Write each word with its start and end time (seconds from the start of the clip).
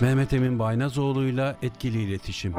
Mehmet 0.00 0.32
Emin 0.32 0.58
Baynazoğlu'yla 0.58 1.58
etkili 1.62 2.02
iletişim. 2.02 2.52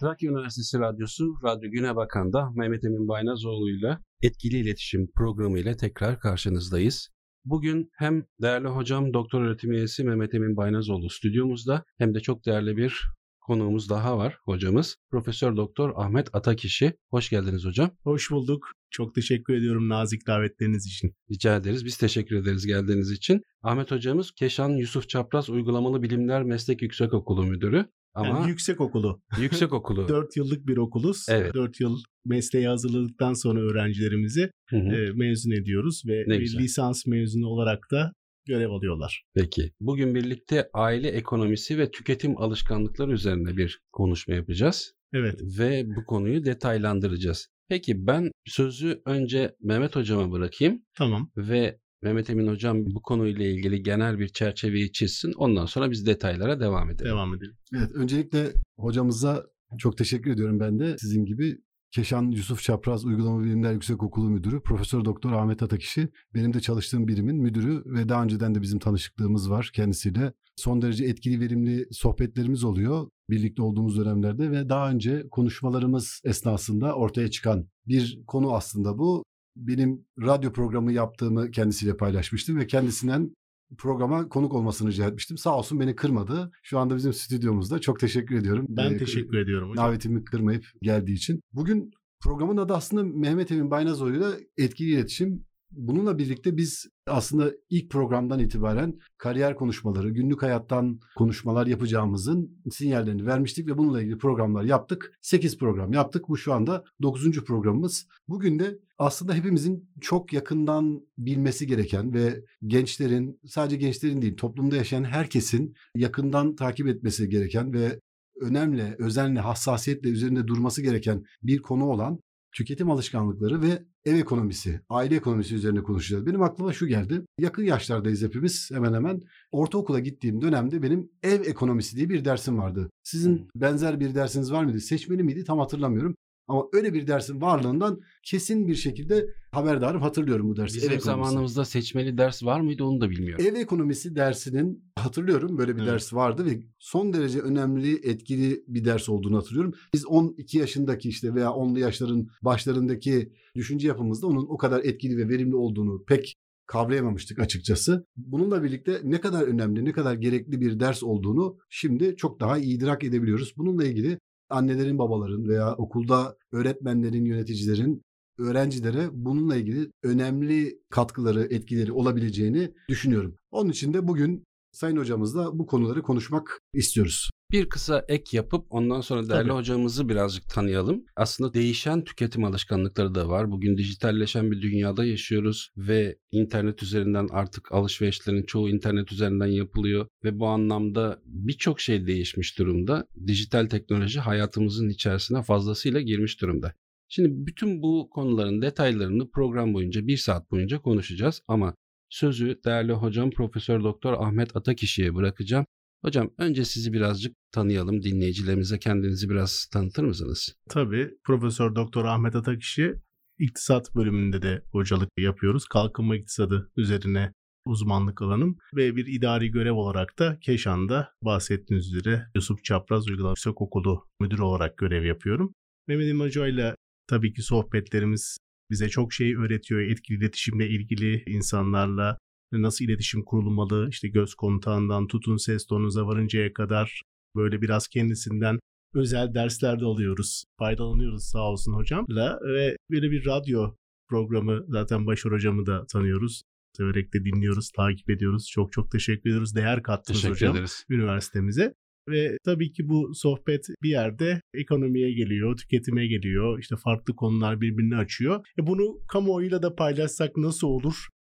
Trakya 0.00 0.30
Üniversitesi 0.30 0.78
Radyosu, 0.78 1.24
Radyo 1.44 1.70
Güne 1.70 1.96
Bakan'da 1.96 2.50
Mehmet 2.56 2.84
Emin 2.84 3.08
Baynazoğlu'yla 3.08 4.00
etkili 4.22 4.56
iletişim 4.56 5.08
programı 5.16 5.58
ile 5.58 5.76
tekrar 5.76 6.20
karşınızdayız. 6.20 7.10
Bugün 7.44 7.90
hem 7.98 8.24
değerli 8.42 8.68
hocam 8.68 9.12
doktor 9.14 9.42
öğretim 9.42 9.72
üyesi 9.72 10.04
Mehmet 10.04 10.34
Emin 10.34 10.56
Baynazoğlu 10.56 11.10
stüdyomuzda 11.10 11.84
hem 11.98 12.14
de 12.14 12.20
çok 12.20 12.46
değerli 12.46 12.76
bir 12.76 13.00
konuğumuz 13.44 13.90
daha 13.90 14.18
var 14.18 14.38
hocamız. 14.44 14.96
Profesör 15.10 15.56
Doktor 15.56 15.92
Ahmet 15.96 16.34
Atakişi. 16.34 16.92
Hoş 17.10 17.30
geldiniz 17.30 17.64
hocam. 17.64 17.90
Hoş 18.02 18.30
bulduk. 18.30 18.72
Çok 18.90 19.14
teşekkür 19.14 19.54
ediyorum 19.54 19.88
nazik 19.88 20.26
davetleriniz 20.26 20.86
için. 20.86 21.14
Rica 21.30 21.56
ederiz. 21.56 21.84
Biz 21.84 21.96
teşekkür 21.96 22.36
ederiz 22.36 22.66
geldiğiniz 22.66 23.10
için. 23.10 23.42
Ahmet 23.62 23.90
hocamız 23.90 24.30
Keşan 24.30 24.70
Yusuf 24.70 25.08
Çapraz 25.08 25.50
Uygulamalı 25.50 26.02
Bilimler 26.02 26.42
Meslek 26.42 26.82
Yüksekokulu 26.82 27.42
Müdürü. 27.42 27.86
Ama 28.14 28.28
yani 28.28 28.48
yüksek 28.48 28.80
okulu. 28.80 29.22
Yüksek 29.40 29.72
okulu. 29.72 30.08
4 30.08 30.36
yıllık 30.36 30.66
bir 30.66 30.76
okuluz. 30.76 31.26
Evet. 31.28 31.54
4 31.54 31.80
yıl 31.80 31.98
mesleğe 32.24 32.68
hazırladıktan 32.68 33.32
sonra 33.32 33.60
öğrencilerimizi 33.60 34.50
hı 34.68 34.76
hı. 34.76 34.96
E, 34.96 35.12
mezun 35.12 35.50
ediyoruz 35.50 36.02
ve 36.06 36.24
ne 36.26 36.34
bir 36.34 36.40
güzel. 36.40 36.60
lisans 36.60 37.06
mezunu 37.06 37.46
olarak 37.46 37.90
da 37.90 38.12
görev 38.46 38.70
alıyorlar. 38.70 39.24
Peki. 39.34 39.72
Bugün 39.80 40.14
birlikte 40.14 40.68
aile 40.74 41.08
ekonomisi 41.08 41.78
ve 41.78 41.90
tüketim 41.90 42.38
alışkanlıkları 42.38 43.12
üzerine 43.12 43.56
bir 43.56 43.80
konuşma 43.92 44.34
yapacağız. 44.34 44.94
Evet. 45.12 45.40
Ve 45.58 45.84
bu 45.96 46.04
konuyu 46.06 46.44
detaylandıracağız. 46.44 47.48
Peki 47.68 48.06
ben 48.06 48.30
sözü 48.46 49.02
önce 49.06 49.56
Mehmet 49.60 49.96
hocama 49.96 50.32
bırakayım. 50.32 50.82
Tamam. 50.94 51.30
Ve 51.36 51.78
Mehmet 52.02 52.30
Emin 52.30 52.46
hocam 52.46 52.86
bu 52.86 53.02
konuyla 53.02 53.46
ilgili 53.46 53.82
genel 53.82 54.18
bir 54.18 54.28
çerçeveyi 54.28 54.92
çizsin. 54.92 55.32
Ondan 55.32 55.66
sonra 55.66 55.90
biz 55.90 56.06
detaylara 56.06 56.60
devam 56.60 56.90
edelim. 56.90 57.10
Devam 57.10 57.34
edelim. 57.34 57.56
Evet, 57.76 57.90
öncelikle 57.94 58.52
hocamıza 58.76 59.46
çok 59.78 59.98
teşekkür 59.98 60.30
ediyorum 60.30 60.60
ben 60.60 60.78
de. 60.78 60.98
Sizin 60.98 61.24
gibi 61.24 61.58
Keşan 61.94 62.30
Yusuf 62.30 62.62
Çapraz 62.62 63.04
Uygulama 63.04 63.44
Bilimler 63.44 63.72
Yüksekokulu 63.72 64.30
Müdürü 64.30 64.62
Profesör 64.62 65.04
Doktor 65.04 65.32
Ahmet 65.32 65.62
Atakişi 65.62 66.08
benim 66.34 66.54
de 66.54 66.60
çalıştığım 66.60 67.08
birimin 67.08 67.36
müdürü 67.36 67.82
ve 67.86 68.08
daha 68.08 68.22
önceden 68.22 68.54
de 68.54 68.62
bizim 68.62 68.78
tanışıklığımız 68.78 69.50
var 69.50 69.70
kendisiyle. 69.74 70.32
Son 70.56 70.82
derece 70.82 71.04
etkili 71.04 71.40
verimli 71.40 71.86
sohbetlerimiz 71.90 72.64
oluyor 72.64 73.08
birlikte 73.30 73.62
olduğumuz 73.62 73.98
dönemlerde 73.98 74.50
ve 74.50 74.68
daha 74.68 74.90
önce 74.90 75.28
konuşmalarımız 75.30 76.20
esnasında 76.24 76.94
ortaya 76.94 77.30
çıkan 77.30 77.68
bir 77.86 78.22
konu 78.26 78.54
aslında 78.54 78.98
bu. 78.98 79.24
Benim 79.56 80.06
radyo 80.18 80.52
programı 80.52 80.92
yaptığımı 80.92 81.50
kendisiyle 81.50 81.96
paylaşmıştım 81.96 82.56
ve 82.56 82.66
kendisinden 82.66 83.34
programa 83.78 84.28
konuk 84.28 84.54
olmasını 84.54 84.90
rica 84.90 85.06
etmiştim. 85.06 85.38
Sağ 85.38 85.58
olsun 85.58 85.80
beni 85.80 85.96
kırmadı. 85.96 86.50
Şu 86.62 86.78
anda 86.78 86.96
bizim 86.96 87.12
stüdyomuzda. 87.12 87.78
Çok 87.78 88.00
teşekkür 88.00 88.36
ediyorum. 88.36 88.66
Ben 88.68 88.92
ee, 88.92 88.96
teşekkür 88.96 89.38
ediyorum 89.38 89.70
hocam. 89.70 89.86
Davetimi 89.86 90.24
kırmayıp 90.24 90.64
geldiği 90.82 91.12
için. 91.12 91.40
Bugün 91.52 91.90
programın 92.20 92.56
adı 92.56 92.74
aslında 92.74 93.02
Mehmet 93.02 93.50
Emin 93.50 93.70
Baynazoğlu'yla 93.70 94.32
etkili 94.56 94.90
iletişim 94.90 95.44
Bununla 95.76 96.18
birlikte 96.18 96.56
biz 96.56 96.86
aslında 97.06 97.52
ilk 97.70 97.90
programdan 97.90 98.38
itibaren 98.38 98.98
kariyer 99.18 99.56
konuşmaları, 99.56 100.10
günlük 100.10 100.42
hayattan 100.42 101.00
konuşmalar 101.16 101.66
yapacağımızın 101.66 102.62
sinyallerini 102.70 103.26
vermiştik 103.26 103.68
ve 103.68 103.78
bununla 103.78 104.02
ilgili 104.02 104.18
programlar 104.18 104.64
yaptık. 104.64 105.12
8 105.22 105.58
program 105.58 105.92
yaptık. 105.92 106.28
Bu 106.28 106.36
şu 106.36 106.52
anda 106.52 106.84
9. 107.02 107.44
programımız. 107.44 108.06
Bugün 108.28 108.58
de 108.58 108.78
aslında 108.98 109.34
hepimizin 109.34 109.90
çok 110.00 110.32
yakından 110.32 111.00
bilmesi 111.18 111.66
gereken 111.66 112.14
ve 112.14 112.44
gençlerin, 112.66 113.40
sadece 113.46 113.76
gençlerin 113.76 114.22
değil 114.22 114.36
toplumda 114.36 114.76
yaşayan 114.76 115.04
herkesin 115.04 115.74
yakından 115.96 116.56
takip 116.56 116.86
etmesi 116.86 117.28
gereken 117.28 117.72
ve 117.72 118.00
önemli, 118.40 118.96
özenle, 118.98 119.40
hassasiyetle 119.40 120.08
üzerinde 120.08 120.46
durması 120.46 120.82
gereken 120.82 121.24
bir 121.42 121.62
konu 121.62 121.84
olan 121.84 122.18
tüketim 122.52 122.90
alışkanlıkları 122.90 123.62
ve 123.62 123.84
ev 124.06 124.14
ekonomisi, 124.14 124.80
aile 124.88 125.16
ekonomisi 125.16 125.54
üzerine 125.54 125.82
konuşacağız. 125.82 126.26
Benim 126.26 126.42
aklıma 126.42 126.72
şu 126.72 126.86
geldi. 126.86 127.22
Yakın 127.38 127.62
yaşlardayız 127.62 128.22
hepimiz 128.22 128.70
hemen 128.72 128.94
hemen. 128.94 129.20
Ortaokula 129.52 130.00
gittiğim 130.00 130.42
dönemde 130.42 130.82
benim 130.82 131.10
ev 131.22 131.40
ekonomisi 131.44 131.96
diye 131.96 132.08
bir 132.08 132.24
dersim 132.24 132.58
vardı. 132.58 132.90
Sizin 133.02 133.48
benzer 133.54 134.00
bir 134.00 134.14
dersiniz 134.14 134.52
var 134.52 134.64
mıydı? 134.64 134.80
Seçmeli 134.80 135.22
miydi? 135.22 135.44
Tam 135.44 135.58
hatırlamıyorum. 135.58 136.16
Ama 136.48 136.64
öyle 136.72 136.94
bir 136.94 137.06
dersin 137.06 137.40
varlığından 137.40 138.00
kesin 138.22 138.68
bir 138.68 138.74
şekilde 138.74 139.26
haberdarım 139.50 140.02
hatırlıyorum 140.02 140.48
bu 140.48 140.56
dersi. 140.56 140.76
Bizim 140.76 140.92
ev 140.92 140.98
zamanımızda 140.98 141.64
seçmeli 141.64 142.18
ders 142.18 142.44
var 142.44 142.60
mıydı 142.60 142.84
onu 142.84 143.00
da 143.00 143.10
bilmiyorum. 143.10 143.46
Ev 143.48 143.54
ekonomisi 143.54 144.16
dersinin 144.16 144.84
hatırlıyorum 144.98 145.58
böyle 145.58 145.76
bir 145.76 145.82
evet. 145.82 145.92
ders 145.92 146.14
vardı 146.14 146.46
ve 146.46 146.62
son 146.78 147.12
derece 147.12 147.40
önemli 147.40 148.08
etkili 148.08 148.64
bir 148.68 148.84
ders 148.84 149.08
olduğunu 149.08 149.36
hatırlıyorum. 149.36 149.72
Biz 149.94 150.06
12 150.06 150.58
yaşındaki 150.58 151.08
işte 151.08 151.34
veya 151.34 151.48
10'lu 151.48 151.78
yaşların 151.78 152.28
başlarındaki 152.42 153.32
düşünce 153.56 153.88
yapımızda 153.88 154.26
onun 154.26 154.46
o 154.48 154.56
kadar 154.56 154.84
etkili 154.84 155.16
ve 155.16 155.28
verimli 155.28 155.56
olduğunu 155.56 156.04
pek 156.04 156.34
kavrayamamıştık 156.66 157.38
açıkçası. 157.38 158.06
Bununla 158.16 158.62
birlikte 158.62 159.00
ne 159.04 159.20
kadar 159.20 159.42
önemli, 159.42 159.84
ne 159.84 159.92
kadar 159.92 160.14
gerekli 160.14 160.60
bir 160.60 160.80
ders 160.80 161.02
olduğunu 161.02 161.56
şimdi 161.68 162.16
çok 162.16 162.40
daha 162.40 162.58
iyi 162.58 162.76
idrak 162.76 163.04
edebiliyoruz. 163.04 163.54
Bununla 163.56 163.84
ilgili 163.84 164.18
annelerin, 164.50 164.98
babaların 164.98 165.48
veya 165.48 165.74
okulda 165.74 166.36
öğretmenlerin, 166.52 167.24
yöneticilerin 167.24 168.02
öğrencilere 168.38 169.08
bununla 169.12 169.56
ilgili 169.56 169.90
önemli 170.02 170.78
katkıları, 170.90 171.42
etkileri 171.44 171.92
olabileceğini 171.92 172.74
düşünüyorum. 172.88 173.36
Onun 173.50 173.70
için 173.70 173.94
de 173.94 174.08
bugün 174.08 174.44
Sayın 174.74 174.96
hocamızla 174.96 175.58
bu 175.58 175.66
konuları 175.66 176.02
konuşmak 176.02 176.60
istiyoruz. 176.72 177.30
Bir 177.52 177.68
kısa 177.68 178.04
ek 178.08 178.36
yapıp 178.36 178.66
ondan 178.70 179.00
sonra 179.00 179.28
değerli 179.28 179.48
Tabii. 179.48 179.58
hocamızı 179.58 180.08
birazcık 180.08 180.50
tanıyalım. 180.50 181.04
Aslında 181.16 181.54
değişen 181.54 182.04
tüketim 182.04 182.44
alışkanlıkları 182.44 183.14
da 183.14 183.28
var. 183.28 183.50
Bugün 183.50 183.76
dijitalleşen 183.76 184.50
bir 184.50 184.62
dünyada 184.62 185.04
yaşıyoruz 185.04 185.70
ve 185.76 186.18
internet 186.32 186.82
üzerinden 186.82 187.28
artık 187.32 187.72
alışverişlerin 187.72 188.42
çoğu 188.42 188.68
internet 188.68 189.12
üzerinden 189.12 189.46
yapılıyor 189.46 190.06
ve 190.24 190.38
bu 190.38 190.46
anlamda 190.46 191.20
birçok 191.26 191.80
şey 191.80 192.06
değişmiş 192.06 192.58
durumda. 192.58 193.06
Dijital 193.26 193.66
teknoloji 193.66 194.20
hayatımızın 194.20 194.88
içerisine 194.88 195.42
fazlasıyla 195.42 196.00
girmiş 196.00 196.40
durumda. 196.40 196.74
Şimdi 197.08 197.46
bütün 197.46 197.82
bu 197.82 198.10
konuların 198.10 198.62
detaylarını 198.62 199.30
program 199.30 199.74
boyunca 199.74 200.06
bir 200.06 200.16
saat 200.16 200.50
boyunca 200.50 200.78
konuşacağız 200.78 201.42
ama 201.48 201.74
sözü 202.14 202.60
değerli 202.64 202.92
hocam 202.92 203.30
Profesör 203.30 203.84
Doktor 203.84 204.12
Ahmet 204.12 204.56
Atakişi'ye 204.56 205.14
bırakacağım. 205.14 205.66
Hocam 206.04 206.30
önce 206.38 206.64
sizi 206.64 206.92
birazcık 206.92 207.36
tanıyalım 207.52 208.02
dinleyicilerimize 208.02 208.78
kendinizi 208.78 209.30
biraz 209.30 209.66
tanıtır 209.72 210.04
mısınız? 210.04 210.54
Tabii 210.70 211.10
Profesör 211.24 211.74
Doktor 211.74 212.04
Ahmet 212.04 212.34
Atakişi 212.34 212.94
iktisat 213.38 213.94
bölümünde 213.94 214.42
de 214.42 214.62
hocalık 214.72 215.08
yapıyoruz. 215.18 215.66
Kalkınma 215.66 216.16
iktisadı 216.16 216.70
üzerine 216.76 217.32
uzmanlık 217.66 218.22
alanım 218.22 218.56
ve 218.76 218.96
bir 218.96 219.06
idari 219.06 219.50
görev 219.50 219.72
olarak 219.72 220.18
da 220.18 220.38
Keşan'da 220.40 221.08
bahsettiğiniz 221.22 221.92
üzere 221.92 222.26
Yusuf 222.34 222.64
Çapraz 222.64 223.08
Uygulama 223.08 223.30
Yüksek 223.30 223.62
Okulu 223.62 224.08
müdürü 224.20 224.42
olarak 224.42 224.78
görev 224.78 225.04
yapıyorum. 225.04 225.54
Mehmet 225.88 226.36
ile 226.36 226.76
tabii 227.06 227.32
ki 227.32 227.42
sohbetlerimiz 227.42 228.38
bize 228.70 228.88
çok 228.88 229.12
şey 229.12 229.36
öğretiyor. 229.36 229.80
Etkili 229.80 230.18
iletişimle 230.18 230.68
ilgili 230.68 231.22
insanlarla 231.26 232.18
nasıl 232.52 232.84
iletişim 232.84 233.24
kurulmalı, 233.24 233.88
işte 233.90 234.08
göz 234.08 234.34
kontağından 234.34 235.06
tutun 235.06 235.36
ses 235.36 235.66
tonunuza 235.66 236.06
varıncaya 236.06 236.52
kadar 236.52 237.02
böyle 237.36 237.62
biraz 237.62 237.88
kendisinden 237.88 238.58
özel 238.94 239.34
dersler 239.34 239.80
de 239.80 239.84
alıyoruz. 239.84 240.44
Faydalanıyoruz 240.58 241.24
sağ 241.24 241.50
olsun 241.50 241.72
hocamla 241.72 242.38
ve 242.54 242.76
böyle 242.90 243.10
bir 243.10 243.26
radyo 243.26 243.74
programı 244.08 244.64
zaten 244.68 245.06
Başar 245.06 245.32
hocamı 245.32 245.66
da 245.66 245.86
tanıyoruz. 245.86 246.42
Severek 246.76 247.14
de 247.14 247.24
dinliyoruz, 247.24 247.70
takip 247.70 248.10
ediyoruz. 248.10 248.48
Çok 248.50 248.72
çok 248.72 248.90
teşekkür 248.90 249.30
ediyoruz. 249.30 249.54
Değer 249.54 249.82
kattınız 249.82 250.20
teşekkür 250.20 250.34
hocam 250.34 250.56
ederiz. 250.56 250.84
üniversitemize. 250.90 251.74
Ve 252.08 252.36
tabii 252.44 252.72
ki 252.72 252.88
bu 252.88 253.14
sohbet 253.14 253.66
bir 253.82 253.90
yerde 253.90 254.40
ekonomiye 254.54 255.12
geliyor, 255.12 255.56
tüketime 255.56 256.06
geliyor. 256.06 256.58
İşte 256.58 256.76
farklı 256.84 257.16
konular 257.16 257.60
birbirini 257.60 257.96
açıyor. 257.96 258.46
E 258.58 258.66
bunu 258.66 259.00
kamuoyuyla 259.08 259.62
da 259.62 259.74
paylaşsak 259.74 260.36
nasıl 260.36 260.66
olur? 260.66 260.94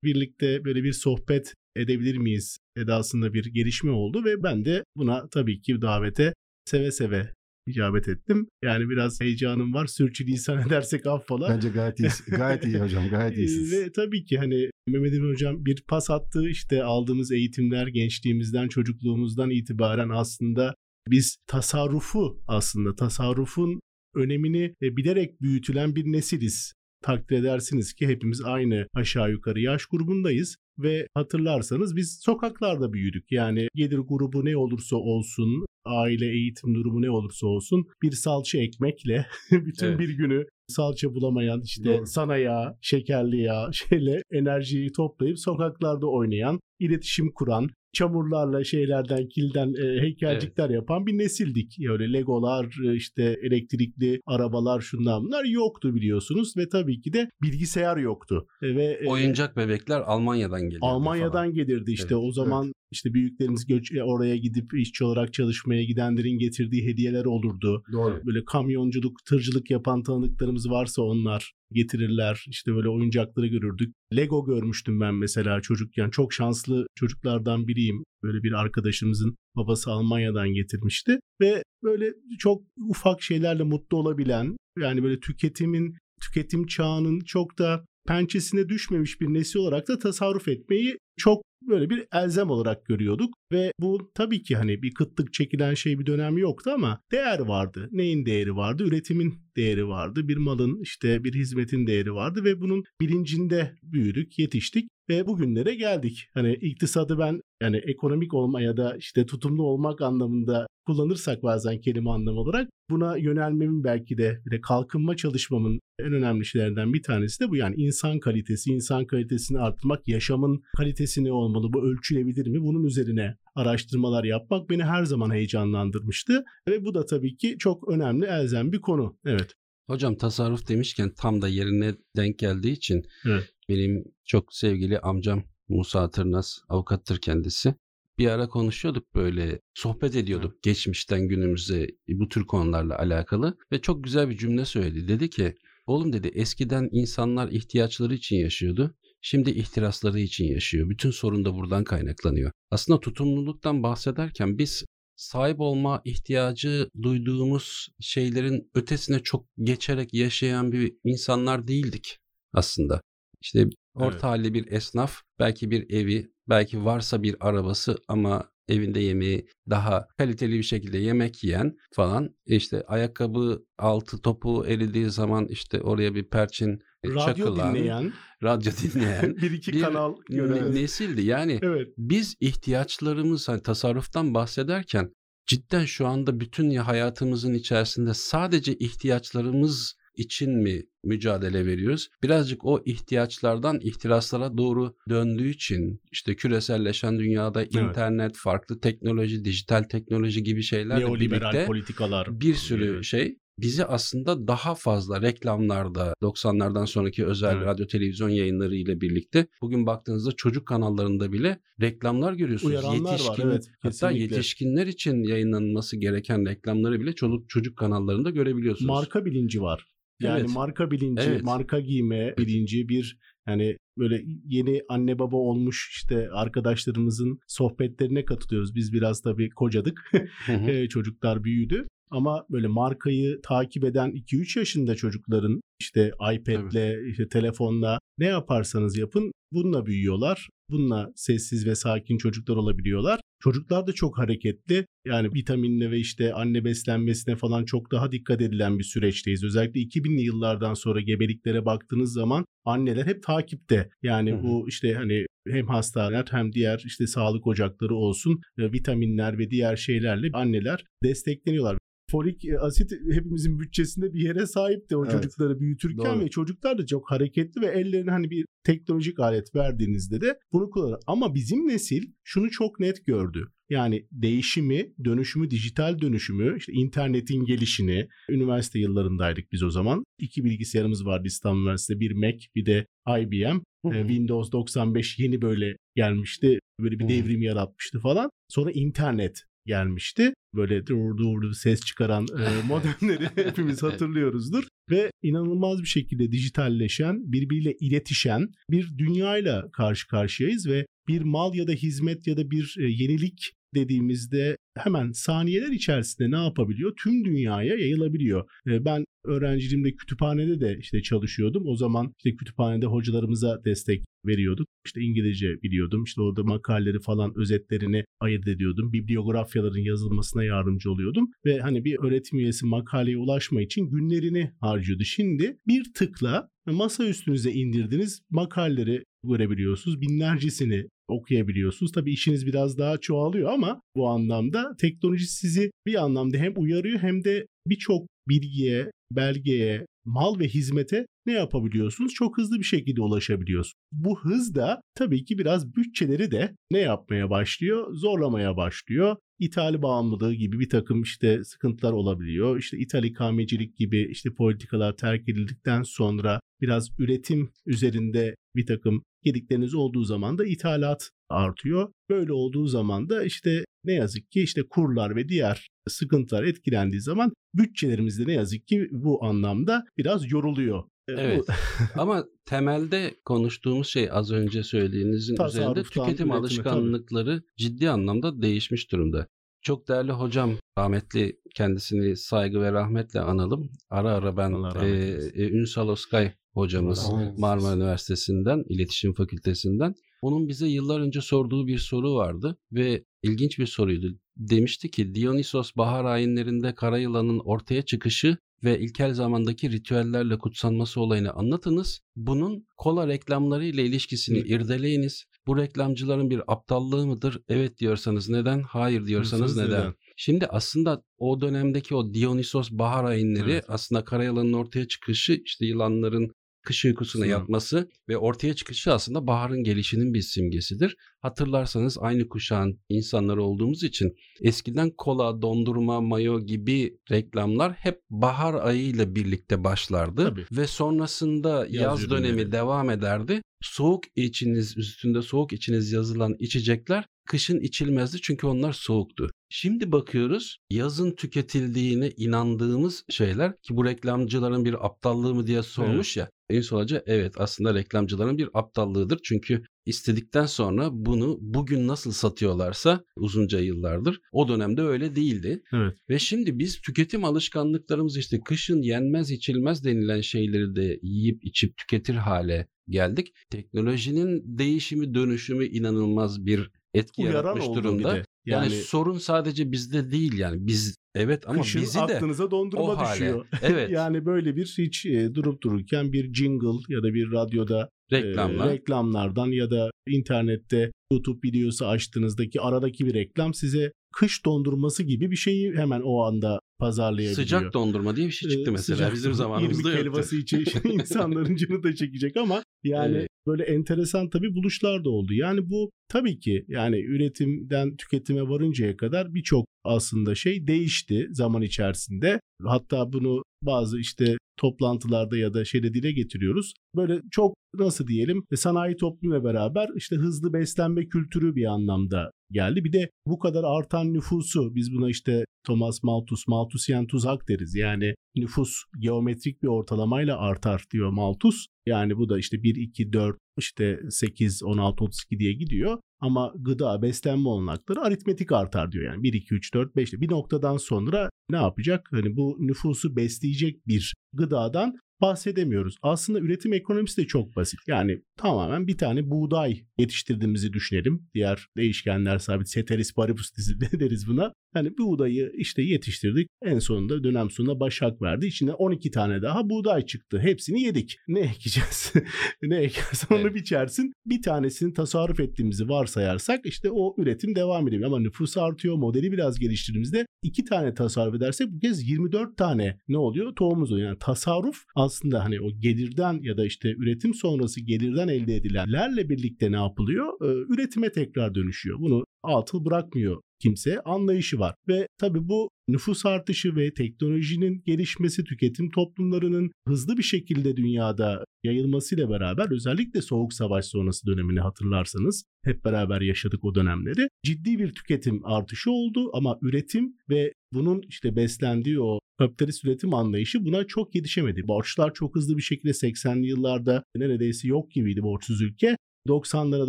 Birlikte 0.05 0.65
böyle 0.65 0.83
bir 0.83 0.93
sohbet 0.93 1.55
edebilir 1.77 2.17
miyiz 2.17 2.59
edasında 2.77 3.35
bir 3.35 3.45
gelişme 3.45 3.91
oldu 3.91 4.25
ve 4.25 4.43
ben 4.43 4.65
de 4.65 4.85
buna 4.97 5.29
tabii 5.29 5.61
ki 5.61 5.83
davete 5.83 6.35
seve 6.65 6.93
seve 6.93 7.33
icabet 7.67 8.09
ettim. 8.09 8.49
Yani 8.65 8.89
biraz 8.89 9.21
heyecanım 9.21 9.75
var. 9.75 9.87
Sürçülisan 9.87 10.59
edersek 10.67 11.07
affola. 11.07 11.49
Bence 11.49 11.69
gayet 11.69 12.01
iyi, 12.01 12.09
gayet 12.27 12.65
iyi 12.65 12.79
hocam. 12.79 13.09
Gayet 13.09 13.39
iyisiniz. 13.39 13.73
Ve 13.73 13.93
tabii 13.93 14.25
ki 14.25 14.39
hani 14.39 14.71
Mehmet 14.89 15.15
Emin 15.15 15.33
hocam 15.33 15.65
bir 15.65 15.85
pas 15.89 16.11
attı. 16.11 16.49
İşte 16.49 16.83
aldığımız 16.83 17.33
eğitimler 17.33 17.87
gençliğimizden, 17.87 18.69
çocukluğumuzdan 18.69 19.51
itibaren 19.51 20.09
aslında 20.09 20.75
biz 21.11 21.37
tasarrufu 21.47 22.43
aslında 22.47 22.95
tasarrufun 22.95 23.81
önemini 24.15 24.75
e, 24.83 24.97
bilerek 24.97 25.41
büyütülen 25.41 25.97
bir 25.97 26.05
nesiliz 26.13 26.73
takdir 27.03 27.37
edersiniz 27.37 27.95
ki 27.95 28.09
hepimiz 28.09 28.43
aynı 28.45 28.87
aşağı 28.95 29.31
yukarı 29.31 29.61
yaş 29.61 29.87
grubundayız 29.87 30.57
ve 30.79 31.07
hatırlarsanız 31.15 31.97
biz 31.97 32.21
sokaklarda 32.23 32.93
büyüdük. 32.93 33.33
Yani 33.33 33.69
gelir 33.75 33.99
grubu 33.99 34.45
ne 34.45 34.57
olursa 34.57 34.97
olsun, 34.97 35.67
aile 35.85 36.27
eğitim 36.27 36.75
durumu 36.75 37.03
ne 37.03 37.11
olursa 37.11 37.47
olsun 37.47 37.85
bir 38.03 38.13
salça 38.13 38.59
ekmekle 38.59 39.27
bütün 39.51 39.87
evet. 39.87 39.99
bir 39.99 40.09
günü 40.09 40.45
salça 40.69 41.15
bulamayan 41.15 41.61
işte 41.65 41.85
Doğru. 41.85 42.07
sana 42.07 42.37
yağ, 42.37 42.79
şekerli 42.81 43.41
yağ 43.41 43.71
şeyle 43.73 44.23
enerjiyi 44.33 44.93
toplayıp 44.93 45.39
sokaklarda 45.39 46.07
oynayan, 46.07 46.61
iletişim 46.79 47.33
kuran, 47.33 47.69
çamurlarla 47.95 48.65
şeylerden 48.65 49.29
kilden 49.29 49.75
e, 49.75 50.01
heykelcikler 50.01 50.65
evet. 50.65 50.75
yapan 50.75 51.07
bir 51.07 51.19
nesildik. 51.19 51.77
Öyle 51.91 52.13
legolar 52.13 52.67
e, 52.87 52.95
işte 52.95 53.37
elektrikli 53.43 54.21
arabalar 54.27 54.81
şunlar 54.81 55.21
bunlar 55.21 55.45
yoktu 55.45 55.95
biliyorsunuz 55.95 56.57
ve 56.57 56.69
tabii 56.69 57.01
ki 57.01 57.13
de 57.13 57.29
bilgisayar 57.43 57.97
yoktu. 57.97 58.47
E, 58.63 58.77
ve 58.77 58.85
e, 58.85 59.09
oyuncak 59.09 59.57
bebekler 59.57 60.01
Almanya'dan 60.01 60.61
gelirdi. 60.61 60.79
Almanya'dan 60.83 61.31
falan. 61.31 61.55
gelirdi 61.55 61.93
işte 61.93 62.15
evet. 62.15 62.25
o 62.25 62.33
zaman 62.33 62.65
evet. 62.65 62.75
İşte 62.95 63.15
büyüklerimiz 63.15 63.67
göç 63.67 63.93
e, 63.93 64.03
oraya 64.03 64.37
gidip 64.37 64.75
işçi 64.75 65.05
olarak 65.05 65.33
çalışmaya 65.33 65.85
gidenlerin 65.85 66.39
getirdiği 66.39 66.87
hediyeler 66.87 67.25
olurdu. 67.25 67.83
Doğru. 67.93 68.21
Böyle 68.27 68.45
kamyonculuk, 68.45 69.25
tırcılık 69.25 69.71
yapan 69.71 70.03
tanıdıklarımız 70.03 70.71
varsa 70.71 71.03
onlar 71.03 71.53
getirirler. 71.73 72.45
İşte 72.49 72.75
böyle 72.75 72.89
oyuncakları 72.89 73.47
görürdük. 73.47 73.95
Lego 74.17 74.45
görmüştüm 74.45 75.01
ben 75.01 75.15
mesela 75.15 75.61
çocukken. 75.61 76.11
Çok 76.11 76.33
şanslı 76.33 76.87
çocuklardan 76.95 77.69
biriyim. 77.69 78.05
Böyle 78.23 78.43
bir 78.43 78.53
arkadaşımızın 78.53 79.37
babası 79.57 79.91
Almanya'dan 79.91 80.49
getirmişti. 80.49 81.19
Ve 81.41 81.63
böyle 81.83 82.13
çok 82.39 82.63
ufak 82.89 83.23
şeylerle 83.23 83.63
mutlu 83.63 83.97
olabilen 83.97 84.57
yani 84.79 85.03
böyle 85.03 85.21
tüketimin 85.21 85.97
tüketim 86.21 86.67
çağının 86.67 87.21
çok 87.21 87.59
da 87.59 87.85
pençesine 88.07 88.69
düşmemiş 88.69 89.21
bir 89.21 89.27
nesil 89.27 89.59
olarak 89.59 89.89
da 89.89 89.99
tasarruf 89.99 90.49
etmeyi 90.49 90.99
çok 91.17 91.43
böyle 91.69 91.91
bir 91.91 92.05
elzem 92.13 92.51
olarak 92.51 92.87
görüyorduk 92.87 93.35
ve 93.53 93.73
bu 93.81 94.11
tabii 94.15 94.43
ki 94.43 94.57
hani 94.57 94.83
bir 94.83 94.95
kıtlık 94.95 95.33
çekilen 95.33 95.75
şey 95.75 95.99
bir 95.99 96.07
dönem 96.07 96.39
yoktu 96.39 96.71
ama 96.75 97.01
değer 97.13 97.39
vardı. 97.39 97.89
Neyin 97.93 98.27
değeri 98.27 98.57
vardı? 98.57 98.85
Üretimin 98.85 99.35
değeri 99.57 99.89
vardı. 99.89 100.29
Bir 100.29 100.37
malın 100.37 100.81
işte 100.83 101.25
bir 101.25 101.35
hizmetin 101.35 101.87
değeri 101.87 102.15
vardı 102.15 102.45
ve 102.45 102.61
bunun 102.61 102.85
bilincinde 103.01 103.77
büyüdük, 103.83 104.39
yetiştik 104.39 104.89
ve 105.09 105.27
bugünlere 105.27 105.75
geldik. 105.75 106.29
Hani 106.35 106.53
iktisadı 106.53 107.19
ben 107.19 107.41
yani 107.63 107.77
ekonomik 107.77 108.35
olma 108.35 108.61
ya 108.61 108.77
da 108.77 108.97
işte 108.97 109.27
tutumlu 109.27 109.63
olmak 109.63 110.01
anlamında 110.01 110.67
kullanırsak 110.87 111.43
bazen 111.43 111.81
kelime 111.81 112.11
anlamı 112.11 112.41
olarak 112.41 112.69
buna 112.91 113.17
yönelmemin 113.17 113.85
belki 113.85 114.19
de 114.19 114.41
bir 114.47 114.51
de 114.51 114.61
kalkınma 114.61 115.17
çalışmamın 115.17 115.81
en 115.99 116.13
önemli 116.13 116.45
şeylerden 116.45 116.93
bir 116.93 117.03
tanesi 117.03 117.45
de 117.45 117.51
bu 117.51 117.57
yani 117.57 117.75
insan 117.77 118.21
kalitesi, 118.21 118.71
insan 118.71 119.07
kalitesini 119.07 119.59
arttırmak, 119.59 120.09
yaşamın 120.09 120.63
kalitesi 120.77 121.25
ne 121.25 121.33
olmalı, 121.33 121.73
bu 121.73 121.87
ölçülebilir 121.87 122.47
mi? 122.47 122.61
Bunun 122.61 122.85
üzerine 122.85 123.37
araştırmalar 123.55 124.25
yapmak 124.25 124.71
beni 124.71 124.85
her 124.85 125.05
zaman 125.05 125.31
heyecanlandırmıştı 125.31 126.45
ve 126.69 126.85
bu 126.85 126.95
da 126.95 127.07
tabii 127.07 127.37
ki 127.37 127.57
çok 127.59 127.89
önemli 127.89 128.27
elzem 128.27 128.73
bir 128.73 128.81
konu. 128.81 129.17
Evet. 129.27 129.55
Hocam 129.87 130.17
tasarruf 130.17 130.69
demişken 130.69 131.15
tam 131.15 131.43
da 131.43 131.49
yerine 131.49 131.95
denk 132.17 132.39
geldiği 132.39 132.73
için 132.73 133.07
evet. 133.27 133.55
benim 133.69 134.05
çok 134.25 134.55
sevgili 134.55 134.99
amcam 134.99 135.43
Musa 135.69 136.11
Tırnaz 136.11 136.63
avukattır 136.69 137.21
kendisi. 137.21 137.75
Bir 138.19 138.29
ara 138.29 138.49
konuşuyorduk 138.49 139.15
böyle 139.15 139.61
sohbet 139.75 140.17
ediyorduk 140.17 140.53
evet. 140.53 140.63
geçmişten 140.63 141.29
günümüze 141.29 141.87
bu 142.09 142.29
tür 142.29 142.47
konularla 142.47 142.99
alakalı 142.99 143.57
ve 143.73 143.81
çok 143.81 144.05
güzel 144.05 144.31
bir 144.31 144.37
cümle 144.37 144.65
söyledi. 144.65 145.09
Dedi 145.09 145.31
ki 145.31 145.55
oğlum 145.87 146.13
dedi 146.13 146.29
eskiden 146.29 146.89
insanlar 146.93 147.49
ihtiyaçları 147.51 148.15
için 148.15 148.37
yaşıyordu. 148.37 148.95
Şimdi 149.21 149.51
ihtirasları 149.51 150.21
için 150.21 150.45
yaşıyor. 150.45 150.91
Bütün 150.91 151.11
sorun 151.11 151.45
da 151.45 151.55
buradan 151.55 151.85
kaynaklanıyor. 151.85 152.53
Aslında 152.71 153.01
tutumluluktan 153.01 153.83
bahsederken 153.83 154.59
biz 154.59 154.85
sahip 155.17 155.61
olma 155.61 156.03
ihtiyacı 156.05 156.91
duyduğumuz 157.03 157.89
şeylerin 158.01 158.71
ötesine 158.75 159.23
çok 159.23 159.47
geçerek 159.63 160.15
yaşayan 160.15 160.73
bir 160.73 160.97
insanlar 161.05 161.69
değildik 161.69 162.19
aslında. 162.53 163.01
İşte 163.41 163.67
orta 163.95 164.15
evet. 164.15 164.23
halli 164.23 164.55
bir 164.55 164.73
esnaf, 164.73 165.17
belki 165.39 165.71
bir 165.71 165.91
evi, 165.91 166.33
belki 166.49 166.85
varsa 166.85 167.23
bir 167.23 167.37
arabası 167.41 167.97
ama 168.09 168.54
evinde 168.69 169.01
yemeği 169.01 169.47
daha 169.71 170.07
kaliteli 170.19 170.59
bir 170.59 170.63
şekilde 170.63 170.99
yemek 170.99 171.45
yiyen 171.45 171.77
falan 171.95 172.35
işte 172.47 172.83
ayakkabı 172.87 173.65
altı 173.79 174.23
topu 174.23 174.67
eridiği 174.67 175.11
zaman 175.11 175.47
işte 175.47 175.81
oraya 175.81 176.15
bir 176.15 176.29
perçin 176.29 176.73
e, 177.05 177.09
radyo 177.09 177.27
çakılan, 177.27 177.75
dinleyen, 177.75 178.13
radyo 178.43 178.73
dinleyen 178.83 179.37
bir 179.43 179.51
iki 179.51 179.73
bir 179.73 179.81
kanal 179.81 180.15
gören. 180.29 180.75
nesildi. 180.75 181.23
Yani 181.23 181.59
evet. 181.63 181.89
biz 181.99 182.35
ihtiyaçlarımız 182.41 183.49
hani 183.49 183.63
tasarruftan 183.63 184.35
bahsederken 184.35 185.11
cidden 185.47 185.85
şu 185.85 186.07
anda 186.07 186.41
bütün 186.41 186.71
ya 186.71 186.87
hayatımızın 186.87 187.55
içerisinde 187.55 188.15
sadece 188.15 188.75
ihtiyaçlarımız 188.75 189.95
için 190.17 190.51
mi 190.51 190.83
mücadele 191.05 191.67
veriyoruz? 191.67 192.09
Birazcık 192.23 192.65
o 192.65 192.83
ihtiyaçlardan 192.85 193.81
ihtiraslara 193.81 194.59
doğru 194.59 194.97
döndüğü 195.09 195.49
için 195.49 196.01
işte 196.13 196.37
küreselleşen 196.37 197.19
dünyada 197.19 197.63
evet. 197.63 197.75
internet, 197.75 198.37
farklı 198.37 198.81
teknoloji, 198.81 199.45
dijital 199.45 199.83
teknoloji 199.83 200.43
gibi 200.43 200.63
şeylerle 200.63 201.15
birlikte 201.15 201.67
politikalar 201.67 202.41
bir 202.41 202.55
sürü 202.55 203.05
şey 203.05 203.39
bizi 203.59 203.85
aslında 203.85 204.49
daha 204.49 204.75
fazla 204.75 205.23
reklamlarda 205.23 206.15
90'lardan 206.23 206.87
sonraki 206.87 207.27
özel 207.27 207.57
evet. 207.57 207.67
radyo 207.67 207.87
televizyon 207.87 208.29
yayınları 208.29 208.77
ile 208.77 209.01
birlikte 209.01 209.47
bugün 209.63 209.87
baktığınızda 209.87 210.33
çocuk 210.33 210.67
kanallarında 210.67 211.33
bile 211.33 211.61
reklamlar 211.81 212.33
görüyorsunuz. 212.33 212.73
Uyaranlar 212.73 213.13
Yetişkin, 213.13 213.43
var 213.43 213.53
evet. 213.53 213.71
Hatta 213.81 214.11
yetişkinler 214.11 214.87
için 214.87 215.23
yayınlanması 215.23 215.97
gereken 215.97 216.47
reklamları 216.47 217.01
bile 217.01 217.13
çocuk 217.13 217.49
çocuk 217.49 217.79
kanallarında 217.79 218.31
görebiliyorsunuz. 218.31 218.89
Marka 218.89 219.25
bilinci 219.25 219.61
var. 219.61 219.94
Yani 220.21 220.41
evet. 220.41 220.51
marka 220.55 220.91
bilinci, 220.91 221.23
evet. 221.23 221.43
marka 221.43 221.81
giyme 221.81 222.35
bilinci 222.39 222.89
bir 222.89 223.19
yani 223.49 223.77
böyle 223.99 224.23
yeni 224.45 224.83
anne 224.89 225.19
baba 225.19 225.37
olmuş 225.37 225.91
işte 225.93 226.29
arkadaşlarımızın 226.31 227.39
sohbetlerine 227.47 228.25
katılıyoruz. 228.25 228.75
Biz 228.75 228.93
biraz 228.93 229.23
tabii 229.23 229.51
kocadık. 229.51 230.13
Çocuklar 230.91 231.45
büyüdü. 231.45 231.87
Ama 232.11 232.47
böyle 232.51 232.67
markayı 232.67 233.41
takip 233.43 233.85
eden 233.85 234.11
2-3 234.11 234.59
yaşında 234.59 234.95
çocukların 234.95 235.61
işte 235.81 236.13
iPad'le, 236.33 236.75
evet. 236.75 237.11
işte 237.11 237.29
telefonla 237.29 237.99
ne 238.19 238.27
yaparsanız 238.27 238.99
yapın 238.99 239.33
bununla 239.53 239.87
büyüyorlar. 239.87 240.49
Bununla 240.71 241.13
sessiz 241.17 241.67
ve 241.67 241.75
sakin 241.75 242.19
çocuklar 242.19 242.57
olabiliyorlar. 242.57 243.21
Çocuklar 243.45 243.87
da 243.87 243.93
çok 243.93 244.19
hareketli. 244.19 244.87
Yani 245.07 245.35
vitaminle 245.35 245.91
ve 245.91 245.99
işte 245.99 246.35
anne 246.35 246.65
beslenmesine 246.65 247.37
falan 247.37 247.65
çok 247.65 247.93
daha 247.93 248.13
dikkat 248.13 248.41
edilen 248.41 248.79
bir 248.79 248.85
süreçteyiz. 248.85 249.45
Özellikle 249.45 249.81
2000'li 249.81 250.23
yıllardan 250.23 250.75
sonra 250.75 251.01
gebeliklere 251.01 251.65
baktığınız 251.65 252.13
zaman 252.13 252.45
anneler 252.65 253.07
hep 253.07 253.23
takipte. 253.23 253.89
Yani 254.03 254.33
Hı-hı. 254.33 254.43
bu 254.43 254.69
işte 254.69 254.95
hani 254.95 255.27
hem 255.49 255.67
hastaneler 255.67 256.27
hem 256.31 256.53
diğer 256.53 256.83
işte 256.87 257.07
sağlık 257.07 257.47
ocakları 257.47 257.95
olsun 257.95 258.41
e, 258.59 258.73
vitaminler 258.73 259.39
ve 259.39 259.51
diğer 259.51 259.77
şeylerle 259.77 260.29
anneler 260.33 260.85
destekleniyorlar 261.03 261.79
folik 262.15 262.45
e, 262.45 262.59
asit 262.59 262.93
hepimizin 263.13 263.61
bütçesinde 263.61 264.15
bir 264.15 264.21
yere 264.21 264.47
sahipti 264.47 264.97
o 264.97 265.05
evet. 265.05 265.13
çocukları 265.13 265.61
büyütürken 265.61 266.15
Doğru. 266.15 266.21
ve 266.21 266.29
çocuklar 266.29 266.79
da 266.79 266.87
çok 266.87 267.11
hareketli 267.11 267.61
ve 267.61 267.67
ellerine 267.67 268.11
hani 268.11 268.31
bir 268.31 268.47
teknolojik 268.65 269.21
alet 269.21 269.55
verdiğinizde 269.55 270.21
de 270.21 270.39
bunu 270.53 270.71
kullanır. 270.71 270.99
Ama 271.07 271.35
bizim 271.35 271.69
nesil 271.69 272.03
şunu 272.25 272.51
çok 272.51 272.81
net 272.81 273.07
gördü. 273.07 273.49
Yani 273.71 274.07
değişimi, 274.13 274.95
dönüşümü, 275.05 275.51
dijital 275.51 276.01
dönüşümü, 276.01 276.59
işte 276.59 276.73
internetin 276.73 277.45
gelişini, 277.45 278.09
üniversite 278.29 278.79
yıllarındaydık 278.79 279.53
biz 279.53 279.63
o 279.63 279.71
zaman. 279.71 280.05
İki 280.19 280.45
bilgisayarımız 280.45 281.07
vardı 281.07 281.27
İstanbul 281.27 281.63
Üniversitesi'nde. 281.63 282.01
Bir 282.01 282.13
Mac, 282.13 282.47
bir 282.55 282.67
de 282.67 282.87
IBM. 283.09 283.61
Hı-hı. 283.85 284.09
Windows 284.09 284.53
95 284.53 285.19
yeni 285.19 285.43
böyle 285.43 285.77
gelmişti. 285.97 286.59
Böyle 286.81 286.99
bir 286.99 287.05
Hı-hı. 287.05 287.09
devrim 287.09 287.43
yaratmıştı 287.43 288.01
falan. 288.01 288.31
Sonra 288.49 288.71
internet 288.71 289.43
gelmişti. 289.67 290.35
Böyle 290.55 290.87
dur 290.87 291.17
dur 291.17 291.53
ses 291.53 291.81
çıkaran 291.81 292.27
e, 292.39 292.67
modemleri 292.69 293.29
hepimiz 293.35 293.83
hatırlıyoruzdur. 293.83 294.65
Ve 294.91 295.11
inanılmaz 295.23 295.83
bir 295.83 295.89
şekilde 295.89 296.33
dijitalleşen, 296.33 297.33
birbiriyle 297.33 297.73
iletişen 297.81 298.49
bir 298.71 298.99
dünyayla 298.99 299.71
karşı 299.73 300.09
karşıyayız 300.09 300.69
ve 300.69 300.87
bir 301.09 301.23
mal 301.23 301.55
ya 301.55 301.67
da 301.67 301.73
hizmet 301.73 302.27
ya 302.27 302.37
da 302.37 302.51
bir 302.51 302.77
e, 302.79 302.83
yenilik 302.83 303.53
dediğimizde 303.75 304.57
hemen 304.79 305.13
saniyeler 305.13 305.73
içerisinde 305.73 306.31
ne 306.31 306.45
yapabiliyor? 306.45 306.93
Tüm 307.03 307.25
dünyaya 307.25 307.75
yayılabiliyor. 307.75 308.51
E, 308.67 308.85
ben 308.85 309.05
öğrenciliğimde 309.25 309.95
kütüphanede 309.95 310.61
de 310.61 310.79
işte 310.81 311.03
çalışıyordum. 311.03 311.63
O 311.67 311.77
zaman 311.77 312.13
işte 312.19 312.37
kütüphanede 312.37 312.87
hocalarımıza 312.87 313.65
destek 313.65 314.03
veriyorduk. 314.27 314.69
İşte 314.87 315.01
İngilizce 315.01 315.63
biliyordum. 315.63 316.05
İşte 316.05 316.23
orada 316.23 316.43
makaleleri 316.43 317.01
falan 317.01 317.33
özetlerini 317.37 318.05
ayırt 318.21 318.49
ediyordum. 318.49 318.93
Bibliografyaların 318.93 319.81
yazılmasına 319.81 320.45
yardımcı 320.45 320.91
oluyordum 320.91 321.31
ve 321.47 321.59
hani 321.59 321.85
bir 321.85 321.99
öğretim 321.99 322.39
üyesi 322.39 322.67
makaleye 322.67 323.17
ulaşma 323.17 323.63
için 323.63 323.91
günlerini 323.91 324.51
harcıyordu. 324.61 325.05
Şimdi 325.05 325.59
bir 325.67 325.85
tıkla 325.95 326.49
masa 326.67 327.09
üstünüze 327.09 327.53
indirdiniz 327.53 328.23
makaleleri 328.31 329.05
görebiliyorsunuz. 329.29 330.01
Binlercesini 330.01 330.87
okuyabiliyorsunuz. 331.09 331.93
Tabii 331.93 332.13
işiniz 332.13 332.47
biraz 332.47 332.79
daha 332.79 332.99
çoğalıyor 332.99 333.53
ama 333.53 333.81
bu 333.97 334.09
anlamda 334.09 334.77
teknoloji 334.81 335.27
sizi 335.27 335.71
bir 335.87 336.05
anlamda 336.05 336.37
hem 336.37 336.53
uyarıyor 336.57 336.99
hem 336.99 337.25
de 337.25 337.47
birçok 337.67 338.07
bilgiye, 338.29 338.91
belgeye, 339.13 339.87
mal 340.05 340.39
ve 340.39 340.49
hizmete 340.49 341.07
ne 341.27 341.33
yapabiliyorsunuz? 341.33 342.15
Çok 342.15 342.39
hızlı 342.39 342.59
bir 342.59 342.65
şekilde 342.65 343.01
ulaşabiliyorsunuz. 343.01 343.75
Bu 343.93 344.21
hız 344.21 344.55
da 344.55 344.81
tabii 344.95 345.25
ki 345.25 345.39
biraz 345.39 345.77
bütçeleri 345.77 346.31
de 346.31 346.55
ne 346.71 346.79
yapmaya 346.79 347.31
başlıyor? 347.31 347.95
Zorlamaya 347.95 348.57
başlıyor. 348.57 349.17
İthal 349.45 349.83
bağımlılığı 349.83 350.35
gibi 350.35 350.61
bir 350.61 350.69
takım 350.69 351.03
işte 351.03 351.45
sıkıntılar 351.45 351.93
olabiliyor. 351.93 352.59
İşte 352.59 352.79
ithal 352.79 353.05
ikamecilik 353.05 353.77
gibi 353.77 354.09
işte 354.11 354.35
politikalar 354.35 354.97
terk 354.97 355.29
edildikten 355.29 355.83
sonra 355.83 356.41
biraz 356.61 356.91
üretim 356.99 357.51
üzerinde 357.67 358.35
bir 358.57 358.67
takım 358.67 359.03
gedikleriniz 359.23 359.75
olduğu 359.75 360.05
zaman 360.05 360.39
da 360.39 360.47
ithalat 360.47 361.11
artıyor. 361.29 361.93
Böyle 362.11 362.33
olduğu 362.33 362.67
zaman 362.67 363.09
da 363.09 363.25
işte 363.25 363.65
ne 363.85 363.93
yazık 363.93 364.31
ki 364.31 364.43
işte 364.43 364.63
kurlar 364.71 365.17
ve 365.17 365.29
diğer 365.29 365.69
sıkıntılar 365.89 366.45
etkilendiği 366.45 367.01
zaman 367.01 367.33
bütçelerimiz 367.55 368.19
de 368.19 368.27
ne 368.27 368.33
yazık 368.33 368.69
ki 368.69 368.89
bu 368.91 369.25
anlamda 369.25 369.85
biraz 369.99 370.33
yoruluyor. 370.33 370.85
Evet. 371.09 371.45
Ama 371.95 372.25
temelde 372.45 373.15
konuştuğumuz 373.25 373.89
şey 373.89 374.09
az 374.11 374.33
önce 374.33 374.63
söylediğinizin 374.63 375.37
üzerinde 375.49 375.83
tüketim 375.83 376.09
üretimi, 376.09 376.35
alışkanlıkları 376.35 377.41
tabii. 377.41 377.51
ciddi 377.59 377.91
anlamda 377.91 378.43
değişmiş 378.43 378.93
durumda. 378.93 379.27
Çok 379.65 379.89
değerli 379.89 380.13
hocam 380.13 380.53
rahmetli 380.79 381.41
kendisini 381.55 382.17
saygı 382.17 382.61
ve 382.61 382.73
rahmetle 382.73 383.21
analım. 383.21 383.71
Ara 383.91 384.11
ara 384.11 384.37
ben 384.37 384.53
e, 384.83 384.89
e, 385.35 385.51
Ünsal 385.51 385.89
Oskay 385.89 386.33
hocamız 386.53 387.11
Marmara 387.39 387.77
Üniversitesi'nden, 387.77 388.65
İletişim 388.69 389.15
Fakültesinden. 389.15 389.95
Onun 390.23 390.49
bize 390.49 390.67
yıllar 390.67 391.01
önce 391.01 391.21
sorduğu 391.21 391.67
bir 391.67 391.79
soru 391.79 392.15
vardı 392.15 392.59
ve 392.73 393.05
ilginç 393.23 393.59
bir 393.59 393.67
soruydu. 393.67 394.19
Demişti 394.37 394.91
ki 394.91 395.15
Dionysos 395.15 395.77
bahar 395.77 396.05
ayinlerinde 396.05 396.75
kara 396.75 396.99
yılanın 396.99 397.39
ortaya 397.39 397.83
çıkışı 397.83 398.37
ve 398.65 398.81
ilkel 398.81 399.15
zamandaki 399.15 399.71
ritüellerle 399.71 400.39
kutsanması 400.39 401.01
olayını 401.01 401.33
anlatınız. 401.33 402.01
Bunun 402.17 402.67
kola 402.77 403.09
reklamları 403.09 403.65
ile 403.65 403.85
ilişkisini 403.85 404.39
irdeleyiniz. 404.39 405.25
Bu 405.47 405.57
reklamcıların 405.57 406.31
bir 406.31 406.43
aptallığı 406.47 407.07
mıdır? 407.07 407.43
Evet 407.49 407.79
diyorsanız 407.79 408.29
neden? 408.29 408.63
Hayır 408.63 409.07
diyorsanız 409.07 409.57
neden? 409.57 409.71
neden? 409.71 409.95
Şimdi 410.17 410.47
aslında 410.47 411.03
o 411.19 411.41
dönemdeki 411.41 411.95
o 411.95 412.15
Dionysos 412.15 412.71
bahar 412.71 413.05
ayinleri 413.05 413.53
evet. 413.53 413.65
aslında 413.69 414.05
karayalanın 414.05 414.53
ortaya 414.53 414.89
çıkışı 414.89 415.33
işte 415.45 415.67
yılanların 415.67 416.35
kış 416.65 416.85
uykusuna 416.85 417.27
yatması 417.27 417.89
ve 418.09 418.17
ortaya 418.17 418.55
çıkışı 418.55 418.93
aslında 418.93 419.27
baharın 419.27 419.65
gelişinin 419.65 420.15
bir 420.15 420.23
simgesidir. 420.23 420.97
Hatırlarsanız 421.21 421.99
aynı 422.01 422.29
kuşağın 422.29 422.81
insanları 422.89 423.43
olduğumuz 423.43 423.83
için 423.83 424.17
eskiden 424.41 424.91
kola, 424.91 425.43
dondurma, 425.43 426.01
mayo 426.01 426.41
gibi 426.41 426.99
reklamlar 427.11 427.73
hep 427.73 428.01
bahar 428.11 428.55
ayıyla 428.55 429.15
birlikte 429.15 429.65
başlardı 429.65 430.25
Tabii. 430.25 430.47
ve 430.53 430.67
sonrasında 430.67 431.67
yaz, 431.71 432.01
yaz 432.01 432.11
dönemi 432.11 432.53
devam 432.53 432.91
ederdi. 432.91 433.43
Soğuk 433.63 434.05
içiniz 434.17 434.77
üstünde 434.77 435.23
soğuk 435.23 435.53
içiniz 435.53 435.93
yazılan 435.93 436.35
içecekler 436.39 437.05
kışın 437.27 437.61
içilmezdi 437.61 438.21
çünkü 438.23 438.47
onlar 438.47 438.73
soğuktu. 438.73 439.31
Şimdi 439.49 439.93
bakıyoruz 439.93 440.59
yazın 440.71 441.11
tüketildiğine 441.11 442.11
inandığımız 442.11 443.05
şeyler 443.11 443.53
ki 443.63 443.77
bu 443.77 443.85
reklamcıların 443.85 444.65
bir 444.65 444.87
aptallığı 444.87 445.35
mı 445.35 445.47
diye 445.47 445.63
sormuş 445.63 446.17
evet. 446.17 446.27
ya. 446.27 446.34
Enis 446.51 446.73
Hoca 446.73 447.03
evet 447.07 447.35
aslında 447.37 447.75
reklamcıların 447.75 448.39
bir 448.39 448.49
aptallığıdır. 448.55 449.21
Çünkü 449.23 449.63
istedikten 449.87 450.47
sonra 450.47 450.89
bunu 450.93 451.39
bugün 451.41 451.89
nasıl 451.89 452.13
satıyorlarsa 452.13 453.05
uzunca 453.17 453.61
yıllardır 453.61 454.21
o 454.33 454.49
dönemde 454.49 454.83
öyle 454.83 455.17
değildi. 455.17 455.63
Evet. 455.73 455.97
Ve 456.11 456.19
şimdi 456.19 456.59
biz 456.59 456.81
tüketim 456.81 457.25
alışkanlıklarımız 457.25 458.17
işte 458.17 458.41
kışın 458.45 458.83
yenmez 458.83 459.31
içilmez 459.31 459.85
denilen 459.85 460.21
şeyleri 460.21 460.77
de 460.77 460.99
yiyip 461.03 461.45
içip 461.45 461.77
tüketir 461.77 462.15
hale 462.15 462.69
geldik. 462.89 463.33
Teknolojinin 463.51 464.59
değişimi 464.59 465.15
dönüşümü 465.15 465.67
inanılmaz 465.67 466.47
bir 466.47 466.71
etki 466.95 467.23
Uyaran 467.23 467.37
yaratmış 467.37 467.67
durumda. 467.67 468.17
Yani, 468.17 468.25
yani 468.47 468.71
sorun 468.71 469.19
sadece 469.19 469.73
bizde 469.73 470.11
değil 470.11 470.39
yani 470.39 470.67
biz 470.67 470.97
evet 471.15 471.49
ama 471.49 471.63
Kışın 471.63 471.83
bizi 471.83 471.99
de 471.99 472.03
aklınıza 472.03 472.51
dondurma 472.51 472.85
o 472.85 473.05
düşüyor. 473.05 473.47
Evet. 473.63 473.91
yani 473.91 474.27
böyle 474.27 474.57
bir 474.57 474.75
hiç 474.79 475.07
e, 475.07 475.35
durup 475.35 475.63
dururken 475.63 476.13
bir 476.13 476.35
jingle 476.35 476.95
ya 476.95 477.03
da 477.03 477.15
bir 477.15 477.33
radyoda 477.33 477.89
Reklamlar. 478.13 478.69
E, 478.69 478.73
reklamlardan 478.73 479.47
ya 479.47 479.71
da 479.71 479.91
internette 480.09 480.93
YouTube 481.13 481.39
videosu 481.45 481.87
açtığınızdaki 481.87 482.61
aradaki 482.61 483.07
bir 483.07 483.15
reklam 483.15 483.55
size 483.55 483.93
kış 484.13 484.45
dondurması 484.45 485.03
gibi 485.03 485.31
bir 485.31 485.37
şeyi 485.37 485.75
hemen 485.77 486.01
o 486.05 486.23
anda 486.23 486.61
pazarlayabiliyor. 486.79 487.37
Sıcak 487.37 487.75
dondurma 487.75 488.17
diye 488.17 488.27
bir 488.27 488.33
şey 488.33 488.51
çıktı 488.51 488.73
mesela 488.73 488.97
Sıcak, 488.97 489.13
bizim 489.13 489.35
zamanımızda 489.45 489.91
yoktu. 489.91 490.05
helvası 490.05 490.37
için 490.37 490.65
insanların 490.85 491.57
canı 491.57 491.83
da 491.83 491.95
çekecek 491.95 492.37
ama 492.37 492.63
yani 492.85 493.17
evet. 493.17 493.29
Böyle 493.47 493.63
enteresan 493.65 494.31
tabii 494.31 494.55
buluşlar 494.55 495.05
da 495.05 495.11
oldu. 495.11 495.35
Yani 495.35 495.71
bu 495.71 495.91
tabii 496.09 496.39
ki 496.39 496.65
yani 496.69 497.01
üretimden 497.01 497.97
tüketime 497.97 498.43
varıncaya 498.43 498.97
kadar 498.97 499.35
birçok 499.35 499.67
aslında 499.85 500.35
şey 500.35 500.67
değişti 500.67 501.29
zaman 501.31 501.63
içerisinde. 501.63 502.41
Hatta 502.65 503.13
bunu 503.13 503.43
bazı 503.63 504.01
işte 504.01 504.37
toplantılarda 504.57 505.37
ya 505.37 505.55
da 505.55 505.65
şeyde 505.65 505.95
dile 505.95 506.13
getiriyoruz. 506.13 506.73
Böyle 506.97 507.21
çok 507.31 507.55
nasıl 507.75 508.07
diyelim 508.07 508.45
sanayi 508.55 508.97
toplumuyla 508.97 509.45
beraber 509.45 509.89
işte 509.97 510.17
hızlı 510.17 510.53
beslenme 510.53 511.09
kültürü 511.09 511.55
bir 511.57 511.65
anlamda 511.65 512.31
geldi. 512.55 512.85
Bir 512.85 512.93
de 512.93 513.11
bu 513.27 513.39
kadar 513.39 513.65
artan 513.65 514.13
nüfusu 514.13 514.75
biz 514.75 514.95
buna 514.95 515.11
işte 515.11 515.45
Thomas 515.67 516.03
Malthus, 516.03 516.47
Malthusian 516.49 517.07
tuzak 517.07 517.49
deriz. 517.49 517.75
Yani 517.75 518.15
nüfus 518.37 518.83
geometrik 518.99 519.63
bir 519.63 519.69
ortalamayla 519.69 520.39
artar 520.39 520.85
diyor 520.93 521.11
Malthus. 521.11 521.67
Yani 521.87 522.17
bu 522.17 522.29
da 522.29 522.39
işte 522.39 522.63
1, 522.63 522.75
2, 522.75 523.13
4, 523.13 523.37
işte 523.59 524.01
8, 524.11 524.63
16, 524.63 525.05
32 525.05 525.39
diye 525.39 525.53
gidiyor. 525.53 525.99
Ama 526.21 526.53
gıda, 526.59 527.03
beslenme 527.03 527.49
olanakları 527.49 528.01
aritmetik 528.01 528.53
artar 528.53 528.93
diyor. 528.93 529.05
Yani 529.05 529.23
1, 529.23 529.33
2, 529.33 529.55
3, 529.55 529.75
4, 529.75 529.97
5 529.97 530.13
bir 530.13 530.31
noktadan 530.31 530.77
sonra 530.77 531.31
ne 531.51 531.57
yapacak? 531.57 532.09
Hani 532.11 532.37
bu 532.37 532.57
nüfusu 532.61 533.17
besleyecek 533.17 533.87
bir 533.87 534.15
gıdadan 534.33 534.95
bahsedemiyoruz. 535.21 535.97
Aslında 536.03 536.39
üretim 536.39 536.73
ekonomisi 536.73 537.23
de 537.23 537.27
çok 537.27 537.57
basit. 537.57 537.81
Yani 537.87 538.23
tamamen 538.37 538.87
bir 538.87 538.99
tane 538.99 539.31
buğday 539.31 539.85
yetiştirdiğimizi 539.99 540.73
düşünelim. 540.73 541.29
Diğer 541.35 541.67
değişkenler 541.77 542.39
sabit. 542.39 542.67
Ceteris 542.67 543.15
paribus 543.15 543.53
deriz 544.01 544.29
buna. 544.29 544.53
Hani 544.75 544.99
buğdayı 544.99 545.53
işte 545.55 545.83
yetiştirdik. 545.83 546.49
En 546.63 546.79
sonunda 546.79 547.25
dönem 547.25 547.51
sonunda 547.51 547.81
başak 547.81 548.23
verdi. 548.23 548.47
İçinde 548.47 548.73
12 548.73 549.11
tane 549.11 549.43
daha 549.43 549.71
buğday 549.71 550.07
çıktı. 550.07 550.39
Hepsini 550.39 550.83
yedik. 550.83 551.17
Ne 551.29 551.41
ekeceğiz? 551.41 552.13
ne 552.63 552.77
ekersen 552.77 553.37
onu 553.37 553.55
biçersin. 553.55 554.13
Bir 554.27 554.43
tanesini 554.43 554.95
tasarruf 554.95 555.41
ettiğimizi 555.41 555.89
varsayarsak 555.89 556.67
işte 556.67 556.91
o 556.91 557.15
üretim 557.19 557.55
devam 557.55 557.89
ediyor. 557.89 558.03
Ama 558.03 558.19
nüfus 558.19 558.57
artıyor. 558.57 558.97
Modeli 558.97 559.33
biraz 559.33 559.59
geliştirdiğimizde 559.59 560.27
iki 560.43 560.65
tane 560.65 560.95
tasarruf 560.95 561.35
edersek 561.35 561.69
bu 561.71 561.79
kez 561.79 562.09
24 562.09 562.57
tane 562.57 562.99
ne 563.09 563.19
oluyor? 563.19 563.55
Tohumumuz 563.57 563.93
oluyor. 563.93 564.09
Yani 564.09 564.19
tasarruf 564.19 564.85
aslında 565.05 565.45
hani 565.45 565.61
o 565.61 565.71
gelirden 565.81 566.39
ya 566.43 566.57
da 566.57 566.67
işte 566.67 566.89
üretim 566.99 567.35
sonrası 567.35 567.81
gelirden 567.81 568.29
elde 568.29 568.57
edilenlerle 568.57 569.29
birlikte 569.29 569.73
ne 569.73 569.77
yapılıyor? 569.77 570.27
Ee, 570.43 570.73
üretime 570.75 571.13
tekrar 571.13 571.55
dönüşüyor. 571.55 571.99
Bunu 572.01 572.25
atıl 572.45 572.85
bırakmıyor 572.85 573.41
kimse 573.65 574.01
anlayışı 574.01 574.59
var. 574.59 574.75
Ve 574.89 575.07
tabii 575.19 575.49
bu 575.49 575.71
nüfus 575.89 576.27
artışı 576.27 576.77
ve 576.77 576.95
teknolojinin 576.95 577.83
gelişmesi 577.87 578.45
tüketim 578.45 578.91
toplumlarının 578.91 579.71
hızlı 579.89 580.17
bir 580.17 580.23
şekilde 580.23 580.77
dünyada 580.77 581.45
yayılmasıyla 581.65 582.31
beraber 582.31 582.71
özellikle 582.71 583.23
Soğuk 583.23 583.53
Savaş 583.53 583.85
sonrası 583.85 584.27
dönemini 584.27 584.61
hatırlarsanız 584.61 585.45
hep 585.65 585.85
beraber 585.85 586.21
yaşadık 586.21 586.65
o 586.65 586.75
dönemleri. 586.75 587.29
Ciddi 587.45 587.79
bir 587.79 587.95
tüketim 587.95 588.47
artışı 588.47 588.91
oldu 588.91 589.31
ama 589.33 589.59
üretim 589.63 590.17
ve 590.31 590.53
bunun 590.73 591.03
işte 591.09 591.37
beslendiği 591.37 592.01
o 592.01 592.19
kapitalist 592.39 592.85
üretim 592.85 593.15
anlayışı 593.15 593.65
buna 593.65 593.85
çok 593.85 594.15
yetişemedi. 594.15 594.69
Borçlar 594.69 595.15
çok 595.15 595.37
hızlı 595.37 595.57
bir 595.57 595.63
şekilde 595.63 595.93
80'li 595.93 596.47
yıllarda 596.47 597.05
neredeyse 597.17 597.69
yok 597.69 597.91
gibiydi 597.91 598.23
borçsuz 598.23 598.63
ülke. 598.63 598.97
90'lara 599.29 599.89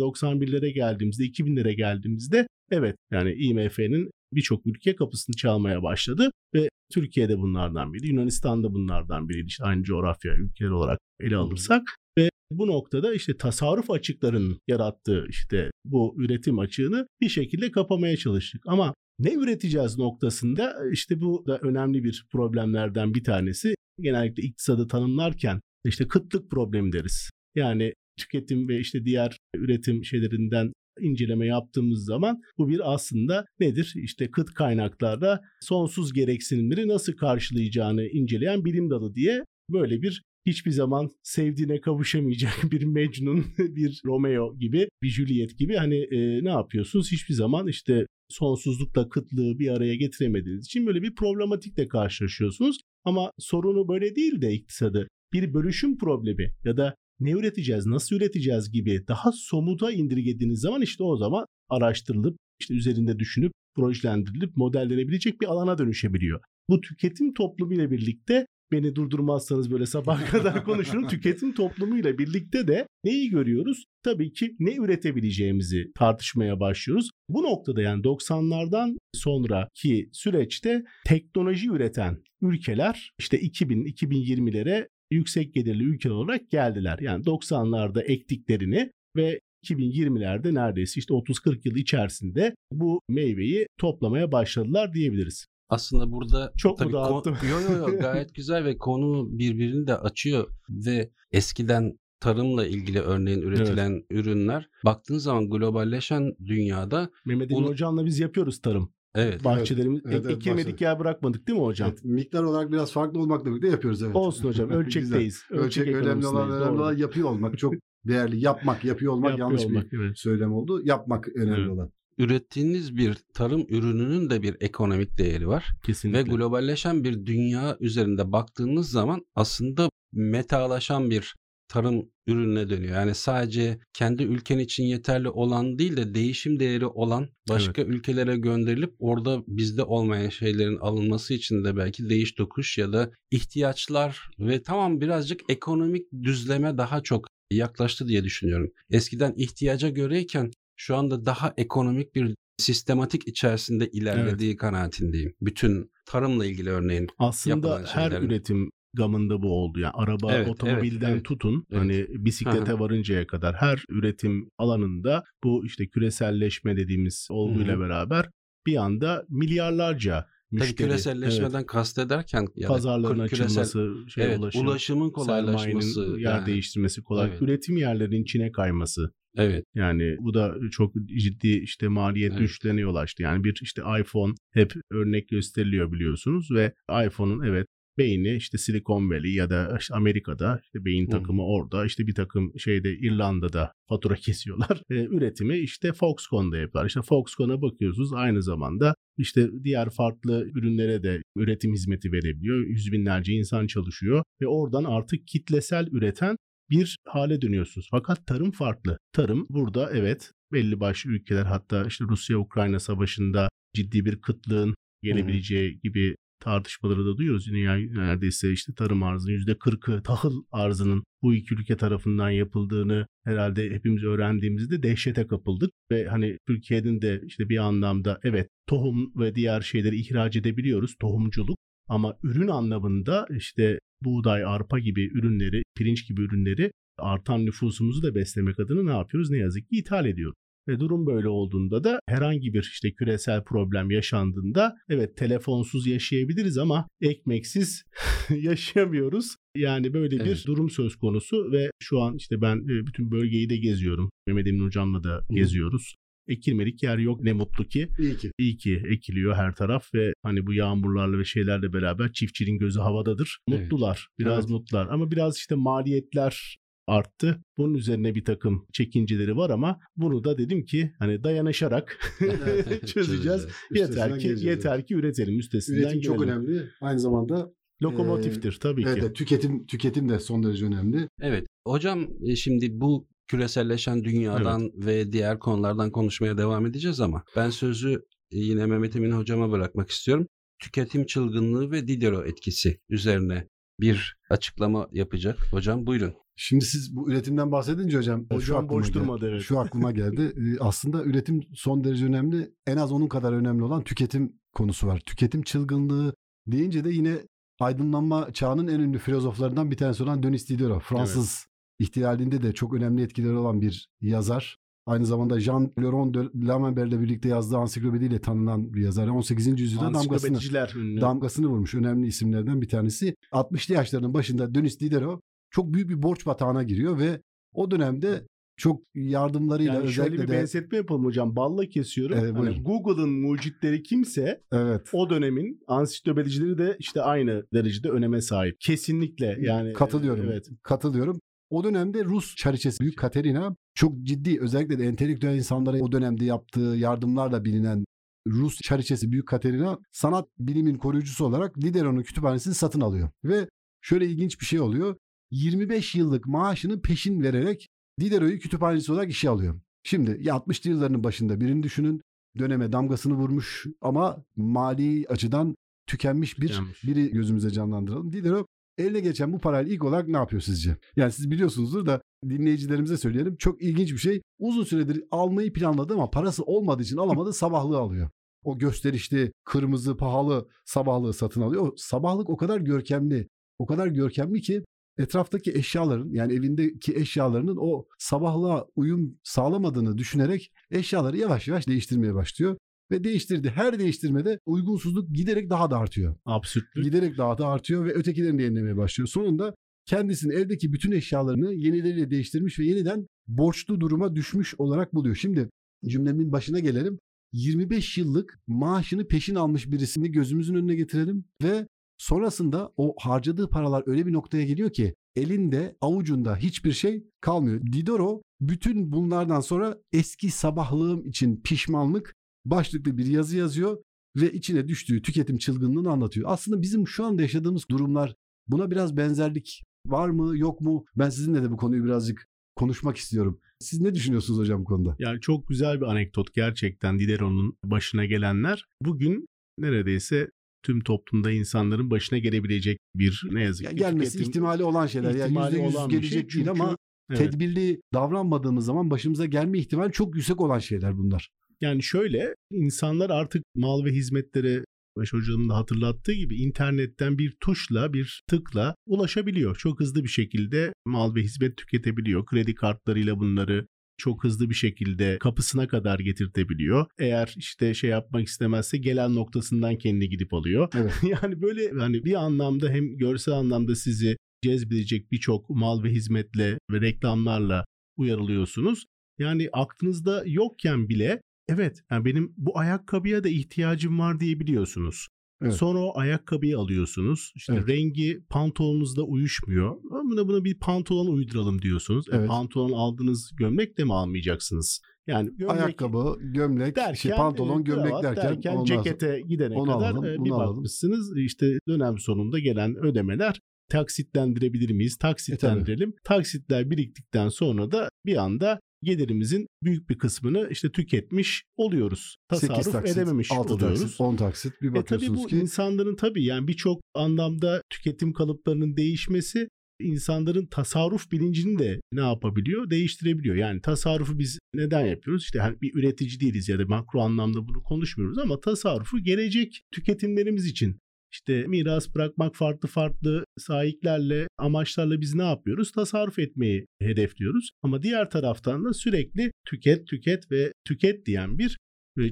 91'lere 0.00 0.68
geldiğimizde 0.68 1.24
2000'lere 1.24 1.72
geldiğimizde 1.72 2.46
evet 2.70 2.96
yani 3.12 3.32
IMF'nin 3.32 4.10
birçok 4.32 4.66
ülke 4.66 4.96
kapısını 4.96 5.36
çalmaya 5.36 5.82
başladı 5.82 6.30
ve 6.54 6.68
Türkiye'de 6.92 7.38
bunlardan 7.38 7.92
biri, 7.92 8.08
Yunanistan'da 8.08 8.74
bunlardan 8.74 9.28
biri 9.28 9.46
işte 9.46 9.64
aynı 9.64 9.82
coğrafya 9.82 10.34
ülkeler 10.34 10.70
olarak 10.70 10.98
ele 11.20 11.36
alırsak 11.36 11.82
ve 12.18 12.30
bu 12.50 12.66
noktada 12.66 13.14
işte 13.14 13.36
tasarruf 13.36 13.90
açıklarının 13.90 14.58
yarattığı 14.68 15.26
işte 15.28 15.70
bu 15.84 16.14
üretim 16.18 16.58
açığını 16.58 17.06
bir 17.20 17.28
şekilde 17.28 17.70
kapamaya 17.70 18.16
çalıştık. 18.16 18.62
Ama 18.66 18.94
ne 19.18 19.34
üreteceğiz 19.34 19.98
noktasında 19.98 20.74
işte 20.92 21.20
bu 21.20 21.44
da 21.46 21.58
önemli 21.58 22.04
bir 22.04 22.26
problemlerden 22.32 23.14
bir 23.14 23.24
tanesi. 23.24 23.74
Genellikle 24.00 24.42
iktisadı 24.42 24.88
tanımlarken 24.88 25.60
işte 25.84 26.08
kıtlık 26.08 26.50
problemi 26.50 26.92
deriz. 26.92 27.30
Yani 27.54 27.92
tüketim 28.18 28.68
ve 28.68 28.80
işte 28.80 29.04
diğer 29.04 29.36
üretim 29.56 30.04
şeylerinden 30.04 30.72
inceleme 31.00 31.46
yaptığımız 31.46 32.04
zaman 32.04 32.42
bu 32.58 32.68
bir 32.68 32.94
aslında 32.94 33.46
nedir? 33.60 33.92
İşte 33.96 34.30
kıt 34.30 34.54
kaynaklarda 34.54 35.40
sonsuz 35.60 36.12
gereksinimleri 36.12 36.88
nasıl 36.88 37.12
karşılayacağını 37.12 38.06
inceleyen 38.06 38.64
bilim 38.64 38.90
dalı 38.90 39.14
diye 39.14 39.44
böyle 39.72 40.02
bir 40.02 40.22
hiçbir 40.46 40.70
zaman 40.70 41.10
sevdiğine 41.22 41.80
kavuşamayacak 41.80 42.52
bir 42.72 42.84
Mecnun, 42.84 43.44
bir 43.58 44.00
Romeo 44.04 44.58
gibi, 44.58 44.88
bir 45.02 45.08
Juliet 45.08 45.58
gibi 45.58 45.74
hani 45.74 45.96
e, 45.96 46.44
ne 46.44 46.50
yapıyorsunuz? 46.50 47.12
Hiçbir 47.12 47.34
zaman 47.34 47.68
işte 47.68 48.06
sonsuzlukla 48.28 49.08
kıtlığı 49.08 49.58
bir 49.58 49.68
araya 49.68 49.96
getiremediğiniz 49.96 50.64
için 50.64 50.86
böyle 50.86 51.02
bir 51.02 51.14
problematikle 51.14 51.88
karşılaşıyorsunuz. 51.88 52.76
Ama 53.04 53.30
sorunu 53.38 53.88
böyle 53.88 54.16
değil 54.16 54.42
de 54.42 54.52
iktisadı 54.52 55.08
bir 55.32 55.54
bölüşüm 55.54 55.98
problemi 55.98 56.52
ya 56.64 56.76
da 56.76 56.94
ne 57.20 57.30
üreteceğiz, 57.30 57.86
nasıl 57.86 58.16
üreteceğiz 58.16 58.72
gibi 58.72 59.04
daha 59.08 59.32
somuta 59.32 59.92
indirgediğiniz 59.92 60.60
zaman 60.60 60.82
işte 60.82 61.04
o 61.04 61.16
zaman 61.16 61.46
araştırılıp 61.68 62.36
işte 62.60 62.74
üzerinde 62.74 63.18
düşünüp 63.18 63.52
projelendirilip 63.76 64.56
modellenebilecek 64.56 65.40
bir 65.40 65.46
alana 65.46 65.78
dönüşebiliyor. 65.78 66.40
Bu 66.70 66.80
tüketim 66.80 67.34
toplumu 67.34 67.74
ile 67.74 67.90
birlikte 67.90 68.46
beni 68.72 68.94
durdurmazsanız 68.94 69.70
böyle 69.70 69.86
sabah 69.86 70.26
kadar 70.30 70.64
konuşurum. 70.64 71.08
Tüketim 71.08 71.54
toplumuyla 71.54 72.18
birlikte 72.18 72.68
de 72.68 72.86
neyi 73.04 73.30
görüyoruz? 73.30 73.84
Tabii 74.02 74.32
ki 74.32 74.56
ne 74.58 74.76
üretebileceğimizi 74.76 75.92
tartışmaya 75.98 76.60
başlıyoruz. 76.60 77.10
Bu 77.28 77.42
noktada 77.42 77.82
yani 77.82 78.02
90'lardan 78.02 78.98
sonraki 79.14 80.08
süreçte 80.12 80.84
teknoloji 81.04 81.68
üreten 81.68 82.22
ülkeler 82.42 83.10
işte 83.18 83.40
2000-2020'lere 83.40 84.88
yüksek 85.10 85.54
gelirli 85.54 85.84
ülke 85.84 86.10
olarak 86.12 86.50
geldiler. 86.50 86.98
Yani 87.00 87.24
90'larda 87.24 88.02
ektiklerini 88.02 88.90
ve 89.16 89.40
2020'lerde 89.64 90.54
neredeyse 90.54 90.98
işte 90.98 91.14
30-40 91.14 91.68
yıl 91.68 91.76
içerisinde 91.76 92.54
bu 92.72 93.00
meyveyi 93.08 93.66
toplamaya 93.78 94.32
başladılar 94.32 94.92
diyebiliriz. 94.92 95.46
Aslında 95.68 96.12
burada 96.12 96.52
çok 96.56 96.80
mu 96.80 96.92
dağıttım? 96.92 97.36
Yo 97.50 97.60
yo 97.60 97.78
yo 97.78 97.98
gayet 97.98 98.34
güzel 98.34 98.64
ve 98.64 98.78
konu 98.78 99.38
birbirini 99.38 99.86
de 99.86 99.96
açıyor 99.96 100.48
ve 100.68 101.10
eskiden 101.32 101.98
tarımla 102.20 102.66
ilgili 102.66 103.00
örneğin 103.00 103.42
üretilen 103.42 103.90
evet. 103.90 104.04
ürünler 104.10 104.68
baktığın 104.84 105.18
zaman 105.18 105.50
globalleşen 105.50 106.32
dünyada 106.46 107.10
Mehmet 107.24 107.50
Emin 107.50 107.62
Hocam'la 107.62 108.06
biz 108.06 108.20
yapıyoruz 108.20 108.60
tarım. 108.60 108.92
Evet. 109.16 109.44
Bahçelerimiz 109.44 110.00
evet, 110.04 110.22
evet, 110.26 110.36
ekilmedik 110.36 110.72
bahçe. 110.72 110.84
yer 110.84 110.98
bırakmadık 110.98 111.48
değil 111.48 111.58
mi 111.58 111.64
hocam? 111.64 111.88
Evet, 111.90 112.04
miktar 112.04 112.42
olarak 112.42 112.72
biraz 112.72 112.92
farklı 112.92 113.20
olmakla 113.20 113.50
birlikte 113.50 113.68
yapıyoruz 113.68 114.02
evet. 114.02 114.16
Olsun 114.16 114.48
hocam 114.48 114.70
ölçekteyiz. 114.70 115.44
Ölçek, 115.50 115.88
Ölçek 115.88 115.96
önemli 115.96 116.26
olan 116.26 116.50
önemli 116.50 116.80
olan 116.80 116.96
yapıyor 116.96 117.28
olmak 117.28 117.58
çok 117.58 117.74
değerli. 118.04 118.44
Yapmak, 118.44 118.84
yapıyor 118.84 119.12
olmak 119.12 119.30
yapıyor 119.30 119.48
yanlış 119.48 119.64
olmak, 119.64 119.92
bir 119.92 119.98
evet. 119.98 120.18
söylem 120.18 120.52
oldu. 120.52 120.80
Yapmak 120.84 121.28
önemli 121.36 121.60
evet. 121.60 121.70
olan 121.70 121.90
ürettiğiniz 122.18 122.96
bir 122.96 123.16
tarım 123.34 123.66
ürününün 123.68 124.30
de 124.30 124.42
bir 124.42 124.56
ekonomik 124.60 125.18
değeri 125.18 125.48
var. 125.48 125.68
Kesinlikle. 125.82 126.18
Ve 126.18 126.22
globalleşen 126.22 127.04
bir 127.04 127.26
dünya 127.26 127.76
üzerinde 127.80 128.32
baktığınız 128.32 128.90
zaman 128.90 129.26
aslında 129.34 129.90
metalaşan 130.12 131.10
bir 131.10 131.34
tarım 131.68 132.10
ürününe 132.26 132.70
dönüyor. 132.70 132.94
Yani 132.94 133.14
sadece 133.14 133.78
kendi 133.92 134.22
ülken 134.22 134.58
için 134.58 134.84
yeterli 134.84 135.28
olan 135.28 135.78
değil 135.78 135.96
de 135.96 136.14
değişim 136.14 136.60
değeri 136.60 136.86
olan 136.86 137.28
başka 137.48 137.82
evet. 137.82 137.94
ülkelere 137.94 138.36
gönderilip 138.36 138.94
orada 138.98 139.42
bizde 139.46 139.82
olmayan 139.82 140.28
şeylerin 140.28 140.76
alınması 140.76 141.34
için 141.34 141.64
de 141.64 141.76
belki 141.76 142.08
değiş 142.08 142.32
tokuş 142.32 142.78
ya 142.78 142.92
da 142.92 143.10
ihtiyaçlar 143.30 144.28
ve 144.38 144.62
tamam 144.62 145.00
birazcık 145.00 145.40
ekonomik 145.48 146.06
düzleme 146.22 146.78
daha 146.78 147.02
çok 147.02 147.26
yaklaştı 147.50 148.08
diye 148.08 148.24
düşünüyorum. 148.24 148.70
Eskiden 148.90 149.34
ihtiyaca 149.36 149.88
göreyken 149.88 150.50
şu 150.76 150.96
anda 150.96 151.26
daha 151.26 151.54
ekonomik 151.56 152.14
bir 152.14 152.34
sistematik 152.58 153.28
içerisinde 153.28 153.88
ilerlediği 153.90 154.50
evet. 154.50 154.60
kanaatindeyim. 154.60 155.34
Bütün 155.40 155.90
tarımla 156.06 156.46
ilgili 156.46 156.70
örneğin 156.70 157.08
Aslında 157.18 157.84
her 157.86 158.12
üretim 158.12 158.70
gamında 158.96 159.42
bu 159.42 159.62
oldu. 159.62 159.80
Yani 159.80 159.92
araba, 159.94 160.32
evet, 160.32 160.48
otomobilden 160.48 161.10
evet, 161.10 161.24
tutun 161.24 161.66
evet. 161.70 161.80
hani 161.82 162.06
bisiklete 162.24 162.72
Aha. 162.72 162.80
varıncaya 162.80 163.26
kadar 163.26 163.54
her 163.54 163.84
üretim 163.88 164.48
alanında 164.58 165.24
bu 165.44 165.66
işte 165.66 165.88
küreselleşme 165.88 166.76
dediğimiz 166.76 167.28
olguyla 167.30 167.72
Hı-hı. 167.72 167.80
beraber 167.80 168.26
bir 168.66 168.76
anda 168.76 169.24
milyarlarca 169.28 170.26
müşteri. 170.50 170.76
Tabii 170.76 170.88
küreselleşmeden 170.88 171.58
evet. 171.58 171.66
kastederken 171.66 172.46
yani 172.54 172.68
pazarların 172.68 173.18
açılması, 173.18 173.94
şey 174.08 174.24
evet, 174.24 174.38
ulaşım, 174.38 174.66
ulaşımın 174.66 175.10
kolaylaşması, 175.10 176.00
yer 176.00 176.18
yani. 176.18 176.46
değiştirmesi 176.46 177.02
kolay, 177.02 177.28
evet. 177.28 177.42
üretim 177.42 177.76
yerlerinin 177.76 178.22
içine 178.22 178.52
kayması. 178.52 179.12
Evet. 179.36 179.64
Yani 179.74 180.16
bu 180.20 180.34
da 180.34 180.54
çok 180.70 180.94
ciddi 181.04 181.48
işte 181.48 181.88
maliyet 181.88 182.30
evet. 182.30 182.40
düşüşlerine 182.40 182.80
yol 182.80 182.94
açtı. 182.94 183.22
Yani 183.22 183.44
bir 183.44 183.58
işte 183.62 183.82
iPhone 184.00 184.34
hep 184.52 184.72
örnek 184.90 185.28
gösteriliyor 185.28 185.92
biliyorsunuz 185.92 186.50
ve 186.50 186.72
iPhone'un 187.06 187.42
evet 187.44 187.66
beyni 187.98 188.36
işte 188.36 188.58
Silicon 188.58 189.10
Valley 189.10 189.34
ya 189.34 189.50
da 189.50 189.76
işte 189.80 189.94
Amerika'da 189.94 190.60
işte 190.62 190.84
beyin 190.84 191.06
takımı 191.06 191.42
hmm. 191.42 191.50
orada 191.50 191.86
işte 191.86 192.06
bir 192.06 192.14
takım 192.14 192.52
şeyde 192.58 192.92
İrlanda'da 192.92 193.72
fatura 193.88 194.14
kesiyorlar. 194.26 194.80
E, 194.90 194.94
üretimi 194.94 195.58
işte 195.58 195.92
Foxconn'da 195.92 196.56
yapıyorlar. 196.56 196.88
İşte 196.88 197.02
Foxconn'a 197.02 197.62
bakıyorsunuz 197.62 198.12
aynı 198.12 198.42
zamanda 198.42 198.94
işte 199.18 199.48
diğer 199.64 199.90
farklı 199.90 200.46
ürünlere 200.54 201.02
de 201.02 201.22
üretim 201.36 201.72
hizmeti 201.72 202.12
verebiliyor. 202.12 202.66
Yüz 202.66 202.92
binlerce 202.92 203.32
insan 203.32 203.66
çalışıyor 203.66 204.22
ve 204.40 204.46
oradan 204.46 204.84
artık 204.84 205.26
kitlesel 205.26 205.86
üreten 205.86 206.36
bir 206.70 206.96
hale 207.08 207.40
dönüyorsunuz. 207.40 207.88
Fakat 207.90 208.26
tarım 208.26 208.50
farklı. 208.50 208.98
Tarım 209.12 209.46
burada 209.50 209.90
evet 209.92 210.30
belli 210.52 210.80
başlı 210.80 211.10
ülkeler 211.10 211.44
hatta 211.44 211.84
işte 211.86 212.04
Rusya-Ukrayna 212.04 212.80
savaşında 212.80 213.48
ciddi 213.74 214.04
bir 214.04 214.20
kıtlığın 214.20 214.74
gelebileceği 215.02 215.72
hmm. 215.72 215.80
gibi 215.82 216.16
tartışmaları 216.40 217.06
da 217.06 217.16
duyuyoruz. 217.16 217.46
Dünya 217.46 217.74
neredeyse 217.74 218.52
işte 218.52 218.72
tarım 218.74 219.02
arzının 219.02 219.32
%40'ı 219.32 220.02
tahıl 220.02 220.42
arzının 220.52 221.04
bu 221.22 221.34
iki 221.34 221.54
ülke 221.54 221.76
tarafından 221.76 222.30
yapıldığını 222.30 223.06
herhalde 223.24 223.70
hepimiz 223.70 224.04
öğrendiğimizde 224.04 224.82
dehşete 224.82 225.26
kapıldık 225.26 225.70
ve 225.90 226.06
hani 226.06 226.38
Türkiye'nin 226.46 227.02
de 227.02 227.22
işte 227.26 227.48
bir 227.48 227.58
anlamda 227.58 228.20
evet 228.24 228.48
tohum 228.66 229.12
ve 229.16 229.34
diğer 229.34 229.60
şeyleri 229.60 230.00
ihraç 230.00 230.36
edebiliyoruz 230.36 230.96
tohumculuk 231.00 231.58
ama 231.88 232.16
ürün 232.22 232.48
anlamında 232.48 233.26
işte 233.36 233.78
buğday, 234.04 234.44
arpa 234.44 234.78
gibi 234.78 235.06
ürünleri, 235.06 235.62
pirinç 235.76 236.08
gibi 236.08 236.22
ürünleri 236.22 236.72
artan 236.98 237.46
nüfusumuzu 237.46 238.02
da 238.02 238.14
beslemek 238.14 238.60
adına 238.60 238.82
ne 238.82 238.98
yapıyoruz? 238.98 239.30
Ne 239.30 239.38
yazık 239.38 239.68
ki 239.68 239.76
ithal 239.76 240.06
ediyoruz. 240.06 240.36
Ve 240.68 240.80
durum 240.80 241.06
böyle 241.06 241.28
olduğunda 241.28 241.84
da 241.84 242.00
herhangi 242.08 242.52
bir 242.52 242.62
işte 242.72 242.92
küresel 242.92 243.44
problem 243.44 243.90
yaşandığında 243.90 244.74
evet 244.88 245.16
telefonsuz 245.16 245.86
yaşayabiliriz 245.86 246.58
ama 246.58 246.88
ekmeksiz 247.00 247.84
yaşayamıyoruz. 248.40 249.36
Yani 249.56 249.94
böyle 249.94 250.16
evet. 250.16 250.26
bir 250.26 250.44
durum 250.46 250.70
söz 250.70 250.96
konusu 250.96 251.52
ve 251.52 251.70
şu 251.82 252.00
an 252.00 252.16
işte 252.16 252.40
ben 252.40 252.56
e, 252.56 252.86
bütün 252.86 253.10
bölgeyi 253.10 253.50
de 253.50 253.56
geziyorum. 253.56 254.10
Mehmet 254.26 254.46
Emin 254.46 254.64
Hocam'la 254.64 255.04
da 255.04 255.14
Hı. 255.30 255.34
geziyoruz 255.34 255.94
ekilmedik 256.28 256.82
yer 256.82 256.98
yok 256.98 257.22
ne 257.22 257.32
mutlu 257.32 257.64
ki. 257.64 257.88
İyi 257.98 258.16
ki. 258.16 258.30
İyi 258.38 258.56
ki 258.56 258.82
ekiliyor 258.88 259.34
her 259.34 259.54
taraf 259.54 259.94
ve 259.94 260.12
hani 260.22 260.46
bu 260.46 260.54
yağmurlarla 260.54 261.18
ve 261.18 261.24
şeylerle 261.24 261.72
beraber 261.72 262.12
çiftçinin 262.12 262.58
gözü 262.58 262.80
havadadır. 262.80 263.38
Mutlular. 263.48 264.06
Evet. 264.08 264.18
Biraz 264.18 264.44
evet. 264.44 264.50
mutlular 264.50 264.86
ama 264.86 265.10
biraz 265.10 265.36
işte 265.36 265.54
maliyetler 265.54 266.56
arttı. 266.86 267.42
Bunun 267.58 267.74
üzerine 267.74 268.14
bir 268.14 268.24
takım 268.24 268.66
çekinceleri 268.72 269.36
var 269.36 269.50
ama 269.50 269.78
bunu 269.96 270.24
da 270.24 270.38
dedim 270.38 270.64
ki 270.64 270.92
hani 270.98 271.24
dayanışarak 271.24 271.98
çözeceğiz. 272.86 273.46
yeter 273.74 274.18
ki 274.18 274.36
yeter 274.40 274.86
ki 274.86 274.94
üretelim 274.94 275.38
üstesinden 275.38 275.78
Üretim 275.78 276.00
gelelim. 276.00 276.16
çok 276.16 276.22
önemli. 276.22 276.62
Aynı 276.80 277.00
zamanda 277.00 277.52
lokomotiftir 277.82 278.54
e, 278.56 278.58
tabii 278.58 278.82
evet, 278.82 278.94
ki. 278.94 279.00
Evet, 279.04 279.16
tüketim 279.16 279.66
tüketim 279.66 280.08
de 280.08 280.18
son 280.18 280.42
derece 280.42 280.66
önemli. 280.66 281.08
Evet. 281.20 281.46
Hocam 281.66 282.08
e, 282.26 282.36
şimdi 282.36 282.80
bu 282.80 283.08
küreselleşen 283.28 284.04
dünyadan 284.04 284.60
evet. 284.62 284.86
ve 284.86 285.12
diğer 285.12 285.38
konulardan 285.38 285.90
konuşmaya 285.90 286.38
devam 286.38 286.66
edeceğiz 286.66 287.00
ama 287.00 287.24
ben 287.36 287.50
sözü 287.50 287.92
e, 288.30 288.38
yine 288.38 288.66
Mehmet 288.66 288.96
Emin 288.96 289.12
hocama 289.12 289.50
bırakmak 289.50 289.90
istiyorum. 289.90 290.26
Tüketim 290.62 291.06
çılgınlığı 291.06 291.70
ve 291.70 291.88
Diderot 291.88 292.26
etkisi 292.26 292.78
üzerine 292.88 293.48
bir 293.80 294.16
açıklama 294.30 294.88
yapacak. 294.92 295.38
Hocam 295.52 295.86
buyurun. 295.86 296.14
Şimdi 296.36 296.64
siz 296.64 296.96
bu 296.96 297.10
üretimden 297.10 297.52
bahsedince 297.52 297.98
hocam, 297.98 298.26
hocam 298.32 298.64
şu 298.64 298.68
boş 298.68 298.94
durmadı 298.94 299.28
evet. 299.30 299.42
Şu 299.42 299.58
aklıma 299.60 299.92
geldi. 299.92 300.32
Ee, 300.36 300.58
aslında 300.60 301.04
üretim 301.04 301.42
son 301.54 301.84
derece 301.84 302.06
önemli. 302.06 302.52
En 302.66 302.76
az 302.76 302.92
onun 302.92 303.08
kadar 303.08 303.32
önemli 303.32 303.64
olan 303.64 303.84
tüketim 303.84 304.32
konusu 304.52 304.86
var. 304.86 305.00
Tüketim 305.06 305.42
çılgınlığı 305.42 306.14
deyince 306.46 306.84
de 306.84 306.90
yine 306.90 307.18
aydınlanma 307.60 308.32
çağının 308.32 308.68
en 308.68 308.80
ünlü 308.80 308.98
filozoflarından 308.98 309.70
bir 309.70 309.76
tanesi 309.76 310.02
olan 310.02 310.22
Denis 310.22 310.48
Diderot. 310.48 310.82
Fransız 310.82 311.46
ihtilalinde 311.78 312.42
de 312.42 312.52
çok 312.52 312.74
önemli 312.74 313.02
etkileri 313.02 313.36
olan 313.36 313.60
bir 313.60 313.88
yazar. 314.00 314.58
Aynı 314.86 315.06
zamanda 315.06 315.40
Jean 315.40 315.72
Laurent 315.78 316.14
de 316.14 316.46
Lamembert'le 316.46 317.00
birlikte 317.00 317.28
yazdığı 317.28 317.56
ansiklopediyle 317.56 318.20
tanınan 318.20 318.74
bir 318.74 318.82
yazar. 318.82 319.08
18. 319.08 319.60
yüzyılda 319.60 319.84
damgasını, 319.84 320.14
Ansiklopediciler 320.14 320.72
ünlü. 320.76 321.00
damgasını 321.00 321.46
vurmuş 321.46 321.74
önemli 321.74 322.06
isimlerden 322.06 322.62
bir 322.62 322.68
tanesi. 322.68 323.14
60'lı 323.32 323.74
yaşlarının 323.74 324.14
başında 324.14 324.54
Denis 324.54 324.80
Diderot 324.80 325.22
çok 325.56 325.72
büyük 325.72 325.88
bir 325.88 326.02
borç 326.02 326.26
batağına 326.26 326.62
giriyor 326.62 326.98
ve 326.98 327.20
o 327.52 327.70
dönemde 327.70 328.26
çok 328.56 328.82
yardımlarıyla 328.94 329.74
yani 329.74 329.92
şöyle 329.92 330.08
özellikle 330.08 330.22
bir 330.22 330.28
de 330.28 330.32
benzetme 330.32 330.76
yapalım 330.76 331.04
hocam. 331.04 331.36
Balla 331.36 331.66
kesiyorum. 331.66 332.18
Evet, 332.20 332.34
Hani. 332.34 332.62
Google'ın 332.62 333.10
mucitleri 333.10 333.82
kimse 333.82 334.42
evet 334.52 334.90
o 334.92 335.10
dönemin 335.10 335.60
ansiklopedicileri 335.66 336.58
de 336.58 336.76
işte 336.78 337.02
aynı 337.02 337.46
derecede 337.52 337.88
öneme 337.90 338.20
sahip. 338.20 338.56
Kesinlikle 338.60 339.36
yani. 339.40 339.72
Katılıyorum. 339.72 340.24
Evet. 340.24 340.48
Katılıyorum. 340.62 341.20
O 341.50 341.64
dönemde 341.64 342.04
Rus 342.04 342.34
çariçesi 342.34 342.80
Büyük 342.80 342.98
Katerina 342.98 343.56
çok 343.74 344.02
ciddi 344.02 344.40
özellikle 344.40 344.78
de 344.78 344.84
entelektüel 344.84 345.36
insanlara 345.36 345.78
o 345.80 345.92
dönemde 345.92 346.24
yaptığı 346.24 346.60
yardımlarla 346.60 347.44
bilinen 347.44 347.84
Rus 348.26 348.60
çariçesi 348.60 349.12
Büyük 349.12 349.28
Katerina 349.28 349.78
sanat 349.92 350.28
bilimin 350.38 350.78
koruyucusu 350.78 351.24
olarak 351.24 351.60
Diderot'un 351.60 352.02
kütüphanesini 352.02 352.54
satın 352.54 352.80
alıyor. 352.80 353.08
Ve 353.24 353.48
şöyle 353.80 354.06
ilginç 354.06 354.40
bir 354.40 354.46
şey 354.46 354.60
oluyor. 354.60 354.96
25 355.30 355.94
yıllık 355.94 356.26
maaşını 356.26 356.82
peşin 356.82 357.22
vererek 357.22 357.68
Diderot'u 358.00 358.38
kütüphanesi 358.38 358.92
olarak 358.92 359.10
işe 359.10 359.28
alıyor. 359.28 359.60
Şimdi 359.82 360.18
ya 360.20 360.34
60'lı 360.34 360.70
yıllarının 360.70 361.04
başında 361.04 361.40
birini 361.40 361.62
düşünün. 361.62 362.00
Döneme 362.38 362.72
damgasını 362.72 363.14
vurmuş 363.14 363.66
ama 363.80 364.24
mali 364.36 365.06
açıdan 365.08 365.56
tükenmiş 365.86 366.40
bir 366.40 366.48
Tükenmiş. 366.48 366.84
biri 366.84 367.10
gözümüze 367.10 367.50
canlandıralım. 367.50 368.12
Diderot 368.12 368.46
eline 368.78 369.00
geçen 369.00 369.32
bu 369.32 369.38
parayla 369.38 369.72
ilk 369.72 369.84
olarak 369.84 370.08
ne 370.08 370.16
yapıyor 370.16 370.42
sizce? 370.42 370.76
Yani 370.96 371.12
siz 371.12 371.30
biliyorsunuzdur 371.30 371.86
da 371.86 372.02
dinleyicilerimize 372.24 372.96
söyleyelim. 372.96 373.36
Çok 373.36 373.62
ilginç 373.62 373.92
bir 373.92 373.98
şey. 373.98 374.22
Uzun 374.38 374.64
süredir 374.64 375.04
almayı 375.10 375.52
planladı 375.52 375.94
ama 375.94 376.10
parası 376.10 376.42
olmadığı 376.42 376.82
için 376.82 376.96
alamadı 376.96 377.32
sabahlığı 377.32 377.78
alıyor. 377.78 378.10
O 378.44 378.58
gösterişli, 378.58 379.32
kırmızı, 379.44 379.96
pahalı 379.96 380.48
sabahlığı 380.64 381.12
satın 381.12 381.40
alıyor. 381.40 381.62
O 381.62 381.74
sabahlık 381.76 382.30
o 382.30 382.36
kadar 382.36 382.60
görkemli, 382.60 383.28
o 383.58 383.66
kadar 383.66 383.86
görkemli 383.86 384.40
ki 384.40 384.62
etraftaki 384.98 385.52
eşyaların 385.52 386.08
yani 386.10 386.32
evindeki 386.32 386.96
eşyalarının 386.96 387.56
o 387.60 387.86
sabahlığa 387.98 388.66
uyum 388.76 389.18
sağlamadığını 389.22 389.98
düşünerek 389.98 390.52
eşyaları 390.70 391.16
yavaş 391.16 391.48
yavaş 391.48 391.68
değiştirmeye 391.68 392.14
başlıyor. 392.14 392.56
Ve 392.90 393.04
değiştirdi. 393.04 393.50
Her 393.50 393.78
değiştirmede 393.78 394.40
uygunsuzluk 394.46 395.14
giderek 395.14 395.50
daha 395.50 395.70
da 395.70 395.78
artıyor 395.78 396.16
Absürtlük. 396.24 396.84
giderek 396.84 397.18
daha 397.18 397.38
da 397.38 397.46
artıyor 397.46 397.84
ve 397.84 397.92
ötekilerini 397.92 398.42
yenilemeye 398.42 398.76
başlıyor. 398.76 399.08
Sonunda 399.08 399.54
kendisinin 399.86 400.34
evdeki 400.34 400.72
bütün 400.72 400.92
eşyalarını 400.92 401.54
yenileriyle 401.54 402.10
değiştirmiş 402.10 402.58
ve 402.58 402.64
yeniden 402.64 403.06
borçlu 403.26 403.80
duruma 403.80 404.16
düşmüş 404.16 404.54
olarak 404.58 404.94
buluyor. 404.94 405.14
Şimdi 405.14 405.50
cümlemin 405.86 406.32
başına 406.32 406.58
gelelim. 406.58 406.98
25 407.32 407.98
yıllık 407.98 408.38
maaşını 408.46 409.06
peşin 409.06 409.34
almış 409.34 409.70
birisini 409.70 410.12
gözümüzün 410.12 410.54
önüne 410.54 410.74
getirelim 410.74 411.24
ve 411.42 411.66
sonrasında 411.98 412.72
o 412.76 412.94
harcadığı 412.98 413.50
paralar 413.50 413.82
öyle 413.86 414.06
bir 414.06 414.12
noktaya 414.12 414.44
geliyor 414.44 414.70
ki 414.70 414.94
elinde 415.16 415.76
avucunda 415.80 416.36
hiçbir 416.36 416.72
şey 416.72 417.04
kalmıyor. 417.20 417.60
Diderot 417.60 418.22
bütün 418.40 418.92
bunlardan 418.92 419.40
sonra 419.40 419.78
eski 419.92 420.30
sabahlığım 420.30 421.06
için 421.06 421.40
pişmanlık 421.42 422.14
başlıklı 422.44 422.98
bir 422.98 423.06
yazı 423.06 423.36
yazıyor 423.36 423.78
ve 424.16 424.32
içine 424.32 424.68
düştüğü 424.68 425.02
tüketim 425.02 425.38
çılgınlığını 425.38 425.90
anlatıyor. 425.90 426.30
Aslında 426.30 426.62
bizim 426.62 426.88
şu 426.88 427.04
anda 427.04 427.22
yaşadığımız 427.22 427.68
durumlar 427.70 428.14
buna 428.48 428.70
biraz 428.70 428.96
benzerlik 428.96 429.62
var 429.86 430.08
mı 430.08 430.38
yok 430.38 430.60
mu? 430.60 430.84
Ben 430.96 431.10
sizinle 431.10 431.42
de 431.42 431.50
bu 431.50 431.56
konuyu 431.56 431.84
birazcık 431.84 432.26
konuşmak 432.56 432.96
istiyorum. 432.96 433.40
Siz 433.60 433.80
ne 433.80 433.94
düşünüyorsunuz 433.94 434.40
hocam 434.40 434.60
bu 434.60 434.64
konuda? 434.64 434.96
Yani 434.98 435.20
çok 435.20 435.48
güzel 435.48 435.80
bir 435.80 435.86
anekdot 435.86 436.34
gerçekten 436.34 436.98
Diderot'un 436.98 437.56
başına 437.64 438.04
gelenler. 438.04 438.64
Bugün 438.82 439.26
neredeyse 439.58 440.30
tüm 440.66 440.80
toplumda 440.80 441.30
insanların 441.30 441.90
başına 441.90 442.18
gelebilecek 442.18 442.78
bir 442.94 443.22
ne 443.30 443.42
yazık 443.42 443.64
Ya 443.64 443.70
ki 443.70 443.76
gelmesi 443.76 444.12
tüketim 444.12 444.30
ihtimali 444.30 444.64
olan 444.64 444.86
şeyler. 444.86 445.14
ihtimali 445.14 445.56
yani 445.56 445.68
%100 445.68 445.76
olan 445.76 445.90
bir 445.90 445.94
gelecek 445.94 446.30
şey. 446.30 446.40
değil 446.40 446.50
ama 446.50 446.76
evet. 447.10 447.18
tedbirli 447.18 447.80
davranmadığımız 447.94 448.64
zaman 448.64 448.90
başımıza 448.90 449.26
gelme 449.26 449.58
ihtimali 449.58 449.92
çok 449.92 450.14
yüksek 450.14 450.40
olan 450.40 450.58
şeyler 450.58 450.98
bunlar. 450.98 451.28
Yani 451.60 451.82
şöyle 451.82 452.34
insanlar 452.50 453.10
artık 453.10 453.42
mal 453.54 453.84
ve 453.84 453.92
hizmetlere 453.92 454.64
Baş 454.96 455.12
hocamın 455.12 455.48
da 455.48 455.56
hatırlattığı 455.56 456.12
gibi 456.12 456.36
internetten 456.36 457.18
bir 457.18 457.36
tuşla 457.40 457.92
bir 457.92 458.22
tıkla 458.28 458.74
ulaşabiliyor. 458.86 459.56
Çok 459.56 459.80
hızlı 459.80 460.04
bir 460.04 460.08
şekilde 460.08 460.72
mal 460.86 461.14
ve 461.14 461.22
hizmet 461.22 461.56
tüketebiliyor. 461.56 462.26
Kredi 462.26 462.54
kartlarıyla 462.54 463.18
bunları 463.18 463.66
çok 463.98 464.24
hızlı 464.24 464.50
bir 464.50 464.54
şekilde 464.54 465.18
kapısına 465.18 465.68
kadar 465.68 465.98
getirtebiliyor. 465.98 466.86
Eğer 466.98 467.34
işte 467.36 467.74
şey 467.74 467.90
yapmak 467.90 468.26
istemezse 468.26 468.78
gelen 468.78 469.14
noktasından 469.14 469.78
kendi 469.78 470.08
gidip 470.08 470.34
alıyor. 470.34 470.68
Evet. 470.76 470.92
yani 471.22 471.42
böyle 471.42 471.70
hani 471.70 472.04
bir 472.04 472.14
anlamda 472.14 472.68
hem 472.68 472.96
görsel 472.96 473.34
anlamda 473.34 473.74
sizi 473.74 474.16
cezbedecek 474.42 475.12
birçok 475.12 475.50
mal 475.50 475.82
ve 475.82 475.90
hizmetle 475.90 476.58
ve 476.70 476.80
reklamlarla 476.80 477.64
uyarılıyorsunuz. 477.96 478.86
Yani 479.18 479.48
aklınızda 479.52 480.22
yokken 480.26 480.88
bile 480.88 481.20
evet 481.48 481.82
yani 481.90 482.04
benim 482.04 482.34
bu 482.36 482.58
ayakkabıya 482.58 483.24
da 483.24 483.28
ihtiyacım 483.28 483.98
var 483.98 484.20
diyebiliyorsunuz. 484.20 485.08
Evet. 485.42 485.54
Sonra 485.54 485.78
o 485.78 485.98
ayakkabıyı 485.98 486.58
alıyorsunuz. 486.58 487.32
İşte 487.36 487.52
Evet. 487.52 487.68
rengi 487.68 488.20
pantolonunuzda 488.30 489.02
uyuşmuyor. 489.02 489.76
Buna 490.10 490.28
buna 490.28 490.44
bir 490.44 490.58
pantolon 490.58 491.12
uyduralım 491.12 491.62
diyorsunuz. 491.62 492.06
E, 492.12 492.16
Evet. 492.16 492.28
pantolon 492.28 492.72
aldığınız 492.72 493.30
gömlek 493.38 493.78
de 493.78 493.84
mi 493.84 493.94
almayacaksınız? 493.94 494.80
Yani 495.06 495.30
gömlek 495.36 495.60
Ayakkabı, 495.62 496.14
gömlek, 496.20 496.76
derken, 496.76 496.94
şey, 496.94 497.10
pantolon, 497.12 497.60
e, 497.60 497.62
gömlek 497.62 497.92
derken, 498.02 498.52
ondan 498.56 498.64
sonra- 498.64 498.82
cekete 498.82 499.20
gidene 499.28 499.54
onu 499.54 499.72
kadar 499.72 499.90
alalım, 499.90 500.04
e, 500.04 500.24
bir 500.24 500.30
alalım. 500.30 500.56
bakmışsınız 500.56 501.12
işte 501.16 501.58
dönem 501.68 501.98
sonunda 501.98 502.38
gelen 502.38 502.76
ödemeler 502.76 503.40
taksitlendirebilir 503.70 504.70
miyiz? 504.70 504.94
E, 504.94 505.02
Taksitlendirelim. 505.02 505.92
Taksitler 506.04 506.70
biriktikten 506.70 507.28
sonra 507.28 507.72
da 507.72 507.88
bir 508.06 508.16
anda 508.16 508.60
gelirimizin 508.82 509.46
büyük 509.62 509.90
bir 509.90 509.98
kısmını 509.98 510.48
işte 510.50 510.72
tüketmiş 510.72 511.44
oluyoruz. 511.56 512.16
8 512.32 512.48
Tasarruf 512.48 512.72
taksit, 512.72 512.96
edememiş 512.96 513.30
6 513.30 513.54
oluyoruz. 513.54 513.80
taksit, 513.80 514.00
10 514.00 514.16
taksit 514.16 514.52
bir 514.62 514.68
E 514.68 514.70
tabii 514.70 514.80
bakıyorsunuz 514.80 515.24
bu 515.24 515.26
ki 515.26 515.36
insanların 515.36 515.96
tabii 515.96 516.24
yani 516.24 516.48
birçok 516.48 516.80
anlamda 516.94 517.62
tüketim 517.70 518.12
kalıplarının 518.12 518.76
değişmesi 518.76 519.48
insanların 519.80 520.46
tasarruf 520.46 521.12
bilincini 521.12 521.58
de 521.58 521.80
ne 521.92 522.00
yapabiliyor? 522.00 522.70
Değiştirebiliyor. 522.70 523.36
Yani 523.36 523.60
tasarrufu 523.60 524.18
biz 524.18 524.38
neden 524.54 524.86
yapıyoruz? 524.86 525.22
İşte 525.22 525.38
hani 525.38 525.60
bir 525.60 525.74
üretici 525.74 526.20
değiliz 526.20 526.48
ya 526.48 526.58
da 526.58 526.66
makro 526.66 527.00
anlamda 527.00 527.48
bunu 527.48 527.62
konuşmuyoruz 527.62 528.18
ama 528.18 528.40
tasarrufu 528.40 528.98
gelecek 528.98 529.62
tüketimlerimiz 529.72 530.46
için 530.46 530.80
işte 531.16 531.46
miras 531.46 531.94
bırakmak 531.94 532.36
farklı 532.36 532.68
farklı 532.68 533.24
sahiplerle 533.38 534.26
amaçlarla 534.38 535.00
biz 535.00 535.14
ne 535.14 535.22
yapıyoruz? 535.22 535.72
Tasarruf 535.72 536.18
etmeyi 536.18 536.66
hedefliyoruz. 536.80 537.50
Ama 537.62 537.82
diğer 537.82 538.10
taraftan 538.10 538.64
da 538.64 538.72
sürekli 538.72 539.32
tüket 539.44 539.86
tüket 539.86 540.30
ve 540.30 540.52
tüket 540.64 541.06
diyen 541.06 541.38
bir 541.38 541.56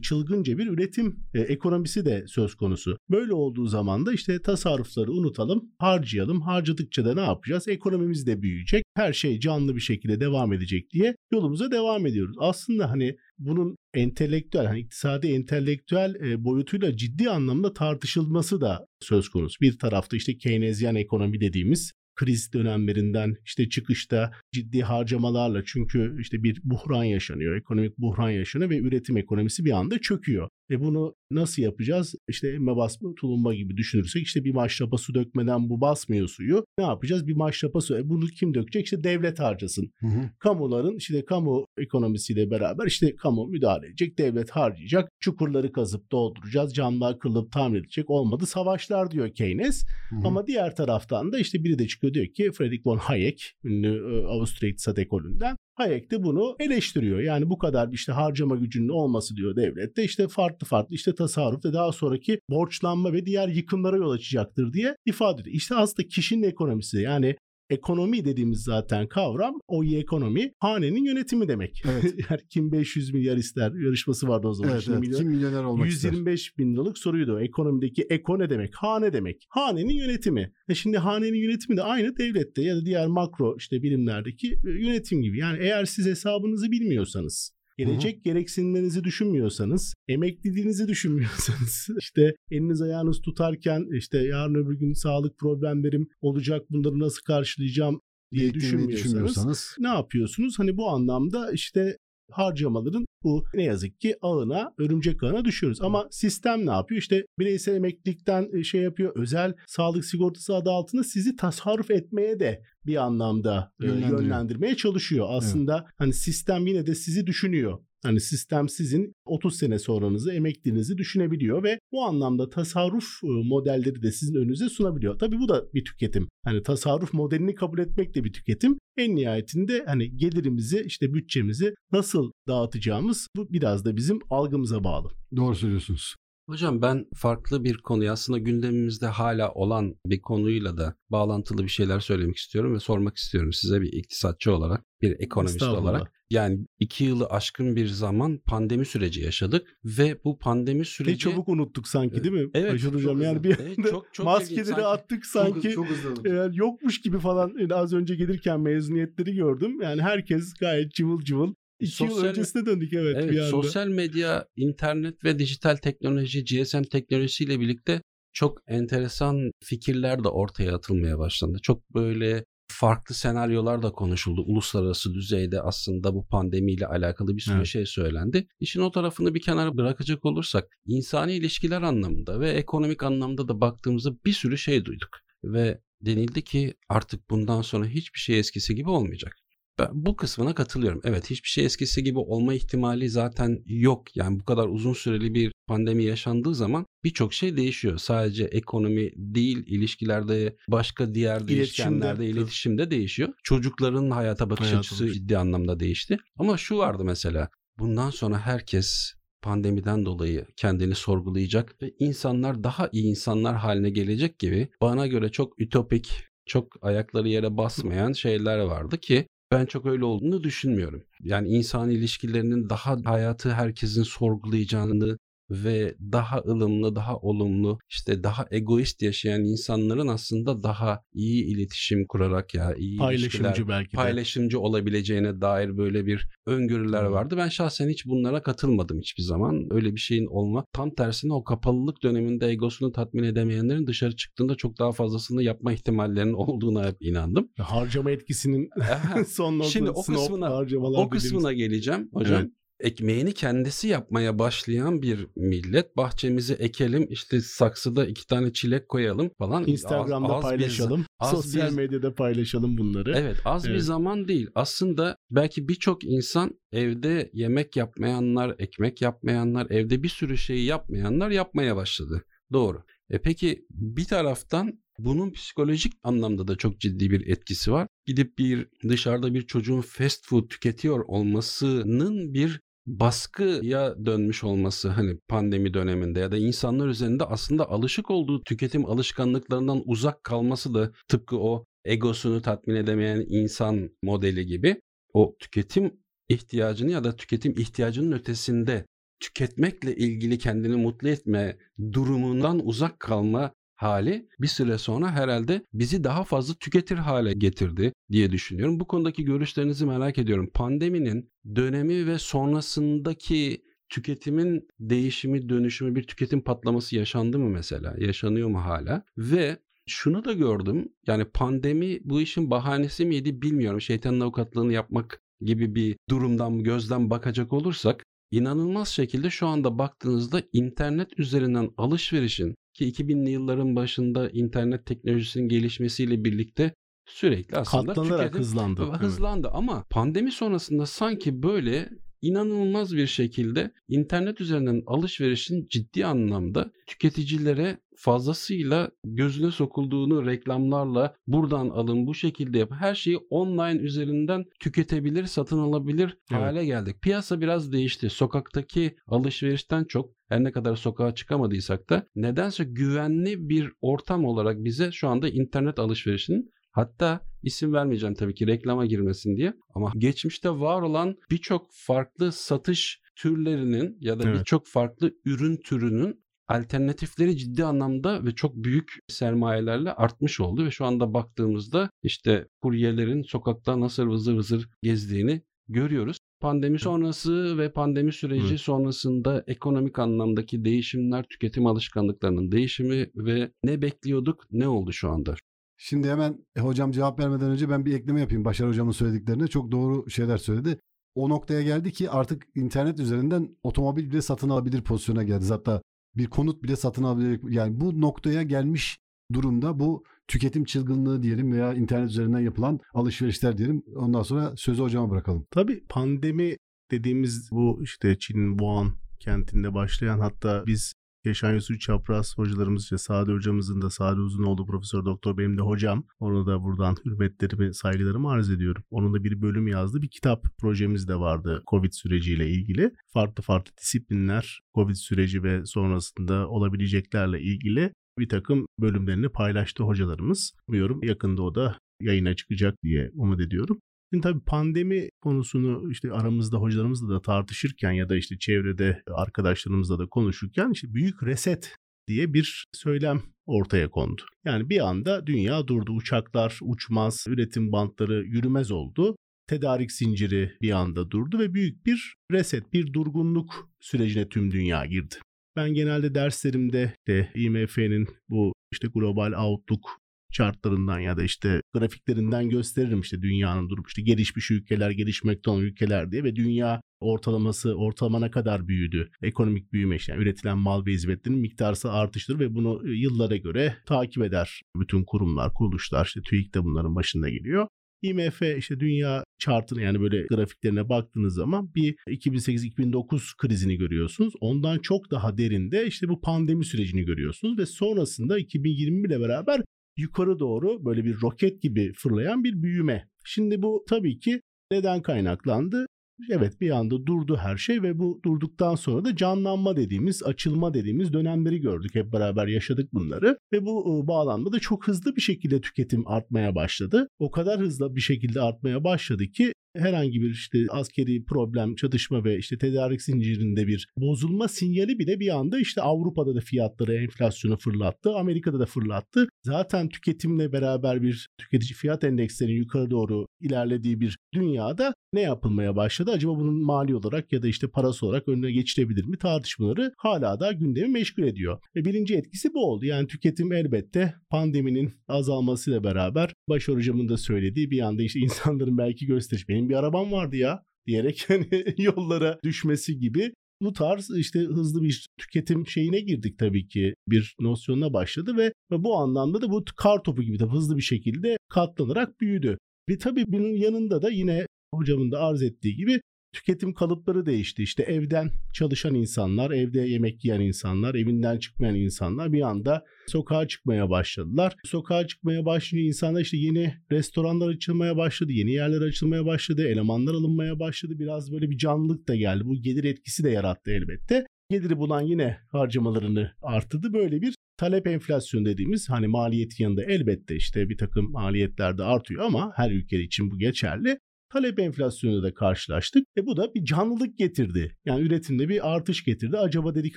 çılgınca 0.03 0.59
bir 0.59 0.67
üretim 0.67 1.17
e, 1.35 1.41
ekonomisi 1.41 2.05
de 2.05 2.25
söz 2.27 2.55
konusu. 2.55 2.97
Böyle 3.11 3.33
olduğu 3.33 3.67
zaman 3.67 4.07
da 4.07 4.13
işte 4.13 4.43
tasarrufları 4.43 5.13
unutalım, 5.13 5.73
harcayalım. 5.79 6.41
Harcadıkça 6.41 7.05
da 7.05 7.15
ne 7.15 7.21
yapacağız? 7.21 7.69
Ekonomimiz 7.69 8.27
de 8.27 8.43
büyüyecek. 8.43 8.85
Her 8.95 9.13
şey 9.13 9.41
canlı 9.41 9.77
bir 9.77 9.81
şekilde 9.81 10.21
devam 10.21 10.53
edecek 10.53 10.91
diye 10.91 11.17
yolumuza 11.33 11.71
devam 11.71 12.07
ediyoruz. 12.07 12.37
Aslında 12.41 12.91
hani 12.91 13.17
bunun 13.39 13.77
entelektüel, 13.95 14.67
hani 14.67 14.81
iktisadi 14.81 15.27
entelektüel 15.27 16.15
e, 16.15 16.45
boyutuyla 16.45 16.97
ciddi 16.97 17.31
anlamda 17.31 17.73
tartışılması 17.73 18.61
da 18.61 18.87
söz 19.01 19.29
konusu. 19.29 19.61
Bir 19.61 19.79
tarafta 19.79 20.17
işte 20.17 20.37
Keynesyen 20.37 20.95
ekonomi 20.95 21.41
dediğimiz 21.41 21.93
kriz 22.15 22.53
dönemlerinden 22.53 23.37
işte 23.45 23.69
çıkışta 23.69 24.33
ciddi 24.53 24.83
harcamalarla 24.83 25.63
çünkü 25.67 26.17
işte 26.21 26.43
bir 26.43 26.61
buhran 26.65 27.05
yaşanıyor, 27.05 27.57
ekonomik 27.57 27.99
buhran 27.99 28.31
yaşanıyor 28.31 28.71
ve 28.71 28.79
üretim 28.79 29.17
ekonomisi 29.17 29.65
bir 29.65 29.73
anda 29.73 29.99
çöküyor. 29.99 30.49
E 30.71 30.81
bunu 30.81 31.15
nasıl 31.31 31.63
yapacağız? 31.63 32.15
İşte 32.29 32.49
emme 32.49 32.77
basma 32.77 33.15
tulumba 33.15 33.55
gibi 33.55 33.77
düşünürsek 33.77 34.23
işte 34.23 34.45
bir 34.45 34.55
maşrapa 34.55 34.99
su 34.99 35.15
dökmeden 35.15 35.69
bu 35.69 35.81
basmıyor 35.81 36.29
suyu. 36.29 36.65
Ne 36.79 36.85
yapacağız? 36.85 37.27
Bir 37.27 37.37
maşrapa 37.37 37.81
su. 37.81 37.99
E 37.99 38.09
bunu 38.09 38.27
kim 38.27 38.55
dökecek? 38.55 38.85
İşte 38.85 39.05
devlet 39.05 39.39
harcasın. 39.39 39.91
Hı 40.01 40.07
hı. 40.07 40.31
Kamuların 40.39 40.97
işte 40.97 41.25
kamu 41.25 41.67
ekonomisiyle 41.79 42.51
beraber 42.51 42.87
işte 42.87 43.17
kamu 43.17 43.47
müdahale 43.47 43.87
edecek, 43.87 44.19
devlet 44.19 44.51
harcayacak. 44.51 45.11
Çukurları 45.21 45.73
kazıp 45.73 46.13
dolduracağız, 46.13 46.75
camlar 46.75 47.19
kırılıp 47.19 47.53
tamir 47.53 47.81
edecek. 47.81 48.11
Olmadı 48.11 48.47
savaşlar 48.47 49.11
diyor 49.11 49.35
Keynes. 49.35 49.85
Hı 50.11 50.17
hı. 50.17 50.21
Ama 50.25 50.47
diğer 50.47 50.77
taraftan 50.77 51.33
da 51.33 51.39
işte 51.39 51.65
biri 51.65 51.79
de 51.79 51.87
çıkıyor 51.87 52.15
diyor 52.15 52.27
ki 52.27 52.51
Friedrich 52.53 52.87
von 52.87 52.99
Hayek, 52.99 53.53
ünlü 53.65 53.89
e, 53.89 54.27
Avusturya 54.27 54.71
İktisat 54.71 54.99
Ekolü'nden. 54.99 55.57
Hayek 55.75 56.11
de 56.11 56.23
bunu 56.23 56.57
eleştiriyor. 56.61 57.21
Yani 57.21 57.51
bu 57.51 57.59
kadar 57.59 57.89
işte 57.93 58.13
harcama 58.13 58.57
gücünün 58.57 58.89
olması 58.89 59.37
diyor 59.37 59.57
devlette 59.57 60.05
işte 60.05 60.29
farklı 60.29 60.67
farklı 60.67 60.95
işte 60.95 61.15
tasarruf 61.15 61.65
ve 61.65 61.73
daha 61.73 61.93
sonraki 61.93 62.41
borçlanma 62.51 63.13
ve 63.13 63.27
diğer 63.27 63.49
yıkımlara 63.49 63.97
yol 63.97 64.11
açacaktır 64.11 64.73
diye 64.73 64.97
ifade 65.07 65.41
ediyor. 65.41 65.57
İşte 65.57 65.75
aslında 65.75 66.09
kişinin 66.09 66.43
ekonomisi 66.43 66.99
yani 66.99 67.37
ekonomi 67.71 68.25
dediğimiz 68.25 68.63
zaten 68.63 69.09
kavram 69.09 69.55
o 69.67 69.85
ekonomi 69.85 70.53
hanenin 70.59 71.05
yönetimi 71.05 71.49
demek. 71.49 71.83
Evet. 71.91 72.05
yani 72.31 72.41
kim 72.51 72.73
500 72.73 73.15
milyar 73.15 73.37
ister 73.37 73.73
yarışması 73.85 74.29
vardı 74.29 74.49
o 74.49 74.55
zaman. 74.55 74.73
Evet, 74.73 74.83
Şimdi 74.83 74.97
evet. 74.99 75.09
milyon- 75.09 75.19
Kim 75.19 75.29
milyoner 75.29 75.65
olmak 75.65 75.89
ister? 75.89 76.09
125 76.11 76.59
bin 76.59 76.73
liralık 76.75 76.99
soruydu. 76.99 77.41
Ekonomideki 77.41 78.03
eko 78.11 78.39
ne 78.39 78.51
demek? 78.51 78.75
Hane 78.75 79.13
demek. 79.13 79.47
Hanenin 79.49 79.95
yönetimi. 79.97 80.53
E 80.69 80.75
şimdi 80.75 80.99
hanenin 80.99 81.39
yönetimi 81.39 81.77
de 81.77 81.83
aynı 81.83 82.17
devlette 82.17 82.63
ya 82.63 82.77
da 82.77 82.85
diğer 82.85 83.07
makro 83.07 83.57
işte 83.59 83.83
bilimlerdeki 83.83 84.49
e, 84.67 84.71
yönetim 84.71 85.23
gibi. 85.23 85.39
Yani 85.39 85.59
eğer 85.61 85.85
siz 85.85 86.07
hesabınızı 86.07 86.71
bilmiyorsanız 86.71 87.54
Gelecek 87.77 88.25
gereksinimlerinizi 88.25 89.05
düşünmüyorsanız, 89.05 89.95
emekliliğinizi 90.09 90.89
düşünmüyorsanız, 90.89 91.89
işte 91.99 92.35
eliniz 92.51 92.83
ayağınız 92.83 93.21
tutarken 93.21 93.87
işte 93.99 94.19
yarın 94.19 94.55
öbür 94.55 94.79
gün 94.79 94.93
sağlık 94.93 95.39
problemlerim 95.39 96.09
olacak 96.21 96.71
bunları 96.71 96.99
nasıl 96.99 97.23
karşılayacağım 97.23 98.01
diye 98.33 98.55
düşünmüyorsanız 98.55 99.05
düşünmüyorsanız 99.05 99.77
ne 99.79 99.89
yapıyorsunuz? 99.89 100.59
Hani 100.59 100.77
bu 100.77 100.91
anlamda 100.91 101.53
işte 101.53 101.97
harcamaların 102.31 103.07
bu 103.23 103.45
ne 103.55 103.63
yazık 103.63 104.01
ki 104.01 104.17
ağına, 104.23 104.73
örümcek 104.79 105.23
ağına 105.23 105.45
düşüyoruz. 105.45 105.83
Ama 105.83 106.09
sistem 106.11 106.67
ne 106.67 106.71
yapıyor? 106.71 107.01
İşte 107.01 107.25
bireysel 107.39 107.75
emeklilikten 107.75 108.49
e, 108.59 108.65
şey 108.65 108.83
yapıyor. 108.83 109.13
Özel 109.17 109.55
sağlık 109.67 110.05
sigortası 110.05 110.55
adı 110.55 110.71
altında 110.71 111.05
sizi 111.05 111.37
tasarruf 111.37 111.91
etmeye 111.91 112.41
de 112.41 112.63
bir 112.87 112.97
anlamda 112.97 113.73
e, 113.83 113.87
yönlendirmeye 113.87 114.77
çalışıyor. 114.77 115.27
Aslında 115.31 115.87
hani 115.99 116.13
sistem 116.13 116.67
yine 116.67 116.87
de 116.87 116.95
sizi 116.95 117.27
düşünüyor. 117.27 117.79
Hani 118.05 118.21
sistem 118.21 118.69
sizin 118.69 119.13
30 119.25 119.57
sene 119.57 119.79
sonranızı, 119.79 120.33
emekliliğinizi 120.33 120.99
düşünebiliyor 120.99 121.63
ve 121.63 121.79
bu 121.93 122.05
anlamda 122.05 122.51
tasarruf 122.51 123.23
modelleri 123.23 124.03
de 124.03 124.13
sizin 124.13 124.35
önünüze 124.35 124.69
sunabiliyor. 124.69 125.19
Tabii 125.19 125.39
bu 125.39 125.49
da 125.49 125.65
bir 125.75 125.85
tüketim. 125.85 126.29
Hani 126.45 126.63
tasarruf 126.63 127.13
modelini 127.15 127.55
kabul 127.55 127.79
etmek 127.79 128.15
de 128.15 128.25
bir 128.25 128.33
tüketim. 128.33 128.79
En 128.97 129.17
nihayetinde 129.17 129.85
hani 129.87 130.17
gelirimizi, 130.17 130.85
işte 130.87 131.15
bütçemizi 131.15 131.75
nasıl 131.93 132.31
dağıtacağımız 132.49 133.29
bu 133.37 133.53
biraz 133.53 133.85
da 133.85 133.97
bizim 133.97 134.19
algımıza 134.31 134.85
bağlı. 134.85 135.11
doğru 135.37 135.55
söylüyorsunuz. 135.55 136.15
Hocam 136.47 136.83
ben 136.83 137.07
farklı 137.15 137.65
bir 137.65 137.77
konuyu 137.77 138.11
aslında 138.11 138.39
gündemimizde 138.39 139.07
hala 139.07 139.53
olan 139.53 139.95
bir 140.07 140.21
konuyla 140.21 140.77
da 140.77 140.97
bağlantılı 141.11 141.63
bir 141.63 141.69
şeyler 141.69 142.01
söylemek 142.01 142.37
istiyorum 142.37 142.75
ve 142.75 142.81
sormak 142.81 143.17
istiyorum 143.17 143.53
size 143.53 143.81
bir 143.81 143.93
iktisatçı 143.93 144.55
olarak, 144.55 144.85
bir 145.03 145.17
ekonomist 145.21 145.63
olarak. 145.63 146.13
Yani 146.31 146.67
iki 146.79 147.05
yılı 147.05 147.27
aşkın 147.27 147.77
bir 147.77 147.87
zaman 147.87 148.39
pandemi 148.47 148.85
süreci 148.85 149.21
yaşadık 149.21 149.79
ve 149.85 150.25
bu 150.25 150.39
pandemi 150.39 150.85
süreci... 150.85 151.29
Ne 151.29 151.33
çabuk 151.33 151.49
unuttuk 151.49 151.89
sanki 151.89 152.25
değil 152.25 152.35
mi? 152.35 152.51
Evet, 152.55 152.81
çok 152.81 152.95
Hocam 152.95 153.23
yani 153.23 153.45
bir 153.45 153.59
anda 153.59 153.91
çok- 153.91 154.15
çok 154.15 154.27
maskeleri 154.27 154.67
Sanki- 154.67 154.85
attık 154.85 155.27
sanki. 155.27 155.71
Çok, 155.71 155.87
çok. 156.03 156.27
Yani 156.27 156.57
yokmuş 156.57 157.01
gibi 157.01 157.19
falan 157.19 157.53
Yani 157.59 157.75
az 157.75 157.93
önce 157.93 158.15
gelirken 158.15 158.61
mezuniyetleri 158.61 159.35
gördüm. 159.35 159.83
Yani 159.83 160.03
herkes 160.03 160.55
gayet 160.55 160.93
cıvıl 160.93 161.21
cıvıl. 161.21 161.55
İki 161.85 162.05
yıl 162.05 162.11
Sosyal- 162.11 162.29
öncesine 162.29 162.67
döndük 162.67 162.93
evet, 162.93 163.17
Evet, 163.19 163.31
bir 163.31 163.39
anda. 163.39 163.51
sosyal 163.51 163.87
medya, 163.89 164.47
internet 164.57 165.25
ve 165.25 165.39
dijital 165.39 165.77
teknoloji, 165.77 166.45
GSM 166.45 166.83
teknolojisiyle 166.83 167.61
birlikte 167.61 168.03
çok 168.33 168.59
enteresan 168.67 169.51
fikirler 169.65 170.25
de 170.25 170.29
ortaya 170.29 170.75
atılmaya 170.77 171.19
başlandı. 171.19 171.59
Çok 171.63 171.95
böyle 171.95 172.45
farklı 172.73 173.15
senaryolar 173.15 173.83
da 173.83 173.93
konuşuldu. 173.93 174.43
Uluslararası 174.47 175.15
düzeyde 175.15 175.61
aslında 175.61 176.15
bu 176.15 176.27
pandemiyle 176.27 176.87
alakalı 176.87 177.37
bir 177.37 177.41
sürü 177.41 177.57
Evet. 177.57 177.67
şey 177.67 177.87
söylendi. 177.87 178.47
İşin 178.61 178.81
o 178.81 178.91
tarafını 178.91 179.35
bir 179.35 179.41
kenara 179.43 179.77
bırakacak 179.77 180.25
olursak 180.25 180.65
insani 180.87 181.33
ilişkiler 181.35 181.83
anlamında 181.83 182.41
ve 182.41 182.51
ekonomik 182.51 183.03
anlamda 183.03 183.49
da 183.49 183.61
baktığımızda 183.61 184.11
bir 184.27 184.33
sürü 184.33 184.59
şey 184.59 184.85
duyduk. 184.85 185.11
Ve 185.45 185.81
denildi 186.01 186.45
ki 186.45 186.75
artık 186.89 187.31
bundan 187.31 187.63
sonra 187.63 187.87
hiçbir 187.87 188.19
şey 188.19 188.39
eskisi 188.39 188.75
gibi 188.75 188.91
olmayacak. 188.91 189.37
Ben 189.79 189.89
bu 189.93 190.17
kısmına 190.17 190.55
katılıyorum. 190.55 191.01
Evet 191.05 191.31
hiçbir 191.31 191.49
şey 191.49 191.65
eskisi 191.65 192.05
gibi 192.05 192.19
olma 192.19 192.55
ihtimali 192.55 193.11
zaten 193.11 193.63
yok. 193.67 194.17
Yani 194.17 194.41
bu 194.41 194.45
kadar 194.45 194.69
uzun 194.69 194.93
süreli 194.93 195.35
bir 195.35 195.53
pandemi 195.67 196.05
yaşandığı 196.05 196.55
zaman 196.55 196.87
birçok 197.05 197.35
şey 197.35 197.57
değişiyor. 197.57 197.99
Sadece 197.99 198.45
ekonomi 198.45 199.11
değil, 199.17 199.65
ilişkilerde 199.67 200.57
başka 200.69 201.15
diğer 201.15 201.49
değişkenlerde, 201.49 202.27
iletişimde 202.27 202.91
değişiyor. 202.91 203.29
Çocukların 203.43 204.11
hayata 204.11 204.51
bakış 204.51 204.67
Hayata 204.67 204.79
açısı 204.79 205.13
ciddi 205.13 205.39
anlamda 205.39 205.81
değişti. 205.81 206.17
Ama 206.39 206.57
şu 206.57 206.79
vardı 206.79 207.05
mesela. 207.05 207.49
Bundan 207.79 208.11
sonra 208.11 208.39
herkes 208.39 209.15
pandemiden 209.43 210.05
dolayı 210.07 210.47
kendini 210.57 210.95
sorgulayacak 210.95 211.83
ve 211.83 211.93
insanlar 211.99 212.65
daha 212.65 212.89
iyi 212.93 213.05
insanlar 213.05 213.57
haline 213.57 213.91
gelecek 213.91 214.39
gibi 214.39 214.69
bana 214.81 215.07
göre 215.07 215.29
çok 215.29 215.61
ütopik, 215.61 216.13
çok 216.47 216.73
ayakları 216.83 217.29
yere 217.29 217.57
basmayan 217.57 218.13
şeyler 218.13 218.59
vardı 218.59 218.99
ki 218.99 219.27
ben 219.51 219.67
çok 219.67 219.87
öyle 219.87 220.05
olduğunu 220.05 220.43
düşünmüyorum. 220.43 221.05
Yani 221.21 221.49
insan 221.49 221.91
ilişkilerinin 221.91 222.69
daha 222.69 222.97
hayatı 223.05 223.53
herkesin 223.53 224.03
sorgulayacağını 224.03 225.19
ve 225.51 225.95
daha 226.13 226.39
ılımlı, 226.39 226.97
daha 226.97 227.17
olumlu, 227.17 227.79
işte 227.91 228.23
daha 228.23 228.47
egoist 228.51 229.03
yaşayan 229.03 229.41
insanların 229.45 230.09
aslında 230.09 230.63
daha 230.63 231.01
iyi 231.13 231.45
iletişim 231.45 232.07
kurarak 232.07 232.55
ya 232.55 232.75
iyi 232.75 232.93
ilişkiler, 233.11 233.43
Paylaşımcı 233.43 233.69
belki 233.69 233.93
de. 233.93 233.97
paylaşımcı 233.97 234.61
olabileceğine 234.61 235.41
dair 235.41 235.77
böyle 235.77 236.07
bir 236.07 236.29
öngörüler 236.47 237.05
vardı. 237.05 237.35
Ben 237.39 237.49
şahsen 237.49 237.89
hiç 237.89 238.07
bunlara 238.07 238.43
katılmadım 238.43 238.99
hiçbir 239.01 239.23
zaman. 239.23 239.67
Öyle 239.71 239.95
bir 239.95 240.01
şeyin 240.01 240.27
olma. 240.27 240.65
Tam 240.73 240.95
tersine 240.95 241.33
o 241.33 241.45
kapalılık 241.45 242.03
döneminde 242.03 242.47
egosunu 242.47 242.93
tatmin 242.93 243.23
edemeyenlerin 243.23 243.87
dışarı 243.87 244.17
çıktığında 244.17 244.55
çok 244.55 244.79
daha 244.79 244.93
fazlasını 244.93 245.43
yapma 245.43 245.73
ihtimallerinin 245.73 246.33
olduğuna 246.47 246.87
hep 246.87 246.97
inandım. 247.01 247.49
Harcama 247.59 248.11
etkisinin 248.11 248.69
son 249.29 249.55
noktası. 249.55 249.73
Şimdi 249.73 249.91
o 249.91 250.03
kısmına- 250.03 250.51
o 250.97 251.09
kısmına 251.09 251.53
geleceğim 251.53 252.09
hocam. 252.13 252.41
Evet. 252.41 252.51
Ekmeğini 252.81 253.33
kendisi 253.33 253.89
yapmaya 253.89 254.39
başlayan 254.39 255.03
bir 255.03 255.27
millet. 255.37 255.97
Bahçemizi 255.97 256.55
ekelim, 256.55 257.07
işte 257.11 257.41
saksıda 257.41 258.07
iki 258.07 258.27
tane 258.27 258.53
çilek 258.53 258.89
koyalım 258.89 259.31
falan. 259.39 259.67
Instagram'da 259.67 260.35
Az- 260.35 260.45
az 260.45 260.53
bir- 260.53 260.57
paylaşalım. 260.59 261.05
az 261.19 261.31
sosyal 261.31 261.71
bir- 261.71 261.77
medyada 261.77 262.15
paylaşalım 262.15 262.79
bunları. 262.79 263.13
Evet 263.17 263.37
az 263.45 263.65
bir 263.65 263.71
Evet. 263.71 263.83
zaman 263.83 264.29
değil. 264.29 264.49
Aslında 264.55 265.17
belki 265.31 265.69
birçok 265.69 266.05
insan 266.05 266.59
evde 266.73 267.31
yemek 267.33 267.77
yapmayanlar, 267.77 268.55
ekmek 268.59 269.03
yapmayanlar, 269.03 269.71
evde 269.71 270.03
bir 270.03 270.09
sürü 270.09 270.39
şeyi 270.39 270.65
yapmayanlar 270.65 271.31
yapmaya 271.31 271.77
başladı. 271.77 272.25
Doğru. 272.53 272.83
E 273.11 273.19
peki 273.19 273.67
bir 273.71 274.05
taraftan 274.05 274.85
bunun 274.99 275.31
psikolojik 275.31 275.93
anlamda 276.03 276.49
da 276.49 276.57
çok 276.57 276.81
ciddi 276.81 277.11
bir 277.11 277.27
etkisi 277.27 277.73
var. 277.73 277.89
Gidip 278.07 278.39
bir 278.39 278.69
dışarıda 278.89 279.35
bir 279.35 279.43
çocuğun 279.47 279.81
fast 279.81 280.27
food 280.29 280.49
tüketiyor 280.49 281.05
olmasının 281.07 282.35
bir 282.35 282.61
baskıya 282.87 284.07
dönmüş 284.07 284.45
olması 284.45 284.89
hani 284.89 285.19
pandemi 285.29 285.75
döneminde 285.75 286.21
ya 286.21 286.33
da 286.33 286.37
insanlar 286.37 286.89
üzerinde 286.89 287.25
aslında 287.25 287.71
alışık 287.71 288.11
olduğu 288.11 288.43
tüketim 288.43 288.87
alışkanlıklarından 288.87 289.83
uzak 289.85 290.25
kalması 290.25 290.75
da 290.75 290.93
tıpkı 291.09 291.39
o 291.39 291.65
egosunu 291.85 292.43
tatmin 292.43 292.75
edemeyen 292.75 293.25
insan 293.29 293.91
modeli 294.03 294.47
gibi 294.47 294.81
o 295.13 295.37
tüketim 295.39 296.01
ihtiyacını 296.29 296.91
ya 296.91 297.05
da 297.05 297.17
tüketim 297.17 297.53
ihtiyacının 297.59 298.13
ötesinde 298.13 298.87
tüketmekle 299.21 299.97
ilgili 299.97 300.39
kendini 300.39 300.77
mutlu 300.77 301.09
etme 301.09 301.57
durumundan 301.93 302.67
uzak 302.67 303.01
kalma 303.01 303.53
hali 303.77 304.29
bir 304.41 304.47
süre 304.47 304.79
sonra 304.79 305.11
herhalde 305.11 305.63
bizi 305.73 306.05
daha 306.05 306.25
fazla 306.25 306.55
tüketir 306.55 306.97
hale 306.97 307.33
getirdi 307.33 307.93
diye 308.11 308.31
düşünüyorum. 308.31 308.81
Bu 308.81 308.87
konudaki 308.87 309.25
görüşlerinizi 309.25 309.87
merak 309.87 310.19
ediyorum. 310.19 310.51
Pandeminin 310.55 311.31
dönemi 311.57 312.07
ve 312.07 312.19
sonrasındaki 312.19 313.65
tüketimin 313.89 314.69
değişimi, 314.81 315.49
dönüşümü, 315.49 315.95
bir 315.95 316.03
tüketim 316.03 316.41
patlaması 316.41 316.97
yaşandı 316.97 317.39
mı 317.39 317.51
mesela? 317.51 317.95
Yaşanıyor 317.99 318.49
mu 318.49 318.65
hala? 318.65 319.03
Ve 319.19 319.57
şunu 319.87 320.25
da 320.25 320.33
gördüm. 320.33 320.89
Yani 321.07 321.25
pandemi 321.25 321.99
bu 322.05 322.21
işin 322.21 322.51
bahanesi 322.51 323.07
miydi 323.07 323.43
bilmiyorum. 323.43 323.81
Şeytanın 323.81 324.21
avukatlığını 324.21 324.73
yapmak 324.73 325.21
gibi 325.41 325.75
bir 325.75 325.97
durumdan 326.09 326.63
gözden 326.63 327.11
bakacak 327.11 327.53
olursak 327.53 328.05
inanılmaz 328.31 328.89
şekilde 328.89 329.31
şu 329.31 329.47
anda 329.47 329.79
baktığınızda 329.79 330.43
internet 330.53 331.19
üzerinden 331.19 331.71
alışverişin 331.77 332.55
ki 332.75 332.93
2000'li 332.93 333.31
yılların 333.31 333.77
başında 333.77 334.31
internet 334.31 334.87
teknolojisinin 334.87 335.49
gelişmesiyle 335.49 336.25
birlikte 336.25 336.75
sürekli 337.07 337.57
aslında 337.57 337.87
Katlanarak 337.95 338.19
tüketim 338.19 338.41
hızlandı. 338.41 338.87
Evet. 338.91 339.01
hızlandı 339.01 339.49
ama 339.49 339.85
pandemi 339.91 340.33
sonrasında 340.33 340.87
sanki 340.87 341.43
böyle 341.43 341.91
inanılmaz 342.23 342.97
bir 342.97 343.07
şekilde 343.07 343.71
internet 343.89 344.41
üzerinden 344.41 344.83
alışverişin 344.87 345.67
ciddi 345.71 346.07
anlamda 346.07 346.73
tüketicilere 346.87 347.79
fazlasıyla 347.97 348.91
gözüne 349.05 349.51
sokulduğunu 349.51 350.27
reklamlarla 350.27 351.15
buradan 351.27 351.69
alın 351.69 352.07
bu 352.07 352.15
şekilde 352.15 352.59
yap 352.59 352.71
her 352.79 352.95
şeyi 352.95 353.17
online 353.31 353.81
üzerinden 353.81 354.45
tüketebilir 354.61 355.27
satın 355.27 355.59
alabilir 355.59 356.19
Evet. 356.31 356.43
hale 356.43 356.65
geldik. 356.65 357.03
Piyasa 357.03 357.41
biraz 357.41 357.73
değişti. 357.73 358.11
Sokaktaki 358.11 358.97
alışverişten 359.07 359.85
çok 359.85 360.11
her 360.29 360.45
ne 360.45 360.53
kadar 360.53 360.77
sokağa 360.77 361.15
çıkamadıysak 361.15 361.91
da 361.91 362.07
nedense 362.17 362.65
güvenli 362.65 363.49
bir 363.49 363.73
ortam 363.81 364.25
olarak 364.25 364.65
bize 364.65 364.93
şu 364.93 365.09
anda 365.09 365.29
internet 365.29 365.79
alışverişinin 365.79 366.55
Hatta 366.75 367.21
isim 367.43 367.73
vermeyeceğim 367.73 368.15
tabii 368.15 368.35
ki 368.35 368.47
reklama 368.47 368.87
girmesin 368.87 369.37
diye 369.37 369.55
ama 369.75 369.93
geçmişte 369.99 370.51
var 370.51 370.83
olan 370.83 371.17
birçok 371.31 371.67
farklı 371.73 372.33
satış 372.33 373.01
türlerinin 373.17 373.97
ya 374.01 374.19
da 374.19 374.29
Evet. 374.29 374.41
birçok 374.41 374.67
farklı 374.67 375.13
ürün 375.25 375.57
türünün 375.57 376.24
alternatifleri 376.49 377.37
ciddi 377.37 377.65
anlamda 377.65 378.25
ve 378.25 378.35
çok 378.35 378.57
büyük 378.57 378.99
sermayelerle 379.09 379.93
artmış 379.93 380.41
oldu 380.41 380.65
ve 380.65 380.71
şu 380.71 380.85
anda 380.85 381.15
baktığımızda 381.15 381.91
işte 382.03 382.49
kuryelerin 382.63 383.23
sokakta 383.23 383.81
nasıl 383.81 384.11
vızır 384.11 384.35
vızır 384.35 384.69
gezdiğini 384.83 385.43
görüyoruz. 385.69 386.19
Pandemi 386.41 386.79
sonrası 386.79 387.59
ve 387.59 387.73
pandemi 387.73 388.13
süreci 388.13 388.59
sonrasında 388.59 389.45
ekonomik 389.47 389.99
anlamdaki 389.99 390.65
değişimler, 390.65 391.25
tüketim 391.31 391.67
alışkanlıklarının 391.67 392.53
değişimi 392.53 393.11
ve 393.15 393.51
ne 393.65 393.83
bekliyorduk, 393.83 394.45
ne 394.51 394.69
oldu 394.69 394.93
şu 394.93 395.11
anda? 395.11 395.35
Şimdi 395.77 396.09
hemen 396.09 396.47
e, 396.57 396.61
hocam 396.61 396.93
cevap 396.93 397.19
vermeden 397.19 397.51
önce 397.51 397.69
ben 397.69 397.87
bir 397.87 397.95
ekleme 397.95 398.21
yapayım 398.21 398.45
Başar 398.45 398.69
hocamın 398.69 398.93
söylediklerine. 398.93 399.47
Çok 399.47 399.73
doğru 399.73 400.11
şeyler 400.11 400.39
söyledi. 400.39 400.79
O 401.15 401.29
noktaya 401.29 401.63
geldi 401.63 401.93
ki 401.93 402.11
artık 402.11 402.47
internet 402.55 403.01
üzerinden 403.01 403.57
otomobil 403.63 404.11
bile 404.11 404.23
satın 404.23 404.49
alabilir 404.49 404.83
pozisyona 404.83 405.23
geldi. 405.23 405.45
Hatta 405.49 405.83
bir 406.17 406.27
konut 406.27 406.63
bile 406.63 406.77
satın 406.77 407.03
alabilir. 407.03 407.41
Yani 407.49 407.81
bu 407.81 408.01
noktaya 408.01 408.43
gelmiş 408.43 408.99
durumda 409.33 409.79
bu 409.79 410.05
tüketim 410.29 410.65
çılgınlığı 410.65 411.23
diyelim 411.23 411.53
veya 411.53 411.75
internet 411.75 412.11
üzerinden 412.11 412.41
yapılan 412.41 412.81
alışverişler 412.95 413.59
diyelim. 413.59 413.83
Ondan 413.97 414.23
sonra 414.23 414.53
sözü 414.57 414.83
hocama 414.83 415.11
bırakalım. 415.11 415.47
Tabii 415.51 415.85
pandemi 415.89 416.57
dediğimiz 416.91 417.49
bu 417.51 417.81
işte 417.83 418.19
Çin'in 418.19 418.59
Wuhan 418.59 418.93
kentinde 419.21 419.75
başlayan 419.75 420.19
hatta 420.19 420.65
biz 420.67 420.95
Yaşan 421.25 421.55
Yusuf 421.55 421.81
Çapraz 421.81 422.39
hocalarımız 422.39 422.83
işte 422.83 422.99
Sade 422.99 423.33
hocamızın 423.33 423.83
da 423.83 423.91
Sade 423.91 424.21
Uzunoğlu 424.21 424.67
Profesör 424.67 425.05
Doktor 425.05 425.39
benim 425.39 425.59
de 425.59 425.63
hocam. 425.63 426.05
Ona 426.21 426.47
da 426.47 426.63
buradan 426.63 426.97
hürmetlerimi 427.05 427.75
saygılarımı 427.75 428.31
arz 428.31 428.51
ediyorum. 428.51 428.85
Onun 428.91 429.15
da 429.15 429.25
bir 429.25 429.43
bölüm 429.43 429.67
yazdı. 429.67 430.03
Bir 430.03 430.09
kitap 430.09 430.45
projemiz 430.59 431.09
de 431.09 431.17
vardı 431.17 431.63
Covid 431.71 431.93
süreciyle 431.93 432.51
ilgili. 432.51 432.93
Farklı 433.13 433.43
farklı 433.43 433.77
disiplinler 433.77 434.61
Covid 434.75 434.95
süreci 434.95 435.43
ve 435.43 435.67
sonrasında 435.67 436.49
olabileceklerle 436.49 437.41
ilgili 437.41 437.93
bir 438.19 438.29
takım 438.29 438.67
bölümlerini 438.79 439.29
paylaştı 439.29 439.83
hocalarımız. 439.83 440.53
Umuyorum 440.69 441.03
yakında 441.03 441.43
o 441.43 441.55
da 441.55 441.79
yayına 442.01 442.35
çıkacak 442.35 442.75
diye 442.83 443.11
umut 443.15 443.41
ediyorum. 443.41 443.79
Şimdi 444.15 444.23
tabii 444.23 444.45
pandemi 444.45 445.09
konusunu 445.21 445.91
işte 445.91 446.13
aramızda 446.13 446.59
hocalarımızla 446.59 447.15
da 447.15 447.23
tartışırken 447.23 447.93
ya 447.93 448.09
da 448.09 448.17
işte 448.17 448.39
çevrede 448.39 449.03
arkadaşlarımızla 449.15 449.99
da 449.99 450.07
konuşurken 450.07 450.71
işte 450.71 450.95
büyük 450.95 451.23
reset 451.23 451.77
diye 452.09 452.35
bir 452.35 452.65
söylem 452.75 453.23
ortaya 453.47 453.91
kondu. 453.91 454.23
Yani 454.45 454.71
bir 454.71 454.89
anda 454.89 455.27
dünya 455.27 455.67
durdu. 455.67 455.93
Uçaklar 455.93 456.59
uçmaz, 456.63 457.25
üretim 457.29 457.73
bantları 457.73 458.25
yürümez 458.25 458.71
oldu. 458.71 459.17
Tedarik 459.49 459.93
zinciri 459.93 460.57
bir 460.63 460.71
anda 460.71 461.11
durdu 461.11 461.39
ve 461.39 461.55
büyük 461.55 461.87
bir 461.87 462.15
reset, 462.33 462.73
bir 462.73 462.93
durgunluk 462.93 463.71
sürecine 463.81 464.29
tüm 464.29 464.51
dünya 464.51 464.87
girdi. 464.87 465.15
Ben 465.57 465.75
genelde 465.75 466.15
derslerimde 466.15 466.95
de 467.09 467.31
IMF'nin 467.35 468.09
bu 468.29 468.53
işte 468.73 468.89
global 468.95 469.33
outlook 469.33 470.04
chartlarından 470.35 470.99
ya 470.99 471.17
da 471.17 471.23
işte 471.23 471.61
grafiklerinden 471.75 472.49
gösteririm 472.49 473.01
işte 473.01 473.23
dünyanın 473.23 473.69
durumu 473.69 473.87
işte 473.89 474.03
gelişmiş 474.03 474.51
ülkeler 474.51 474.91
gelişmekte 474.91 475.51
olan 475.51 475.63
ülkeler 475.63 476.13
diye 476.13 476.25
ve 476.25 476.37
dünya 476.37 476.81
ortalaması 477.01 477.75
ortalamana 477.75 478.31
kadar 478.31 478.69
büyüdü. 478.69 479.11
Ekonomik 479.23 479.73
büyüme 479.73 479.99
yani 480.09 480.23
üretilen 480.23 480.59
mal 480.59 480.87
ve 480.87 480.93
hizmetlerin 480.93 481.39
miktarsal 481.39 481.91
artıştır 481.95 482.39
ve 482.39 482.55
bunu 482.55 482.89
e, 482.89 482.93
yıllara 482.93 483.37
göre 483.37 483.77
takip 483.87 484.23
eder 484.23 484.63
bütün 484.77 485.05
kurumlar, 485.05 485.55
kuruluşlar 485.55 486.05
işte 486.07 486.21
TÜİK 486.21 486.55
de 486.55 486.65
bunların 486.65 486.95
başında 486.95 487.29
geliyor. 487.29 487.69
IMF 488.03 488.43
işte 488.59 488.81
dünya 488.81 489.25
chartına 489.39 489.81
yani 489.81 490.01
böyle 490.01 490.27
grafiklerine 490.27 490.89
baktığınız 490.89 491.35
zaman 491.35 491.75
bir 491.75 491.95
2008-2009 492.09 493.37
krizini 493.37 493.77
görüyorsunuz. 493.77 494.35
Ondan 494.41 494.79
çok 494.79 495.11
daha 495.11 495.39
derinde 495.39 495.87
işte 495.87 496.09
bu 496.09 496.21
pandemi 496.21 496.65
sürecini 496.65 497.05
görüyorsunuz 497.05 497.59
ve 497.59 497.67
sonrasında 497.67 498.39
2020 498.39 499.09
ile 499.09 499.21
beraber 499.21 499.61
yukarı 499.97 500.39
doğru 500.39 500.85
böyle 500.85 501.05
bir 501.05 501.21
roket 501.21 501.63
gibi 501.63 501.93
fırlayan 501.93 502.45
bir 502.45 502.63
büyüme. 502.63 503.09
Şimdi 503.25 503.63
bu 503.63 503.85
tabii 503.89 504.19
ki 504.19 504.41
neden 504.71 505.03
kaynaklandı? 505.03 505.87
Evet 506.31 506.61
bir 506.61 506.71
anda 506.71 507.07
durdu 507.07 507.37
her 507.37 507.57
şey 507.57 507.83
ve 507.83 507.99
bu 507.99 508.21
durduktan 508.25 508.75
sonra 508.75 509.05
da 509.05 509.17
canlanma 509.17 509.77
dediğimiz, 509.77 510.23
açılma 510.23 510.75
dediğimiz 510.75 511.13
dönemleri 511.13 511.61
gördük. 511.61 511.95
Hep 511.95 512.13
beraber 512.13 512.47
yaşadık 512.47 512.93
bunları 512.93 513.39
ve 513.53 513.67
bu 513.67 514.03
e, 514.05 514.09
bağlamda 514.09 514.53
da 514.53 514.61
çok 514.61 514.89
hızlı 514.89 515.17
bir 515.17 515.21
şekilde 515.21 515.61
tüketim 515.61 516.09
artmaya 516.09 516.55
başladı. 516.55 517.09
O 517.19 517.31
kadar 517.31 517.61
hızlı 517.61 517.97
bir 517.97 518.01
şekilde 518.01 518.41
artmaya 518.41 518.85
başladı 518.85 519.25
ki 519.27 519.53
herhangi 519.77 520.23
bir 520.23 520.31
işte 520.31 520.59
askeri 520.71 521.25
problem, 521.25 521.75
çatışma 521.75 522.25
ve 522.25 522.39
işte 522.39 522.59
tedarik 522.59 523.03
zincirinde 523.03 523.67
bir 523.67 523.89
bozulma 523.97 524.49
sinyali 524.49 524.99
bile 524.99 525.21
bir 525.21 525.37
anda 525.39 525.61
işte 525.61 525.83
Avrupa'da 525.83 526.35
da 526.35 526.41
fiyatları 526.41 526.95
enflasyonu 526.95 527.57
fırlattı, 527.57 528.15
Amerika'da 528.15 528.61
da 528.61 528.67
fırlattı. 528.67 529.29
Zaten 529.43 529.89
tüketimle 529.89 530.53
beraber 530.53 531.03
bir 531.03 531.29
tüketici 531.39 531.75
fiyat 531.75 532.05
endekslerinin 532.05 532.57
yukarı 532.57 532.91
doğru 532.91 533.27
ilerlediği 533.41 534.01
bir 534.01 534.19
dünyada 534.35 534.95
ne 535.13 535.21
yapılmaya 535.21 535.77
başladı? 535.77 536.11
Acaba 536.11 536.37
bunun 536.37 536.65
mali 536.65 536.95
olarak 536.95 537.33
ya 537.33 537.43
da 537.43 537.49
işte 537.49 537.69
parası 537.69 538.07
olarak 538.07 538.29
önüne 538.29 538.53
geçilebilir 538.53 539.05
mi 539.05 539.19
tartışmaları 539.19 539.93
hala 539.99 540.41
da 540.41 540.53
gündemi 540.53 540.89
meşgul 540.89 541.23
ediyor. 541.23 541.59
Ve 541.77 541.85
birinci 541.85 542.15
etkisi 542.15 542.55
bu 542.55 542.71
oldu. 542.71 542.85
Yani 542.85 543.07
tüketim 543.07 543.53
elbette 543.53 544.15
pandeminin 544.31 544.93
azalmasıyla 545.09 545.85
beraber 545.85 546.35
Başar 546.49 546.77
Hocam'ın 546.77 547.09
da 547.09 547.17
söylediği 547.17 547.71
bir 547.71 547.81
anda 547.81 548.03
işte 548.03 548.21
insanların 548.21 548.79
belki 548.79 549.07
gösteriş 549.07 549.49
benim 549.49 549.64
bir 549.69 549.75
arabam 549.75 550.13
vardı 550.13 550.37
ya 550.37 550.63
diyerek 550.87 551.25
hani 551.29 551.75
yollara 551.79 552.39
düşmesi 552.45 552.99
gibi 552.99 553.33
bu 553.63 553.73
tarz 553.73 554.11
işte 554.17 554.41
hızlı 554.41 554.83
bir 554.83 555.09
tüketim 555.19 555.67
şeyine 555.67 556.01
girdik 556.01 556.39
tabii 556.39 556.69
ki 556.69 556.95
bir 557.09 557.35
nosyonuna 557.41 557.93
başladı 557.93 558.37
ve 558.37 558.53
bu 558.71 558.97
anlamda 558.97 559.43
da 559.43 559.51
bu 559.51 559.65
kar 559.77 560.03
topu 560.03 560.23
gibi 560.23 560.39
de 560.39 560.45
hızlı 560.45 560.77
bir 560.77 560.83
şekilde 560.83 561.37
katlanarak 561.49 562.21
büyüdü. 562.21 562.59
Ve 562.89 562.99
tabii 562.99 563.25
bunun 563.29 563.53
yanında 563.57 564.03
da 564.03 564.11
yine 564.11 564.47
hocamın 564.75 565.13
da 565.13 565.21
arz 565.21 565.43
ettiği 565.43 565.77
gibi 565.77 566.01
tüketim 566.35 566.75
kalıpları 566.75 567.27
değişti. 567.27 567.63
İşte 567.63 567.83
evden 567.83 568.31
çalışan 568.55 568.95
insanlar, 568.95 569.51
evde 569.51 569.81
yemek 569.81 570.25
yiyen 570.25 570.41
insanlar, 570.41 570.95
evinden 570.95 571.39
çıkmayan 571.39 571.75
insanlar 571.75 572.33
bir 572.33 572.43
anda 572.43 572.85
sokağa 573.07 573.49
çıkmaya 573.49 573.91
başladılar. 573.91 574.55
Sokağa 574.65 575.07
çıkmaya 575.07 575.45
başlayınca 575.45 575.89
insanlar 575.89 576.21
işte 576.21 576.37
yeni 576.37 576.75
restoranlar 576.93 577.49
açılmaya 577.49 577.97
başladı, 577.97 578.33
yeni 578.33 578.53
yerler 578.53 578.81
açılmaya 578.81 579.27
başladı, 579.27 579.69
elemanlar 579.69 580.15
alınmaya 580.15 580.59
başladı. 580.59 580.95
Biraz 580.99 581.33
böyle 581.33 581.51
bir 581.51 581.59
canlılık 581.59 582.09
da 582.09 582.17
geldi. 582.17 582.45
Bu 582.45 582.63
gelir 582.63 582.85
etkisi 582.85 583.25
de 583.25 583.31
yarattı 583.31 583.71
elbette. 583.71 584.27
Geliri 584.51 584.79
bulan 584.79 585.03
yine 585.03 585.39
harcamalarını 585.53 586.31
arttırdı. 586.43 586.93
Böyle 586.93 587.23
bir 587.23 587.35
talep 587.57 587.87
enflasyonu 587.87 588.45
dediğimiz 588.45 588.91
hani 588.91 589.07
maliyet 589.07 589.61
yanında 589.61 589.85
elbette 589.85 590.37
işte 590.37 590.69
bir 590.69 590.79
takım 590.79 591.13
maliyetler 591.13 591.79
de 591.79 591.83
artıyor 591.83 592.25
ama 592.25 592.53
her 592.57 592.71
ülke 592.71 593.03
için 593.03 593.31
bu 593.31 593.39
geçerli 593.39 593.99
talep 594.35 594.59
enflasyonuyla 594.59 595.23
da 595.23 595.35
karşılaştık. 595.35 596.07
E 596.19 596.27
bu 596.27 596.37
da 596.37 596.55
bir 596.55 596.65
canlılık 596.65 597.19
getirdi. 597.19 597.77
Yani 597.85 598.03
üretimde 598.03 598.49
bir 598.49 598.75
artış 598.75 599.05
getirdi. 599.05 599.39
Acaba 599.39 599.75
dedik 599.75 599.97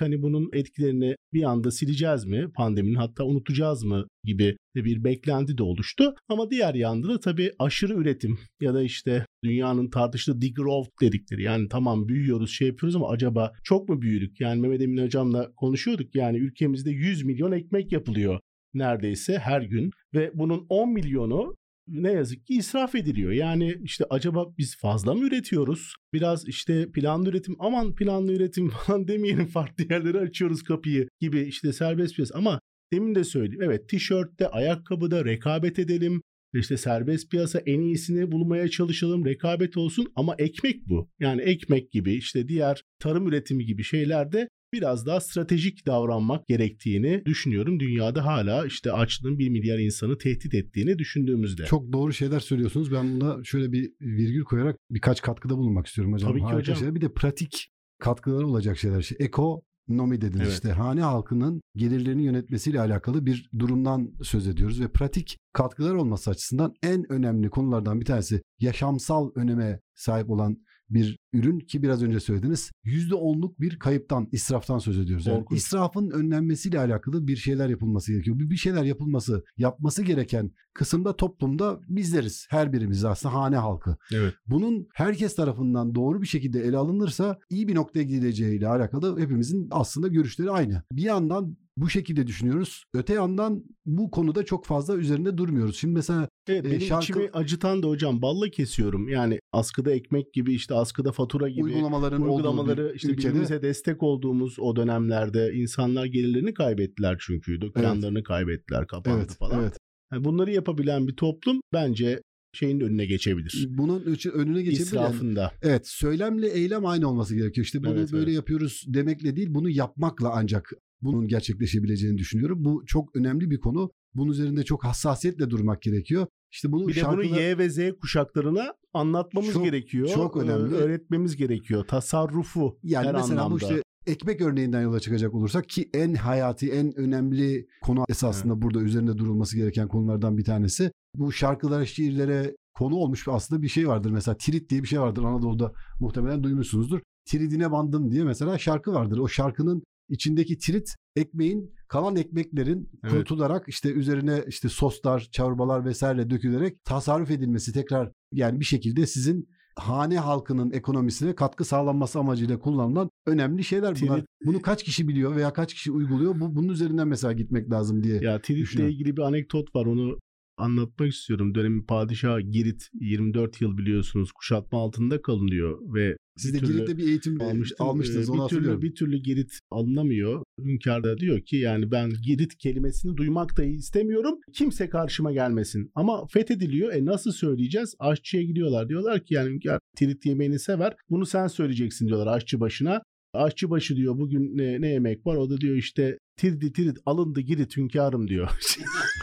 hani 0.00 0.22
bunun 0.22 0.50
etkilerini 0.52 1.16
bir 1.32 1.42
anda 1.42 1.70
sileceğiz 1.70 2.24
mi? 2.24 2.48
Pandeminin 2.56 2.94
hatta 2.94 3.24
unutacağız 3.24 3.84
mı 3.84 4.06
gibi 4.24 4.56
bir 4.74 5.04
beklenti 5.04 5.58
de 5.58 5.62
oluştu. 5.62 6.14
Ama 6.28 6.50
diğer 6.50 6.74
yanda 6.74 7.08
da 7.08 7.20
tabii 7.20 7.52
aşırı 7.58 7.94
üretim 7.94 8.38
ya 8.60 8.74
da 8.74 8.82
işte 8.82 9.26
dünyanın 9.44 9.90
tartıştığı 9.90 10.42
degrowth 10.42 10.90
dedikleri 11.02 11.42
yani 11.42 11.68
tamam 11.68 12.08
büyüyoruz 12.08 12.50
şey 12.50 12.68
yapıyoruz 12.68 12.96
ama 12.96 13.08
acaba 13.08 13.52
çok 13.64 13.88
mu 13.88 14.02
büyüdük? 14.02 14.40
Yani 14.40 14.60
Mehmet 14.60 14.82
Emin 14.82 15.04
hocamla 15.04 15.52
konuşuyorduk 15.56 16.14
yani 16.14 16.38
ülkemizde 16.38 16.90
100 16.90 17.24
milyon 17.24 17.52
ekmek 17.52 17.92
yapılıyor 17.92 18.40
neredeyse 18.74 19.38
her 19.38 19.62
gün 19.62 19.90
ve 20.14 20.30
bunun 20.34 20.66
10 20.68 20.92
milyonu 20.92 21.56
ne 21.88 22.12
yazık 22.12 22.46
ki 22.46 22.54
israf 22.54 22.94
ediliyor. 22.94 23.32
Yani 23.32 23.76
işte 23.82 24.04
acaba 24.10 24.46
biz 24.58 24.76
fazla 24.76 25.14
mı 25.14 25.26
üretiyoruz? 25.26 25.94
Biraz 26.12 26.48
işte 26.48 26.90
planlı 26.90 27.28
üretim 27.28 27.56
aman 27.58 27.94
planlı 27.94 28.32
üretim 28.32 28.70
falan 28.86 29.08
demeyelim 29.08 29.46
farklı 29.46 29.84
yerlere 29.90 30.18
açıyoruz 30.18 30.62
kapıyı 30.62 31.08
gibi 31.20 31.40
işte 31.40 31.72
serbest 31.72 32.16
piyasa 32.16 32.38
ama 32.38 32.60
demin 32.92 33.14
de 33.14 33.24
söyledim 33.24 33.62
evet 33.62 33.88
tişörtte 33.88 34.48
ayakkabıda 34.48 35.24
rekabet 35.24 35.78
edelim 35.78 36.22
işte 36.54 36.76
serbest 36.76 37.30
piyasa 37.30 37.58
en 37.66 37.80
iyisini 37.80 38.32
bulmaya 38.32 38.68
çalışalım, 38.68 39.24
rekabet 39.24 39.76
olsun 39.76 40.12
ama 40.16 40.34
ekmek 40.38 40.88
bu. 40.88 41.10
Yani 41.20 41.42
ekmek 41.42 41.92
gibi 41.92 42.14
işte 42.14 42.48
diğer 42.48 42.82
tarım 42.98 43.28
üretimi 43.28 43.64
gibi 43.64 43.84
şeylerde 43.84 44.48
biraz 44.72 45.06
daha 45.06 45.20
stratejik 45.20 45.86
davranmak 45.86 46.46
gerektiğini 46.46 47.22
düşünüyorum. 47.26 47.80
Dünyada 47.80 48.26
hala 48.26 48.66
işte 48.66 48.92
açlığın 48.92 49.38
1 49.38 49.48
milyar 49.48 49.78
insanı 49.78 50.18
tehdit 50.18 50.54
ettiğini 50.54 50.98
düşündüğümüzde. 50.98 51.64
Çok 51.64 51.92
doğru 51.92 52.12
şeyler 52.12 52.40
söylüyorsunuz. 52.40 52.92
Ben 52.92 53.20
buna 53.20 53.44
şöyle 53.44 53.72
bir 53.72 53.92
virgül 54.00 54.44
koyarak 54.44 54.76
birkaç 54.90 55.22
katkıda 55.22 55.56
bulunmak 55.56 55.86
istiyorum 55.86 56.12
hocam. 56.12 56.30
Tabii 56.30 56.38
ki 56.40 56.44
Harika 56.44 56.58
hocam. 56.58 56.76
Şeyler. 56.76 56.94
Bir 56.94 57.00
de 57.00 57.12
pratik 57.12 57.68
katkıları 57.98 58.46
olacak 58.46 58.78
şeyler. 58.78 58.98
İşte 59.00 59.16
eko 59.18 59.62
nomi 59.88 60.20
dediniz 60.20 60.40
Evet. 60.40 60.52
işte 60.52 60.72
hane 60.72 61.00
halkının 61.00 61.60
gelirlerini 61.76 62.22
yönetmesiyle 62.22 62.80
alakalı 62.80 63.26
bir 63.26 63.50
durumdan 63.58 64.12
söz 64.22 64.48
ediyoruz 64.48 64.80
ve 64.80 64.88
pratik 64.88 65.38
katkılar 65.52 65.94
olması 65.94 66.30
açısından 66.30 66.74
en 66.82 67.12
önemli 67.12 67.50
konulardan 67.50 68.00
bir 68.00 68.06
tanesi 68.06 68.42
yaşamsal 68.60 69.30
öneme 69.34 69.80
sahip 69.94 70.30
olan 70.30 70.56
bir 70.90 71.18
ürün 71.32 71.58
ki 71.58 71.82
biraz 71.82 72.02
önce 72.02 72.20
söylediniz. 72.20 72.70
%10'luk 72.84 73.60
bir 73.60 73.78
kayıptan, 73.78 74.28
israftan 74.32 74.78
söz 74.78 74.98
ediyoruz. 74.98 75.26
Yani 75.26 75.38
Korkunç. 75.38 75.58
israfın 75.58 76.10
önlenmesiyle 76.10 76.78
alakalı 76.78 77.26
bir 77.26 77.36
şeyler 77.36 77.68
yapılması 77.68 78.12
gerekiyor. 78.12 78.38
Bir 78.38 78.50
bir 78.50 78.56
şeyler 78.56 78.84
yapılması, 78.84 79.44
yapması 79.56 80.02
gereken 80.02 80.50
kısımda 80.74 81.16
toplumda 81.16 81.80
bizleriz. 81.88 82.46
Her 82.50 82.72
birimiz 82.72 83.04
aslında 83.04 83.34
hane 83.34 83.56
halkı. 83.56 83.96
Evet. 84.12 84.34
Bunun 84.46 84.88
herkes 84.94 85.36
tarafından 85.36 85.94
doğru 85.94 86.22
bir 86.22 86.26
şekilde 86.26 86.60
ele 86.60 86.76
alınırsa 86.76 87.38
iyi 87.50 87.68
bir 87.68 87.74
noktaya 87.74 88.02
gidileceğiyle 88.02 88.68
alakalı 88.68 89.20
hepimizin 89.20 89.68
aslında 89.70 90.08
görüşleri 90.08 90.50
aynı. 90.50 90.82
Bir 90.92 91.02
yandan 91.02 91.56
bu 91.80 91.90
şekilde 91.90 92.26
düşünüyoruz. 92.26 92.84
Öte 92.94 93.14
yandan 93.14 93.64
bu 93.86 94.10
konuda 94.10 94.44
çok 94.44 94.66
fazla 94.66 94.96
üzerinde 94.96 95.36
durmuyoruz. 95.36 95.76
Şimdi 95.76 95.94
mesela 95.94 96.28
Evet 96.48 96.64
E, 96.66 96.70
benim 96.70 96.80
şarkı- 96.80 97.04
içimi 97.04 97.28
acıtan 97.32 97.82
da 97.82 97.86
hocam 97.88 98.22
balla 98.22 98.50
kesiyorum. 98.50 99.08
Yani 99.08 99.38
askıda 99.52 99.92
ekmek 99.92 100.32
gibi 100.34 100.54
işte 100.54 100.74
askıda 100.74 101.12
fatura 101.12 101.48
gibi 101.48 101.62
uygulamaların 101.62 102.22
uygulamaları 102.22 102.92
işte 102.94 103.08
ülkede 103.12 103.26
birbirimize 103.28 103.62
destek 103.62 104.02
olduğumuz 104.02 104.58
o 104.58 104.76
dönemlerde 104.76 105.52
insanlar 105.54 106.04
gelirlerini 106.06 106.54
kaybettiler 106.54 107.16
çünkü. 107.20 107.60
Dükkanlarını 107.60 108.22
kaybettiler, 108.22 108.86
kapandı 108.86 109.18
evet, 109.18 109.36
falan. 109.38 109.60
evet. 109.62 109.76
Yani 110.12 110.24
bunları 110.24 110.52
yapabilen 110.52 111.08
bir 111.08 111.16
toplum 111.16 111.60
bence 111.72 112.20
şeyin 112.54 112.80
önüne 112.80 113.06
geçebilir. 113.06 113.66
Bunun 113.70 114.00
ölçü- 114.00 114.30
önüne 114.30 114.62
geçebilir. 114.62 114.94
Yani 114.96 115.06
İsrafında. 115.10 115.52
Evet 115.62 115.86
söylemle 115.88 116.48
eylem 116.48 116.86
aynı 116.86 117.08
olması 117.08 117.34
gerekiyor. 117.36 117.64
İşte 117.64 117.82
bunu 117.84 117.98
Evet, 117.98 118.12
böyle 118.12 118.24
evet. 118.24 118.34
yapıyoruz 118.34 118.84
demekle 118.86 119.36
değil 119.36 119.48
bunu 119.50 119.70
yapmakla 119.70 120.30
ancak 120.34 120.72
bunun 121.02 121.28
gerçekleşebileceğini 121.28 122.18
düşünüyorum. 122.18 122.64
Bu 122.64 122.82
çok 122.86 123.16
önemli 123.16 123.50
bir 123.50 123.60
konu. 123.60 123.90
Bunun 124.14 124.30
üzerinde 124.30 124.64
çok 124.64 124.84
hassasiyetle 124.84 125.50
durmak 125.50 125.82
gerekiyor. 125.82 126.26
İşte 126.52 126.72
bunu 126.72 126.88
Bir 126.88 126.94
de 126.94 127.00
şarkılar... 127.00 127.24
bunu 127.30 127.40
Y 127.40 127.58
ve 127.58 127.70
Z 127.70 127.78
kuşaklarına 128.00 128.74
anlatmamız 128.92 129.52
Çok- 129.52 129.64
gerekiyor. 129.64 130.08
çok 130.08 130.36
Ee, 130.36 130.40
önemli. 130.40 130.74
Öğretmemiz 130.74 131.36
gerekiyor. 131.36 131.84
Tasarrufu 131.88 132.78
Yani 132.82 133.06
her 133.06 133.14
mesela 133.14 133.42
anlamda. 133.44 133.50
bu 133.54 133.58
işte 133.58 133.82
ekmek 134.06 134.40
örneğinden 134.40 134.82
yola 134.82 135.00
çıkacak 135.00 135.34
olursak 135.34 135.68
ki 135.68 135.90
en 135.94 136.14
hayati, 136.14 136.70
en 136.72 136.98
önemli 136.98 137.66
konu 137.82 138.04
esasında 138.08 138.62
burada 138.62 138.80
üzerinde 138.82 139.18
durulması 139.18 139.56
gereken 139.56 139.88
konulardan 139.88 140.38
bir 140.38 140.44
tanesi. 140.44 140.90
Bu 141.16 141.32
şarkılara, 141.32 141.86
şiirlere 141.86 142.56
konu 142.74 142.94
olmuş 142.94 143.26
bir 143.26 143.32
aslında 143.32 143.62
bir 143.62 143.68
şey 143.68 143.88
vardır. 143.88 144.10
Mesela 144.10 144.36
tirit 144.36 144.70
diye 144.70 144.82
bir 144.82 144.88
şey 144.88 145.00
vardır 145.00 145.22
Anadolu'da 145.24 145.72
muhtemelen 146.00 146.42
duymuşsunuzdur. 146.42 147.00
Tiridine 147.26 147.70
bandım 147.72 148.10
diye 148.10 148.24
mesela 148.24 148.58
şarkı 148.58 148.92
vardır. 148.92 149.18
O 149.18 149.28
şarkının 149.28 149.82
içindeki 150.08 150.58
tirit 150.58 150.94
ekmeğin 151.16 151.74
kalan 151.88 152.16
ekmeklerin 152.16 152.90
Evet. 153.02 153.12
kurutularak 153.12 153.64
işte 153.68 153.92
üzerine 153.92 154.44
işte 154.48 154.68
soslar, 154.68 155.28
çorbalar 155.32 155.84
vesaire 155.84 156.30
dökülerek 156.30 156.84
tasarruf 156.84 157.30
edilmesi 157.30 157.72
tekrar 157.72 158.12
yani 158.32 158.60
bir 158.60 158.64
şekilde 158.64 159.06
sizin 159.06 159.48
hane 159.76 160.18
halkının 160.18 160.70
ekonomisine 160.70 161.34
katkı 161.34 161.64
sağlanması 161.64 162.18
amacıyla 162.18 162.58
kullanılan 162.58 163.10
önemli 163.26 163.64
şeyler 163.64 163.96
bunlar. 164.02 164.18
Tirit- 164.18 164.26
Bunu 164.46 164.62
kaç 164.62 164.82
kişi 164.84 165.08
biliyor 165.08 165.36
veya 165.36 165.52
kaç 165.52 165.74
kişi 165.74 165.90
uyguluyor? 165.92 166.40
Bu 166.40 166.56
bunun 166.56 166.68
üzerinden 166.68 167.08
mesela 167.08 167.32
gitmek 167.32 167.70
lazım 167.70 168.02
diye. 168.02 168.20
Ya 168.22 168.40
Tiritle 168.42 168.90
ilgili 168.90 169.16
bir 169.16 169.22
anekdot 169.22 169.74
var 169.76 169.86
onu 169.86 170.18
anlatmak 170.56 171.08
istiyorum. 171.08 171.54
Dönemin 171.54 171.82
padişahı 171.86 172.40
Girit 172.40 172.88
24 172.94 173.60
yıl 173.60 173.76
biliyorsunuz 173.76 174.32
kuşatma 174.32 174.78
altında 174.82 175.22
kalınıyor 175.22 175.78
ve 175.94 176.16
Siz 176.38 176.54
de 176.54 176.58
Girit'te 176.58 176.96
bir 176.96 177.06
eğitim 177.06 177.42
almıştım. 177.42 177.86
almıştınız 177.86 178.28
Ee, 178.28 178.32
onu 178.32 178.44
bir 178.44 178.48
türlü 178.48 178.82
bir 178.82 178.94
türlü 178.94 179.16
Girit 179.16 179.58
alınamıyor. 179.70 180.42
Hünkâr 180.64 181.04
da 181.04 181.18
diyor 181.18 181.40
ki 181.40 181.56
yani 181.56 181.90
ben 181.90 182.10
Girit 182.22 182.58
kelimesini 182.58 183.16
duymak 183.16 183.56
dahi 183.56 183.70
istemiyorum. 183.70 184.38
Kimse 184.52 184.88
karşıma 184.88 185.32
gelmesin. 185.32 185.90
Ama 185.94 186.26
fethediliyor. 186.26 186.92
E 186.92 187.04
nasıl 187.04 187.32
söyleyeceğiz? 187.32 187.94
Aşçıya 187.98 188.42
gidiyorlar. 188.42 188.88
Diyorlar 188.88 189.24
ki 189.24 189.34
yani 189.34 189.50
Hünkâr 189.50 189.78
Tirit 189.96 190.26
yemeğini 190.26 190.58
sever. 190.58 190.94
Bunu 191.10 191.26
sen 191.26 191.46
söyleyeceksin 191.46 192.06
diyorlar 192.06 192.36
aşçı 192.36 192.60
başına. 192.60 193.02
Aşçı 193.32 193.70
başı 193.70 193.96
diyor 193.96 194.18
bugün 194.18 194.56
ne, 194.58 194.80
ne 194.80 194.88
yemek 194.88 195.26
var? 195.26 195.36
O 195.36 195.50
da 195.50 195.60
diyor 195.60 195.76
işte 195.76 196.18
tirdi 196.36 196.72
tirit 196.72 196.98
alındı 197.06 197.40
girit 197.40 197.76
hünkârım 197.76 198.28
diyor. 198.28 198.48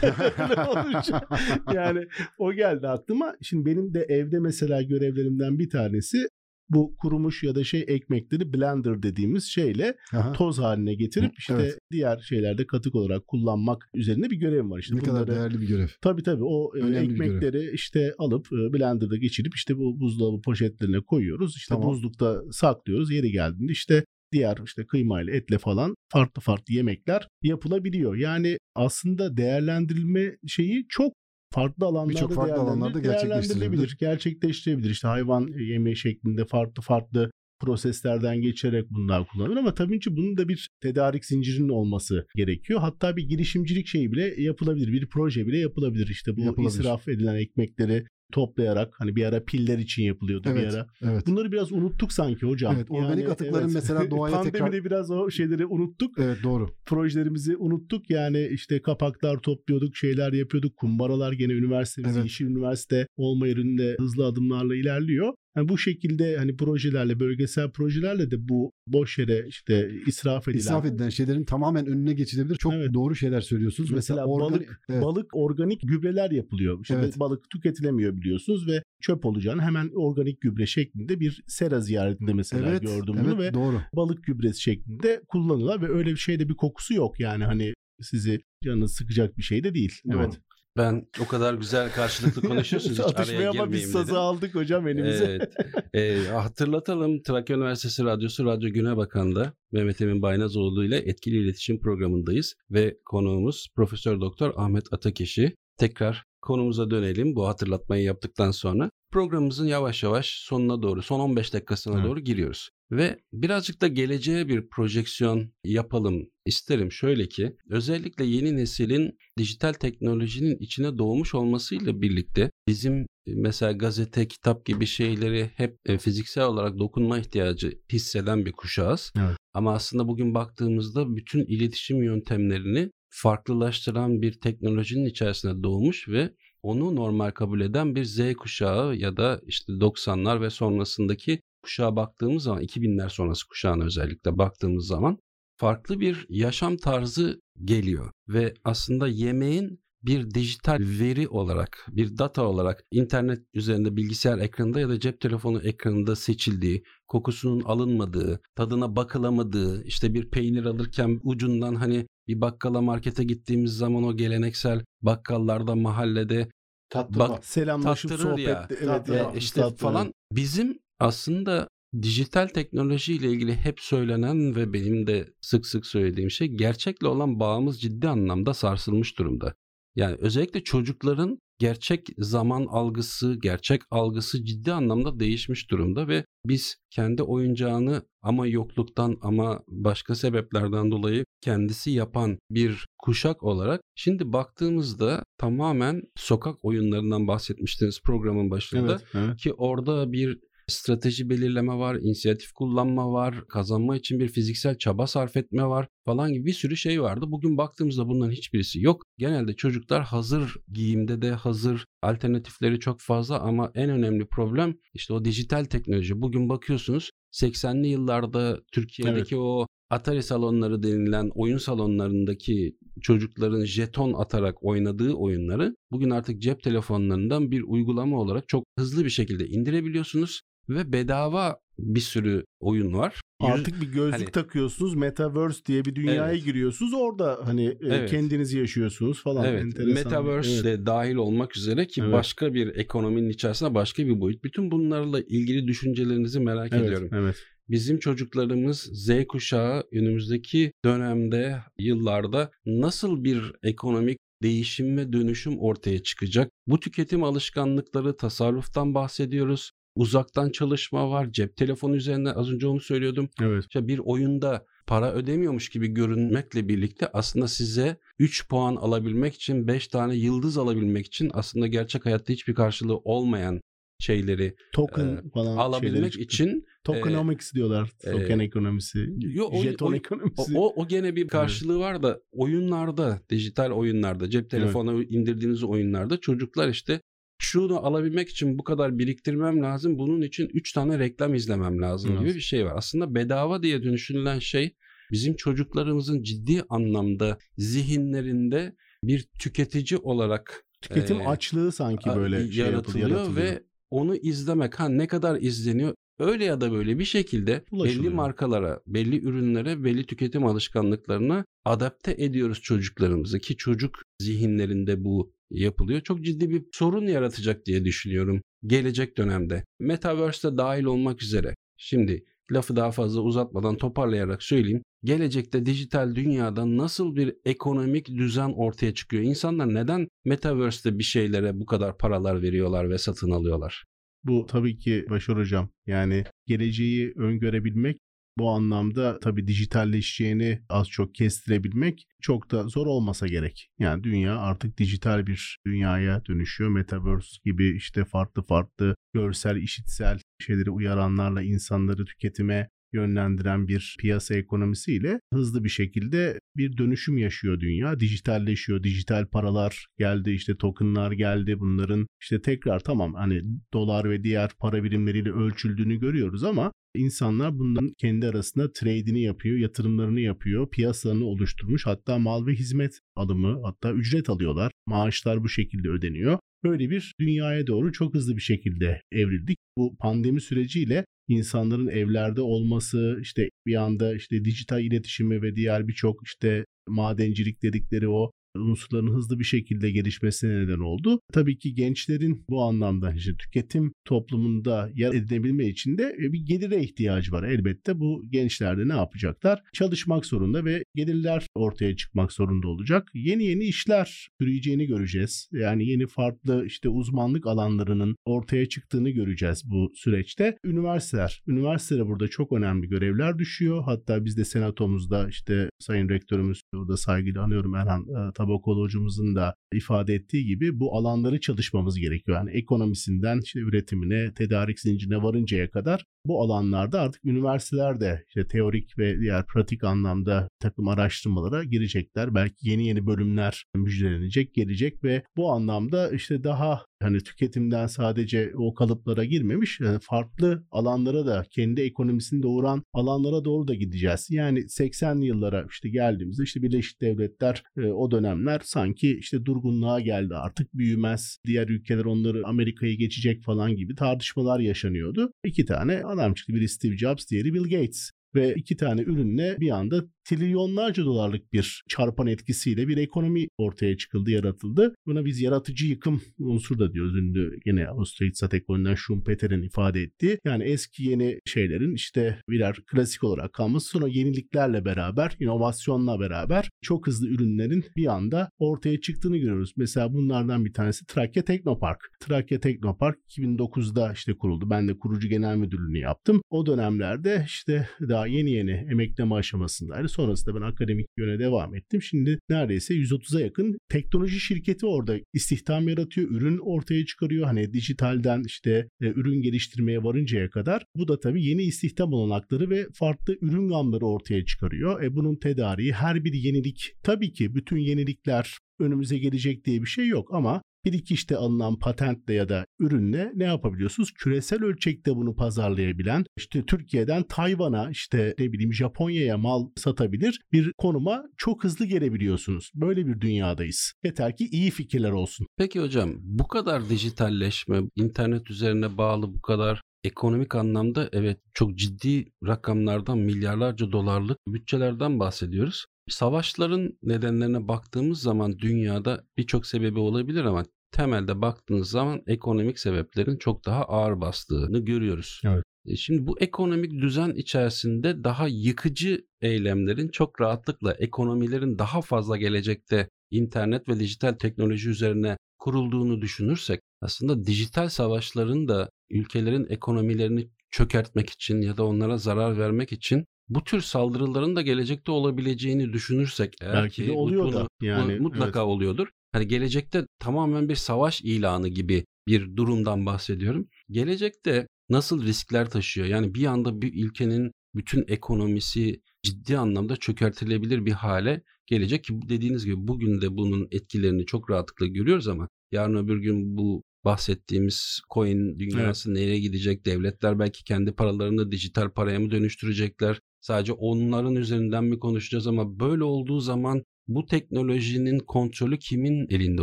Yani 1.74 2.06
o 2.38 2.52
geldi 2.52 2.88
aklıma. 2.88 3.34
Şimdi 3.42 3.66
benim 3.66 3.94
de 3.94 4.06
evde 4.08 4.38
mesela 4.38 4.82
görevlerimden 4.82 5.58
bir 5.58 5.70
tanesi 5.70 6.26
bu 6.68 6.96
kurumuş 6.98 7.42
ya 7.42 7.54
da 7.54 7.64
şey 7.64 7.84
ekmekleri 7.88 8.52
blender 8.52 9.02
dediğimiz 9.02 9.44
şeyle 9.44 9.96
Aha. 10.12 10.32
toz 10.32 10.58
haline 10.58 10.94
getirip 10.94 11.38
işte 11.38 11.54
Evet. 11.54 11.78
diğer 11.92 12.18
şeylerde 12.18 12.66
katık 12.66 12.94
olarak 12.94 13.26
kullanmak 13.26 13.88
üzerine 13.94 14.30
bir 14.30 14.36
görevim 14.36 14.70
var. 14.70 14.78
İşte 14.78 14.96
ne 14.96 15.00
kadar 15.00 15.14
bunları- 15.26 15.36
değerli 15.36 15.60
bir 15.60 15.68
görev. 15.68 15.88
Tabii 16.02 16.22
tabii 16.22 16.44
o 16.44 16.76
e, 16.76 16.80
Önemli 16.80 17.12
ekmekleri 17.12 17.70
işte 17.74 18.12
alıp 18.18 18.46
e, 18.46 18.72
blenderda 18.72 19.16
geçirip 19.16 19.54
işte 19.54 19.78
bu 19.78 20.00
buzdolabı 20.00 20.42
poşetlerine 20.42 21.00
koyuyoruz. 21.00 21.56
İşte 21.56 21.74
Tamam. 21.74 21.88
buzlukta 21.90 22.42
saklıyoruz. 22.52 23.10
Yeri 23.10 23.30
geldiğinde 23.30 23.72
işte 23.72 24.04
diğer 24.32 24.58
işte 24.66 24.86
kıymayla 24.86 25.32
etle 25.32 25.58
falan 25.58 25.94
farklı 26.12 26.42
farklı 26.42 26.74
yemekler 26.74 27.28
yapılabiliyor. 27.42 28.16
Yani 28.16 28.58
aslında 28.74 29.36
değerlendirilme 29.36 30.36
şeyi 30.46 30.86
çok 30.88 31.12
farklı 31.56 31.86
alanlarda 31.86 32.28
farklı 32.28 32.54
alanlarda 32.54 33.04
değerlendirilebilir, 33.04 33.96
gerçekleştirebilir. 34.00 34.90
İşte 34.90 35.08
hayvan 35.08 35.48
yemeği 35.58 35.96
şeklinde 35.96 36.44
farklı 36.44 36.82
farklı 36.82 37.30
proseslerden 37.60 38.40
geçerek 38.40 38.90
bunlar 38.90 39.26
kullanılır 39.28 39.56
ama 39.56 39.74
tabii 39.74 40.00
ki 40.00 40.16
bunun 40.16 40.36
da 40.36 40.48
bir 40.48 40.70
tedarik 40.80 41.24
zincirinin 41.24 41.68
olması 41.68 42.26
gerekiyor. 42.34 42.80
Hatta 42.80 43.16
bir 43.16 43.28
girişimcilik 43.28 43.86
şeyi 43.86 44.12
bile 44.12 44.42
yapılabilir. 44.42 44.92
Bir 44.92 45.06
proje 45.06 45.46
bile 45.46 45.58
yapılabilir. 45.58 46.06
İşte 46.06 46.36
bu 46.36 46.40
Yapılabilir. 46.40 46.80
israf 46.80 47.08
edilen 47.08 47.34
ekmekleri 47.34 48.04
toplayarak 48.32 48.94
hani 48.98 49.16
bir 49.16 49.24
ara 49.24 49.44
piller 49.44 49.78
için 49.78 50.02
yapılıyordu 50.02 50.48
Evet. 50.52 50.62
bir 50.72 50.74
ara. 50.76 50.86
Evet. 51.02 51.26
Bunları 51.26 51.52
biraz 51.52 51.72
unuttuk 51.72 52.12
sanki 52.12 52.46
hocam. 52.46 52.74
Evet, 52.76 52.86
organik 52.90 53.28
atıkların 53.28 53.72
mesela 53.74 54.10
doğaya 54.10 54.34
Pandemide 54.36 54.58
tekrar- 54.58 54.84
biraz 54.84 55.10
o 55.10 55.30
şeyleri 55.30 55.66
unuttuk. 55.66 56.18
Evet 56.18 56.38
doğru. 56.42 56.68
Projelerimizi 56.86 57.56
unuttuk. 57.56 58.10
Yani 58.10 58.48
işte 58.52 58.82
kapaklar 58.82 59.38
topluyorduk, 59.38 59.96
şeyler 59.96 60.32
yapıyorduk. 60.32 60.76
Kumbaralar 60.76 61.32
gene 61.32 61.52
üniversitemiz, 61.52 62.16
Evet. 62.16 62.24
Yeşil 62.24 62.46
Üniversite 62.46 63.06
olma 63.16 63.46
yönünde 63.46 63.96
hızlı 63.98 64.26
adımlarla 64.26 64.76
ilerliyor. 64.76 65.32
Yani 65.56 65.68
bu 65.68 65.78
şekilde 65.78 66.36
hani 66.36 66.56
projelerle, 66.56 67.20
bölgesel 67.20 67.70
projelerle 67.70 68.30
de 68.30 68.48
bu 68.48 68.72
boş 68.86 69.18
yere 69.18 69.44
işte 69.48 69.90
israf 70.06 70.48
edilen 70.48 70.58
İsraf 70.58 70.84
edilen 70.86 71.08
şeylerin 71.08 71.44
tamamen 71.44 71.86
önüne 71.86 72.12
geçilebilir. 72.12 72.56
Çok 72.56 72.72
Evet. 72.74 72.94
doğru 72.94 73.14
şeyler 73.14 73.40
söylüyorsunuz. 73.40 73.90
Mesela 73.90 74.24
organik- 74.24 74.40
balık 74.40 74.80
Evet. 74.88 75.02
balık 75.02 75.36
organik 75.36 75.80
gübreler 75.82 76.30
yapılıyor. 76.30 76.78
İşte 76.82 76.94
Evet. 76.94 77.18
balık 77.18 77.50
tüketilemiyor 77.50 78.16
biliyorsunuz 78.16 78.68
ve 78.68 78.82
çöp 79.02 79.26
olacağını 79.26 79.62
hemen 79.62 79.90
organik 79.94 80.40
gübre 80.40 80.66
şeklinde 80.66 81.20
bir 81.20 81.42
sera 81.46 81.80
ziyaretinde 81.80 82.32
mesela 82.32 82.68
evet, 82.68 82.82
gördüm 82.82 83.14
evet, 83.18 83.26
bunu 83.26 83.38
ve 83.38 83.54
doğru. 83.54 83.80
balık 83.96 84.24
gübresi 84.24 84.62
şeklinde 84.62 85.20
kullanıyorlar 85.28 85.82
ve 85.82 85.88
öyle 85.88 86.10
bir 86.10 86.16
şeyde 86.16 86.48
bir 86.48 86.54
kokusu 86.54 86.94
yok 86.94 87.20
yani 87.20 87.44
hani 87.44 87.74
sizi 88.00 88.40
canınız 88.64 88.94
sıkacak 88.94 89.36
bir 89.36 89.42
şey 89.42 89.64
de 89.64 89.74
değil. 89.74 90.00
Doğru. 90.12 90.18
Evet. 90.22 90.40
Ben 90.76 91.06
o 91.24 91.26
kadar 91.26 91.54
güzel 91.54 91.92
karşılıklı 91.92 92.42
konuşuyorsunuz. 92.42 93.00
Atışmaya 93.06 93.50
ama 93.50 93.72
biz 93.72 93.90
sazı 93.92 94.06
dedim. 94.06 94.16
aldık 94.16 94.54
hocam 94.54 94.88
elimize. 94.88 95.24
Evet. 95.24 95.52
Ee, 95.94 96.28
hatırlatalım 96.32 97.22
Trakya 97.22 97.56
Üniversitesi 97.56 98.04
Radyosu 98.04 98.44
Radyo 98.44 98.70
Güne 98.70 98.96
Bakan'da 98.96 99.52
Mehmet 99.72 100.00
Emin 100.00 100.22
Baynazoğlu 100.22 100.84
ile 100.84 100.96
etkili 100.96 101.36
iletişim 101.44 101.80
programındayız 101.80 102.54
ve 102.70 102.96
konuğumuz 103.04 103.68
Profesör 103.76 104.20
Doktor 104.20 104.52
Ahmet 104.56 104.92
Atakeşi. 104.92 105.54
Tekrar 105.78 106.24
konumuza 106.42 106.90
dönelim 106.90 107.36
bu 107.36 107.48
hatırlatmayı 107.48 108.02
yaptıktan 108.04 108.50
sonra. 108.50 108.90
Programımızın 109.12 109.66
yavaş 109.66 110.02
yavaş 110.02 110.26
sonuna 110.40 110.82
doğru, 110.82 111.02
son 111.02 111.20
15 111.20 111.54
dakikasına 111.54 111.94
Evet. 111.94 112.06
doğru 112.06 112.20
giriyoruz. 112.20 112.70
Ve 112.90 113.18
birazcık 113.32 113.80
da 113.80 113.88
geleceğe 113.88 114.48
bir 114.48 114.68
projeksiyon 114.68 115.52
yapalım 115.64 116.30
isterim. 116.46 116.92
Şöyle 116.92 117.28
ki 117.28 117.56
özellikle 117.70 118.24
yeni 118.24 118.56
neslin 118.56 119.18
dijital 119.38 119.72
teknolojinin 119.72 120.56
içine 120.58 120.98
doğmuş 120.98 121.34
olmasıyla 121.34 122.00
birlikte 122.00 122.50
bizim 122.68 123.00
e, 123.02 123.06
mesela 123.26 123.72
gazete, 123.72 124.28
kitap 124.28 124.66
gibi 124.66 124.86
şeyleri 124.86 125.50
hep 125.56 125.76
e, 125.86 125.98
fiziksel 125.98 126.44
olarak 126.44 126.78
dokunma 126.78 127.18
ihtiyacı 127.18 127.72
hisseden 127.92 128.46
bir 128.46 128.52
kuşağız. 128.52 129.12
Evet. 129.18 129.36
Ama 129.54 129.72
aslında 129.74 130.08
bugün 130.08 130.34
baktığımızda 130.34 131.16
bütün 131.16 131.44
iletişim 131.44 132.02
yöntemlerini 132.02 132.90
farklılaştıran 133.08 134.22
bir 134.22 134.40
teknolojinin 134.40 135.06
içerisine 135.06 135.62
doğmuş 135.62 136.08
ve 136.08 136.30
onu 136.62 136.96
normal 136.96 137.30
kabul 137.30 137.60
eden 137.60 137.94
bir 137.94 138.04
Z 138.04 138.34
kuşağı 138.34 138.96
ya 138.96 139.16
da 139.16 139.40
işte 139.46 139.72
90'lar 139.72 140.40
ve 140.40 140.50
sonrasındaki 140.50 141.40
kuşağa 141.66 141.96
baktığımız 141.96 142.42
zaman 142.42 142.62
2000'ler 142.62 143.10
sonrası 143.10 143.48
kuşağına 143.48 143.84
özellikle 143.84 144.38
baktığımız 144.38 144.86
zaman 144.86 145.18
farklı 145.56 146.00
bir 146.00 146.26
yaşam 146.28 146.76
tarzı 146.76 147.40
geliyor 147.64 148.10
ve 148.28 148.54
aslında 148.64 149.08
yemeğin 149.08 149.80
bir 150.02 150.30
dijital 150.30 150.78
veri 150.80 151.28
olarak, 151.28 151.86
bir 151.88 152.18
data 152.18 152.42
olarak 152.42 152.84
internet 152.90 153.38
üzerinde 153.54 153.96
bilgisayar 153.96 154.38
ekranında 154.38 154.80
ya 154.80 154.88
da 154.88 155.00
cep 155.00 155.20
telefonu 155.20 155.62
ekranında 155.62 156.16
seçildiği, 156.16 156.82
kokusunun 157.08 157.60
alınmadığı, 157.60 158.40
tadına 158.56 158.96
bakılamadığı, 158.96 159.84
işte 159.84 160.14
bir 160.14 160.30
peynir 160.30 160.64
alırken 160.64 161.20
ucundan 161.22 161.74
hani 161.74 162.06
bir 162.28 162.40
bakkala 162.40 162.80
markete 162.80 163.24
gittiğimiz 163.24 163.72
zaman 163.72 164.04
o 164.04 164.16
geleneksel 164.16 164.84
bakkallarda 165.02 165.74
mahallede 165.74 166.48
Tattırma. 166.90 167.28
Bak, 167.28 167.44
Selamlaşıp 167.44 168.12
sohbet 168.12 168.46
ya. 168.46 168.68
evet 168.70 169.08
ya, 169.08 169.32
işte 169.36 169.60
tattırır. 169.60 169.78
falan 169.78 170.12
bizim 170.32 170.78
aslında 171.00 171.68
dijital 172.02 172.46
teknoloji 172.46 173.14
ile 173.14 173.30
ilgili 173.30 173.56
hep 173.56 173.80
söylenen 173.80 174.56
ve 174.56 174.72
benim 174.72 175.06
de 175.06 175.28
sık 175.40 175.66
sık 175.66 175.86
söylediğim 175.86 176.30
şey 176.30 176.48
gerçekle 176.48 177.06
olan 177.06 177.40
bağımız 177.40 177.80
ciddi 177.80 178.08
anlamda 178.08 178.54
sarsılmış 178.54 179.18
durumda. 179.18 179.54
Yani 179.96 180.16
özellikle 180.20 180.64
çocukların 180.64 181.38
gerçek 181.58 182.06
zaman 182.18 182.66
algısı, 182.66 183.38
gerçek 183.42 183.82
algısı 183.90 184.44
ciddi 184.44 184.72
anlamda 184.72 185.20
değişmiş 185.20 185.70
durumda 185.70 186.08
ve 186.08 186.24
biz 186.44 186.76
kendi 186.90 187.22
oyuncağını 187.22 188.02
ama 188.22 188.46
yokluktan 188.46 189.18
ama 189.22 189.62
başka 189.68 190.14
sebeplerden 190.14 190.90
dolayı 190.90 191.24
kendisi 191.40 191.90
yapan 191.90 192.38
bir 192.50 192.86
kuşak 192.98 193.42
olarak 193.42 193.80
şimdi 193.94 194.32
baktığımızda 194.32 195.24
tamamen 195.38 196.02
sokak 196.16 196.64
oyunlarından 196.64 197.28
bahsetmiştiniz 197.28 198.00
programın 198.04 198.50
başında 198.50 198.92
Evet, 198.92 199.04
evet. 199.14 199.36
ki 199.36 199.52
orada 199.52 200.12
bir 200.12 200.38
strateji 200.68 201.30
belirleme 201.30 201.74
var, 201.74 201.94
inisiyatif 201.94 202.52
kullanma 202.52 203.12
var, 203.12 203.44
kazanma 203.48 203.96
için 203.96 204.20
bir 204.20 204.28
fiziksel 204.28 204.78
çaba 204.78 205.06
sarf 205.06 205.36
etme 205.36 205.66
var 205.66 205.88
falan 206.04 206.32
gibi 206.32 206.46
bir 206.46 206.52
sürü 206.52 206.76
şey 206.76 207.02
vardı. 207.02 207.24
Bugün 207.28 207.58
baktığımızda 207.58 208.08
bunların 208.08 208.32
hiçbirisi 208.32 208.80
yok. 208.80 209.02
Genelde 209.18 209.56
çocuklar 209.56 210.04
hazır 210.04 210.56
giyimde 210.72 211.22
de 211.22 211.30
hazır 211.30 211.84
alternatifleri 212.02 212.80
çok 212.80 213.00
fazla 213.00 213.40
ama 213.40 213.70
en 213.74 213.90
önemli 213.90 214.26
problem 214.26 214.74
işte 214.94 215.12
o 215.14 215.24
dijital 215.24 215.64
teknoloji. 215.64 216.20
Bugün 216.20 216.48
bakıyorsunuz 216.48 217.10
80'li 217.32 217.88
yıllarda 217.88 218.60
Türkiye'deki 218.72 219.36
o 219.36 219.66
Atari 219.90 220.22
salonları 220.22 220.82
denilen 220.82 221.30
oyun 221.34 221.58
salonlarındaki 221.58 222.76
çocukların 223.00 223.64
jeton 223.64 224.12
atarak 224.12 224.64
oynadığı 224.64 225.12
oyunları 225.12 225.76
bugün 225.90 226.10
artık 226.10 226.42
cep 226.42 226.62
telefonlarından 226.62 227.50
bir 227.50 227.62
uygulama 227.62 228.20
olarak 228.20 228.48
çok 228.48 228.64
hızlı 228.78 229.04
bir 229.04 229.10
şekilde 229.10 229.46
indirebiliyorsunuz 229.46 230.40
ve 230.68 230.92
bedava 230.92 231.56
bir 231.78 232.00
sürü 232.00 232.44
oyun 232.60 232.92
var. 232.94 233.20
Artık 233.40 233.80
bir 233.80 233.86
gözlük 233.86 234.12
hani- 234.14 234.30
takıyorsunuz. 234.30 234.94
Metaverse 234.94 235.64
diye 235.66 235.84
bir 235.84 235.94
dünyaya 235.94 236.30
Evet. 236.32 236.44
giriyorsunuz. 236.44 236.94
Orada 236.94 237.38
hani 237.44 237.66
e, 237.66 237.78
Evet. 237.82 238.10
kendiniz 238.10 238.52
yaşıyorsunuz 238.52 239.22
falan. 239.22 239.44
Evet, 239.44 239.62
Enteresan. 239.62 239.94
Metaverse 239.94 240.50
Evet. 240.52 240.64
de 240.64 240.86
dahil 240.86 241.14
olmak 241.14 241.56
üzere 241.56 241.86
ki 241.86 242.00
Evet. 242.04 242.12
başka 242.12 242.54
bir 242.54 242.76
ekonominin 242.76 243.28
içerisinde 243.28 243.74
başka 243.74 244.06
bir 244.06 244.20
boyut. 244.20 244.44
Bütün 244.44 244.70
bunlarla 244.70 245.20
ilgili 245.20 245.66
düşüncelerinizi 245.66 246.40
merak 246.40 246.72
Evet, 246.72 246.84
ediyorum. 246.84 247.08
evet. 247.12 247.36
Bizim 247.68 247.98
çocuklarımız 247.98 248.78
Z 248.80 249.10
kuşağı 249.28 249.84
önümüzdeki 249.92 250.72
dönemde, 250.84 251.56
yıllarda 251.78 252.50
nasıl 252.66 253.24
bir 253.24 253.52
ekonomik 253.62 254.18
değişim 254.42 254.96
ve 254.96 255.12
dönüşüm 255.12 255.58
ortaya 255.58 256.02
çıkacak? 256.02 256.50
Bu 256.66 256.80
tüketim 256.80 257.22
alışkanlıkları, 257.24 258.16
tasarruftan 258.16 258.94
bahsediyoruz. 258.94 259.70
Uzaktan 259.96 260.50
çalışma 260.50 261.10
var, 261.10 261.32
cep 261.32 261.56
telefonu 261.56 261.96
üzerinde 261.96 262.32
az 262.32 262.50
önce 262.52 262.66
onu 262.66 262.80
söylüyordum. 262.80 263.28
Evet. 263.42 263.62
İşte 263.62 263.88
bir 263.88 263.98
oyunda 263.98 264.66
para 264.86 265.12
ödemiyormuş 265.12 265.68
gibi 265.68 265.88
görünmekle 265.88 266.68
birlikte 266.68 267.08
aslında 267.12 267.48
size 267.48 267.96
3 268.18 268.48
puan 268.48 268.76
alabilmek 268.76 269.34
için 269.34 269.66
5 269.68 269.88
tane 269.88 270.14
yıldız 270.16 270.58
alabilmek 270.58 271.06
için 271.06 271.30
aslında 271.34 271.66
gerçek 271.66 272.06
hayatta 272.06 272.32
hiçbir 272.32 272.54
karşılığı 272.54 272.96
olmayan 272.96 273.60
şeyleri 274.00 274.54
Token 274.72 275.04
Ee, 275.04 275.30
falan 275.34 275.44
şeyleri 275.44 275.60
alabilmek 275.60 276.12
çıktı. 276.12 276.24
için 276.24 276.64
Tokenomics 276.84 277.52
diyorlar. 277.54 277.90
e, 278.04 278.10
Token 278.10 278.38
ekonomisi. 278.38 279.08
Yo, 279.20 279.44
o- 279.52 279.62
Jeton 279.62 279.92
o- 279.92 279.94
ekonomisi. 279.96 280.52
o, 280.56 280.82
o 280.82 280.88
gene 280.88 281.16
bir 281.16 281.28
karşılığı 281.28 281.78
var 281.78 282.02
da 282.02 282.20
oyunlarda, 282.32 283.20
dijital 283.30 283.70
oyunlarda, 283.70 284.30
cep 284.30 284.50
telefonu 284.50 285.02
indirdiğiniz 285.02 285.64
oyunlarda 285.64 286.16
çocuklar 286.20 286.68
işte 286.68 287.00
şunu 287.38 287.86
alabilmek 287.86 288.28
için 288.28 288.58
bu 288.58 288.64
kadar 288.64 288.98
biriktirmem 288.98 289.62
lazım. 289.62 289.98
Bunun 289.98 290.22
için 290.22 290.50
3 290.54 290.72
tane 290.72 290.98
reklam 290.98 291.34
izlemem 291.34 291.82
lazım 291.82 292.18
gibi 292.18 292.34
bir 292.34 292.40
şey 292.40 292.66
var. 292.66 292.72
Aslında 292.76 293.14
bedava 293.14 293.62
diye 293.62 293.82
düşünülen 293.82 294.38
şey 294.38 294.74
bizim 295.12 295.36
çocuklarımızın 295.36 296.22
ciddi 296.22 296.62
anlamda 296.68 297.38
zihinlerinde 297.58 298.76
bir 299.02 299.28
tüketici 299.38 299.98
olarak 299.98 300.66
Tüketim 300.82 301.20
e, 301.20 301.28
açlığı 301.28 301.72
sanki 301.72 302.10
böyle 302.16 302.52
şey 302.52 302.64
yaratılıyor, 302.64 303.10
yaratılıyor, 303.10 303.36
ve 303.36 303.62
onu 303.90 304.16
izlemek 304.16 304.80
ha 304.80 304.88
ne 304.88 305.06
kadar 305.06 305.40
izleniyor 305.40 305.94
öyle 306.18 306.44
ya 306.44 306.60
da 306.60 306.72
böyle 306.72 306.98
bir 306.98 307.04
şekilde 307.04 307.64
belli 307.72 308.10
markalara, 308.10 308.80
belli 308.86 309.20
ürünlere, 309.20 309.84
belli 309.84 310.06
tüketim 310.06 310.46
alışkanlıklarına 310.46 311.44
adapte 311.64 312.14
ediyoruz 312.18 312.60
çocuklarımızı 312.60 313.38
ki 313.38 313.56
çocuk 313.56 314.02
zihinlerinde 314.20 315.04
bu 315.04 315.32
yapılıyor. 315.50 316.00
Çok 316.00 316.24
ciddi 316.24 316.50
bir 316.50 316.62
sorun 316.72 317.06
yaratacak 317.06 317.66
diye 317.66 317.84
düşünüyorum 317.84 318.42
gelecek 318.66 319.18
dönemde. 319.18 319.64
Metaverse 319.80 320.52
de 320.52 320.56
dahil 320.56 320.84
olmak 320.84 321.22
üzere. 321.22 321.54
Şimdi 321.76 322.24
lafı 322.52 322.76
daha 322.76 322.90
fazla 322.90 323.20
uzatmadan 323.20 323.76
toparlayarak 323.76 324.42
söyleyeyim. 324.42 324.82
Gelecekte 325.04 325.66
dijital 325.66 326.14
dünyada 326.14 326.76
nasıl 326.76 327.16
bir 327.16 327.34
ekonomik 327.44 328.06
düzen 328.06 328.52
ortaya 328.52 328.94
çıkıyor? 328.94 329.22
İnsanlar 329.22 329.74
neden 329.74 330.08
Metaverse'de 330.24 330.98
bir 330.98 331.04
şeylere 331.04 331.60
bu 331.60 331.66
kadar 331.66 331.98
paralar 331.98 332.42
veriyorlar 332.42 332.90
ve 332.90 332.98
satın 332.98 333.30
alıyorlar? 333.30 333.84
Bu 334.26 334.46
tabii 334.46 334.78
ki 334.78 335.06
Başar 335.10 335.38
Hocam. 335.38 335.68
Yani 335.86 336.24
geleceği 336.46 337.12
öngörebilmek 337.16 337.98
bu 338.38 338.50
anlamda 338.50 339.20
tabii 339.20 339.46
dijitalleşeceğini 339.46 340.62
az 340.68 340.88
çok 340.88 341.14
kestirebilmek 341.14 342.06
çok 342.20 342.50
da 342.50 342.68
zor 342.68 342.86
olmasa 342.86 343.26
gerek. 343.26 343.68
Yani 343.78 344.04
dünya 344.04 344.38
artık 344.38 344.78
dijital 344.78 345.26
bir 345.26 345.58
dünyaya 345.66 346.24
dönüşüyor. 346.24 346.70
Metaverse 346.70 347.36
gibi 347.44 347.76
işte 347.76 348.04
farklı 348.04 348.42
farklı 348.42 348.96
görsel, 349.14 349.56
işitsel 349.56 350.18
şeyleri 350.40 350.70
uyaranlarla 350.70 351.42
insanları 351.42 352.04
tüketime 352.04 352.68
yönlendiren 352.96 353.68
bir 353.68 353.96
piyasa 354.00 354.34
ekonomisiyle 354.34 355.20
hızlı 355.34 355.64
bir 355.64 355.68
şekilde 355.68 356.40
bir 356.56 356.76
dönüşüm 356.76 357.18
yaşıyor 357.18 357.60
dünya. 357.60 358.00
Dijitalleşiyor. 358.00 358.82
Dijital 358.82 359.26
paralar 359.26 359.86
geldi, 359.98 360.30
işte 360.30 360.56
tokenlar 360.56 361.12
geldi. 361.12 361.60
Bunların 361.60 362.06
işte 362.22 362.42
tekrar 362.42 362.80
tamam 362.80 363.14
hani 363.14 363.42
dolar 363.72 364.10
ve 364.10 364.24
diğer 364.24 364.50
para 364.58 364.84
birimleriyle 364.84 365.32
ölçüldüğünü 365.32 366.00
görüyoruz 366.00 366.44
ama 366.44 366.72
insanlar 366.96 367.58
bunların 367.58 367.92
kendi 367.98 368.26
arasında 368.26 368.72
trade'ini 368.72 369.22
yapıyor, 369.22 369.58
yatırımlarını 369.58 370.20
yapıyor, 370.20 370.70
piyasalarını 370.70 371.24
oluşturmuş. 371.24 371.86
Hatta 371.86 372.18
mal 372.18 372.46
ve 372.46 372.52
hizmet 372.52 373.00
alımı, 373.16 373.60
hatta 373.64 373.92
ücret 373.92 374.30
alıyorlar. 374.30 374.72
Maaşlar 374.86 375.44
bu 375.44 375.48
şekilde 375.48 375.88
ödeniyor. 375.88 376.38
Böyle 376.64 376.90
bir 376.90 377.14
dünyaya 377.20 377.66
doğru 377.66 377.92
çok 377.92 378.14
hızlı 378.14 378.36
bir 378.36 378.42
şekilde 378.42 379.00
evrildik. 379.12 379.58
Bu 379.78 379.96
pandemi 379.96 380.40
süreciyle 380.40 381.04
insanların 381.28 381.88
evlerde 381.88 382.40
olması, 382.40 383.18
işte 383.22 383.48
bir 383.66 383.76
anda 383.76 384.14
işte 384.14 384.44
dijital 384.44 384.82
iletişimi 384.82 385.42
ve 385.42 385.56
diğer 385.56 385.88
birçok 385.88 386.26
işte 386.26 386.64
madencilik 386.88 387.62
dedikleri 387.62 388.08
o 388.08 388.30
unsurların 388.58 389.14
hızlı 389.14 389.38
bir 389.38 389.44
şekilde 389.44 389.90
gelişmesine 389.90 390.60
neden 390.60 390.78
oldu. 390.78 391.20
Tabii 391.32 391.58
ki 391.58 391.74
gençlerin 391.74 392.44
bu 392.48 392.62
anlamda 392.62 393.12
işte 393.12 393.36
tüketim 393.36 393.92
toplumunda 394.04 394.90
yer 394.94 395.14
edinebilme 395.14 395.66
için 395.66 395.98
de 395.98 396.16
e, 396.22 396.32
bir 396.32 396.40
gelire 396.40 396.82
ihtiyacı 396.82 397.32
var. 397.32 397.42
Elbette 397.42 398.00
bu 398.00 398.22
gençler 398.30 398.78
de 398.78 398.88
ne 398.88 398.92
yapacaklar? 398.92 399.62
Çalışmak 399.72 400.26
zorunda 400.26 400.64
ve 400.64 400.84
gelirler 400.94 401.46
ortaya 401.54 401.96
çıkmak 401.96 402.32
zorunda 402.32 402.68
olacak. 402.68 403.10
Yeni 403.14 403.44
yeni 403.44 403.64
işler 403.64 404.28
türeyeceğini 404.40 404.86
göreceğiz. 404.86 405.48
Yani 405.52 405.86
yeni 405.86 406.06
farklı 406.06 406.66
işte 406.66 406.88
uzmanlık 406.88 407.46
alanlarının 407.46 408.16
ortaya 408.24 408.66
çıktığını 408.66 409.10
göreceğiz 409.10 409.62
bu 409.66 409.92
süreçte. 409.94 410.58
Üniversiteler, 410.64 411.42
üniversitelere 411.46 412.06
burada 412.06 412.28
çok 412.28 412.52
önemli 412.52 412.88
görevler 412.88 413.38
düşüyor. 413.38 413.82
Hatta 413.84 414.24
biz 414.24 414.36
de 414.36 414.44
senatomuzda 414.44 415.28
işte 415.28 415.70
Sayın 415.78 416.08
Rektörümüz 416.08 416.62
burada 416.74 416.96
saygıyla 416.96 417.42
anıyorum 417.42 417.74
Erhan 417.74 418.06
Tabakol 418.46 418.82
hocamızın 418.82 419.34
da 419.34 419.54
ifade 419.74 420.14
ettiği 420.14 420.46
gibi 420.46 420.80
bu 420.80 420.96
alanları 420.96 421.40
çalışmamız 421.40 421.98
gerekiyor. 421.98 422.38
Yani 422.38 422.50
ekonomisinden 422.50 423.40
işte 423.40 423.60
üretimine, 423.60 424.34
tedarik 424.34 424.80
zincirine 424.80 425.22
varıncaya 425.22 425.70
kadar 425.70 426.04
bu 426.28 426.42
alanlarda 426.42 427.00
artık 427.00 427.24
üniversiteler 427.24 428.00
de 428.00 428.24
işte 428.28 428.46
teorik 428.46 428.98
ve 428.98 429.20
diğer 429.20 429.46
pratik 429.46 429.84
anlamda 429.84 430.48
takım 430.60 430.88
araştırmalara 430.88 431.64
girecekler. 431.64 432.34
Belki 432.34 432.70
yeni 432.70 432.86
yeni 432.86 433.06
bölümler 433.06 433.64
müjdelenecek, 433.74 434.54
gelecek 434.54 435.04
ve 435.04 435.22
bu 435.36 435.52
anlamda 435.52 436.10
işte 436.10 436.44
daha 436.44 436.84
hani 437.02 437.18
tüketimden 437.18 437.86
sadece 437.86 438.52
o 438.56 438.74
kalıplara 438.74 439.24
girmemiş 439.24 439.80
yani 439.80 439.98
farklı 440.02 440.64
alanlara 440.70 441.26
da 441.26 441.44
kendi 441.50 441.80
ekonomisini 441.80 442.42
doğuran 442.42 442.82
alanlara 442.92 443.44
doğru 443.44 443.68
da 443.68 443.74
gideceğiz. 443.74 444.26
Yani 444.30 444.58
80'li 444.58 445.26
yıllara 445.26 445.66
işte 445.70 445.88
geldiğimizde 445.88 446.42
işte 446.42 446.62
Birleşik 446.62 447.00
Devletler 447.00 447.62
e, 447.76 447.86
o 447.86 448.10
dönemler 448.10 448.60
sanki 448.64 449.18
işte 449.18 449.44
durgunluğa 449.44 450.00
geldi 450.00 450.34
artık 450.34 450.74
büyümez. 450.74 451.38
Diğer 451.46 451.68
ülkeler 451.68 452.04
onları 452.04 452.42
Amerika'yı 452.46 452.98
geçecek 452.98 453.42
falan 453.44 453.76
gibi 453.76 453.94
tartışmalar 453.94 454.60
yaşanıyordu. 454.60 455.32
İki 455.44 455.64
tane 455.64 456.02
adam 456.18 456.34
çıktı. 456.34 456.54
Biri 456.54 456.68
Steve 456.68 456.96
Jobs, 456.96 457.30
diğeri 457.30 457.54
Bill 457.54 457.62
Gates 457.62 458.10
ve 458.34 458.54
iki 458.54 458.76
tane 458.76 459.02
ürünle 459.02 459.56
bir 459.60 459.70
anda 459.70 460.04
trilyonlarca 460.28 461.04
dolarlık 461.04 461.52
bir 461.52 461.84
çarpan 461.88 462.26
etkisiyle 462.26 462.88
bir 462.88 462.96
ekonomi 462.96 463.48
ortaya 463.58 463.96
çıkıldı, 463.96 464.30
yaratıldı. 464.30 464.94
Buna 465.06 465.24
biz 465.24 465.40
yaratıcı 465.40 465.86
yıkım 465.86 466.22
unsur 466.38 466.78
da 466.78 466.92
diyoruz. 466.92 467.16
Ünlü 467.16 467.58
yine 467.66 467.86
İktisat 468.20 468.54
Ekolü'nden 468.54 468.94
Schumpeter'in 468.94 469.62
ifade 469.62 470.02
ettiği. 470.02 470.38
Yani 470.44 470.64
eski 470.64 471.04
yeni 471.04 471.38
şeylerin 471.46 471.94
işte 471.94 472.40
birer 472.48 472.76
klasik 472.86 473.24
olarak 473.24 473.52
kalması 473.52 473.88
sonra 473.88 474.08
yeniliklerle 474.08 474.84
beraber, 474.84 475.36
inovasyonla 475.40 476.20
beraber 476.20 476.70
çok 476.82 477.06
hızlı 477.06 477.28
ürünlerin 477.28 477.84
bir 477.96 478.06
anda 478.06 478.50
ortaya 478.58 479.00
çıktığını 479.00 479.36
görüyoruz. 479.36 479.72
Mesela 479.76 480.12
bunlardan 480.12 480.64
bir 480.64 480.72
tanesi 480.72 481.06
Trakya 481.06 481.44
Teknopark. 481.44 482.10
Trakya 482.20 482.60
Teknopark 482.60 483.18
2009'da 483.28 484.12
işte 484.12 484.34
kuruldu. 484.34 484.70
Ben 484.70 484.88
de 484.88 484.98
kurucu 484.98 485.28
genel 485.28 485.56
müdürlüğünü 485.56 485.98
yaptım. 485.98 486.42
O 486.50 486.66
dönemlerde 486.66 487.42
işte 487.46 487.88
daha 488.00 488.26
yeni 488.26 488.50
yeni 488.50 488.70
emekleme 488.70 489.34
aşamasındaydı. 489.34 490.08
Sonrasında 490.16 490.54
ben 490.54 490.66
akademik 490.66 491.06
yöne 491.18 491.38
devam 491.38 491.74
ettim. 491.74 492.02
Şimdi 492.02 492.38
neredeyse 492.48 492.94
130'a 492.94 493.40
yakın 493.40 493.78
teknoloji 493.88 494.40
şirketi 494.40 494.86
orada 494.86 495.16
istihdam 495.32 495.88
yaratıyor, 495.88 496.30
ürün 496.30 496.58
ortaya 496.58 497.06
çıkarıyor. 497.06 497.46
Hani 497.46 497.72
dijitalden 497.72 498.42
işte 498.46 498.88
e, 499.00 499.06
ürün 499.06 499.42
geliştirmeye 499.42 500.02
varıncaya 500.02 500.50
kadar. 500.50 500.84
Bu 500.96 501.08
da 501.08 501.20
tabii 501.20 501.44
yeni 501.44 501.62
istihdam 501.62 502.12
olanakları 502.12 502.70
ve 502.70 502.86
farklı 502.94 503.36
ürün 503.40 503.68
gamları 503.68 504.06
ortaya 504.06 504.44
çıkarıyor. 504.44 505.02
E 505.02 505.14
bunun 505.16 505.36
tedariği 505.36 505.92
her 505.92 506.24
bir 506.24 506.32
yenilik. 506.32 506.92
Tabii 507.02 507.32
ki 507.32 507.54
bütün 507.54 507.76
yenilikler 507.76 508.58
önümüze 508.78 509.18
gelecek 509.18 509.64
diye 509.64 509.82
bir 509.82 509.86
şey 509.86 510.08
yok 510.08 510.34
ama 510.34 510.62
bir 510.86 510.92
iki 510.92 511.14
işte 511.14 511.36
alınan 511.36 511.78
patentle 511.78 512.34
ya 512.34 512.48
da 512.48 512.66
ürünle 512.78 513.32
ne 513.34 513.44
yapabiliyorsunuz? 513.44 514.12
Küresel 514.14 514.64
ölçekte 514.64 515.16
bunu 515.16 515.36
pazarlayabilen 515.36 516.24
işte 516.36 516.66
Türkiye'den 516.66 517.22
Tayvan'a 517.22 517.90
işte 517.90 518.34
ne 518.38 518.52
bileyim 518.52 518.72
Japonya'ya 518.72 519.38
mal 519.38 519.70
satabilir 519.76 520.40
bir 520.52 520.72
konuma 520.78 521.24
çok 521.36 521.64
hızlı 521.64 521.86
gelebiliyorsunuz. 521.86 522.70
Böyle 522.74 523.06
bir 523.06 523.20
dünyadayız. 523.20 523.92
Yeter 524.04 524.36
ki 524.36 524.48
iyi 524.50 524.70
fikirler 524.70 525.10
olsun. 525.10 525.46
Peki 525.56 525.80
hocam 525.80 526.10
bu 526.20 526.48
kadar 526.48 526.88
dijitalleşme, 526.88 527.82
internet 527.96 528.50
üzerine 528.50 528.98
bağlı 528.98 529.34
bu 529.34 529.40
kadar 529.40 529.80
ekonomik 530.04 530.54
anlamda 530.54 531.08
evet 531.12 531.38
çok 531.54 531.74
ciddi 531.74 532.24
rakamlardan 532.46 533.18
milyarlarca 533.18 533.92
dolarlık 533.92 534.38
bütçelerden 534.48 535.20
bahsediyoruz. 535.20 535.86
Savaşların 536.08 536.98
nedenlerine 537.02 537.68
baktığımız 537.68 538.20
zaman 538.20 538.58
dünyada 538.58 539.24
birçok 539.36 539.66
sebebi 539.66 539.98
olabilir 539.98 540.44
ama 540.44 540.64
temelde 540.96 541.40
baktığınız 541.40 541.90
zaman 541.90 542.22
ekonomik 542.26 542.78
sebeplerin 542.78 543.36
çok 543.36 543.66
daha 543.66 543.84
ağır 543.84 544.20
bastığını 544.20 544.78
görüyoruz. 544.78 545.40
Evet. 545.44 545.64
E, 545.86 545.96
şimdi 545.96 546.26
bu 546.26 546.40
ekonomik 546.40 547.02
düzen 547.02 547.30
içerisinde 547.30 548.24
daha 548.24 548.48
yıkıcı 548.48 549.26
eylemlerin 549.40 550.08
çok 550.08 550.40
rahatlıkla 550.40 550.92
ekonomilerin 550.92 551.78
daha 551.78 552.00
fazla 552.00 552.36
gelecekte 552.36 553.08
internet 553.30 553.88
ve 553.88 554.00
dijital 554.00 554.32
teknoloji 554.32 554.90
üzerine 554.90 555.36
kurulduğunu 555.58 556.20
düşünürsek 556.20 556.80
aslında 557.00 557.46
dijital 557.46 557.88
savaşların 557.88 558.68
da 558.68 558.90
ülkelerin 559.10 559.66
ekonomilerini 559.68 560.48
çökertmek 560.70 561.30
için 561.30 561.60
ya 561.60 561.76
da 561.76 561.84
onlara 561.86 562.18
zarar 562.18 562.58
vermek 562.58 562.92
için 562.92 563.24
bu 563.48 563.64
tür 563.64 563.80
saldırıların 563.80 564.56
da 564.56 564.62
gelecekte 564.62 565.12
olabileceğini 565.12 565.92
düşünürsek 565.92 566.54
eğer 566.60 566.74
Belki 566.74 567.02
ki 567.02 567.08
de 567.08 567.12
oluyor 567.12 567.52
da 567.52 567.68
yani 567.82 568.18
mutlaka 568.18 568.58
evet. 568.58 568.68
oluyordur. 568.68 569.08
Hani 569.32 569.48
gelecekte 569.48 570.06
tamamen 570.18 570.68
bir 570.68 570.74
savaş 570.74 571.20
ilanı 571.20 571.68
gibi 571.68 572.04
bir 572.28 572.56
durumdan 572.56 573.06
bahsediyorum. 573.06 573.68
Gelecekte 573.90 574.68
nasıl 574.88 575.24
riskler 575.24 575.70
taşıyor? 575.70 576.06
Yani 576.06 576.34
bir 576.34 576.46
anda 576.46 576.82
bir 576.82 577.04
ülkenin 577.04 577.52
bütün 577.74 578.04
ekonomisi 578.08 579.00
ciddi 579.22 579.58
anlamda 579.58 579.96
çökertilebilir 579.96 580.86
bir 580.86 580.92
hale 580.92 581.42
gelecek 581.66 582.04
ki 582.04 582.20
dediğiniz 582.28 582.64
gibi 582.64 582.76
bugün 582.78 583.20
de 583.20 583.36
bunun 583.36 583.68
etkilerini 583.70 584.26
çok 584.26 584.50
rahatlıkla 584.50 584.86
görüyoruz 584.86 585.28
ama 585.28 585.48
yarın 585.72 585.96
öbür 585.96 586.18
gün 586.18 586.56
bu 586.56 586.82
bahsettiğimiz 587.04 588.00
coin 588.14 588.58
dünyası 588.58 589.10
evet. 589.10 589.20
nereye 589.20 589.40
gidecek? 589.40 589.86
Devletler 589.86 590.38
belki 590.38 590.64
kendi 590.64 590.92
paralarını 590.92 591.52
dijital 591.52 591.90
paraya 591.90 592.20
mı 592.20 592.30
dönüştürecekler? 592.30 593.20
Sadece 593.46 593.72
onların 593.72 594.36
üzerinden 594.36 594.84
mi 594.84 594.98
konuşacağız 594.98 595.46
ama 595.46 595.80
böyle 595.80 596.04
olduğu 596.04 596.40
zaman 596.40 596.82
bu 597.08 597.26
teknolojinin 597.26 598.18
kontrolü 598.18 598.78
kimin 598.78 599.26
elinde 599.28 599.62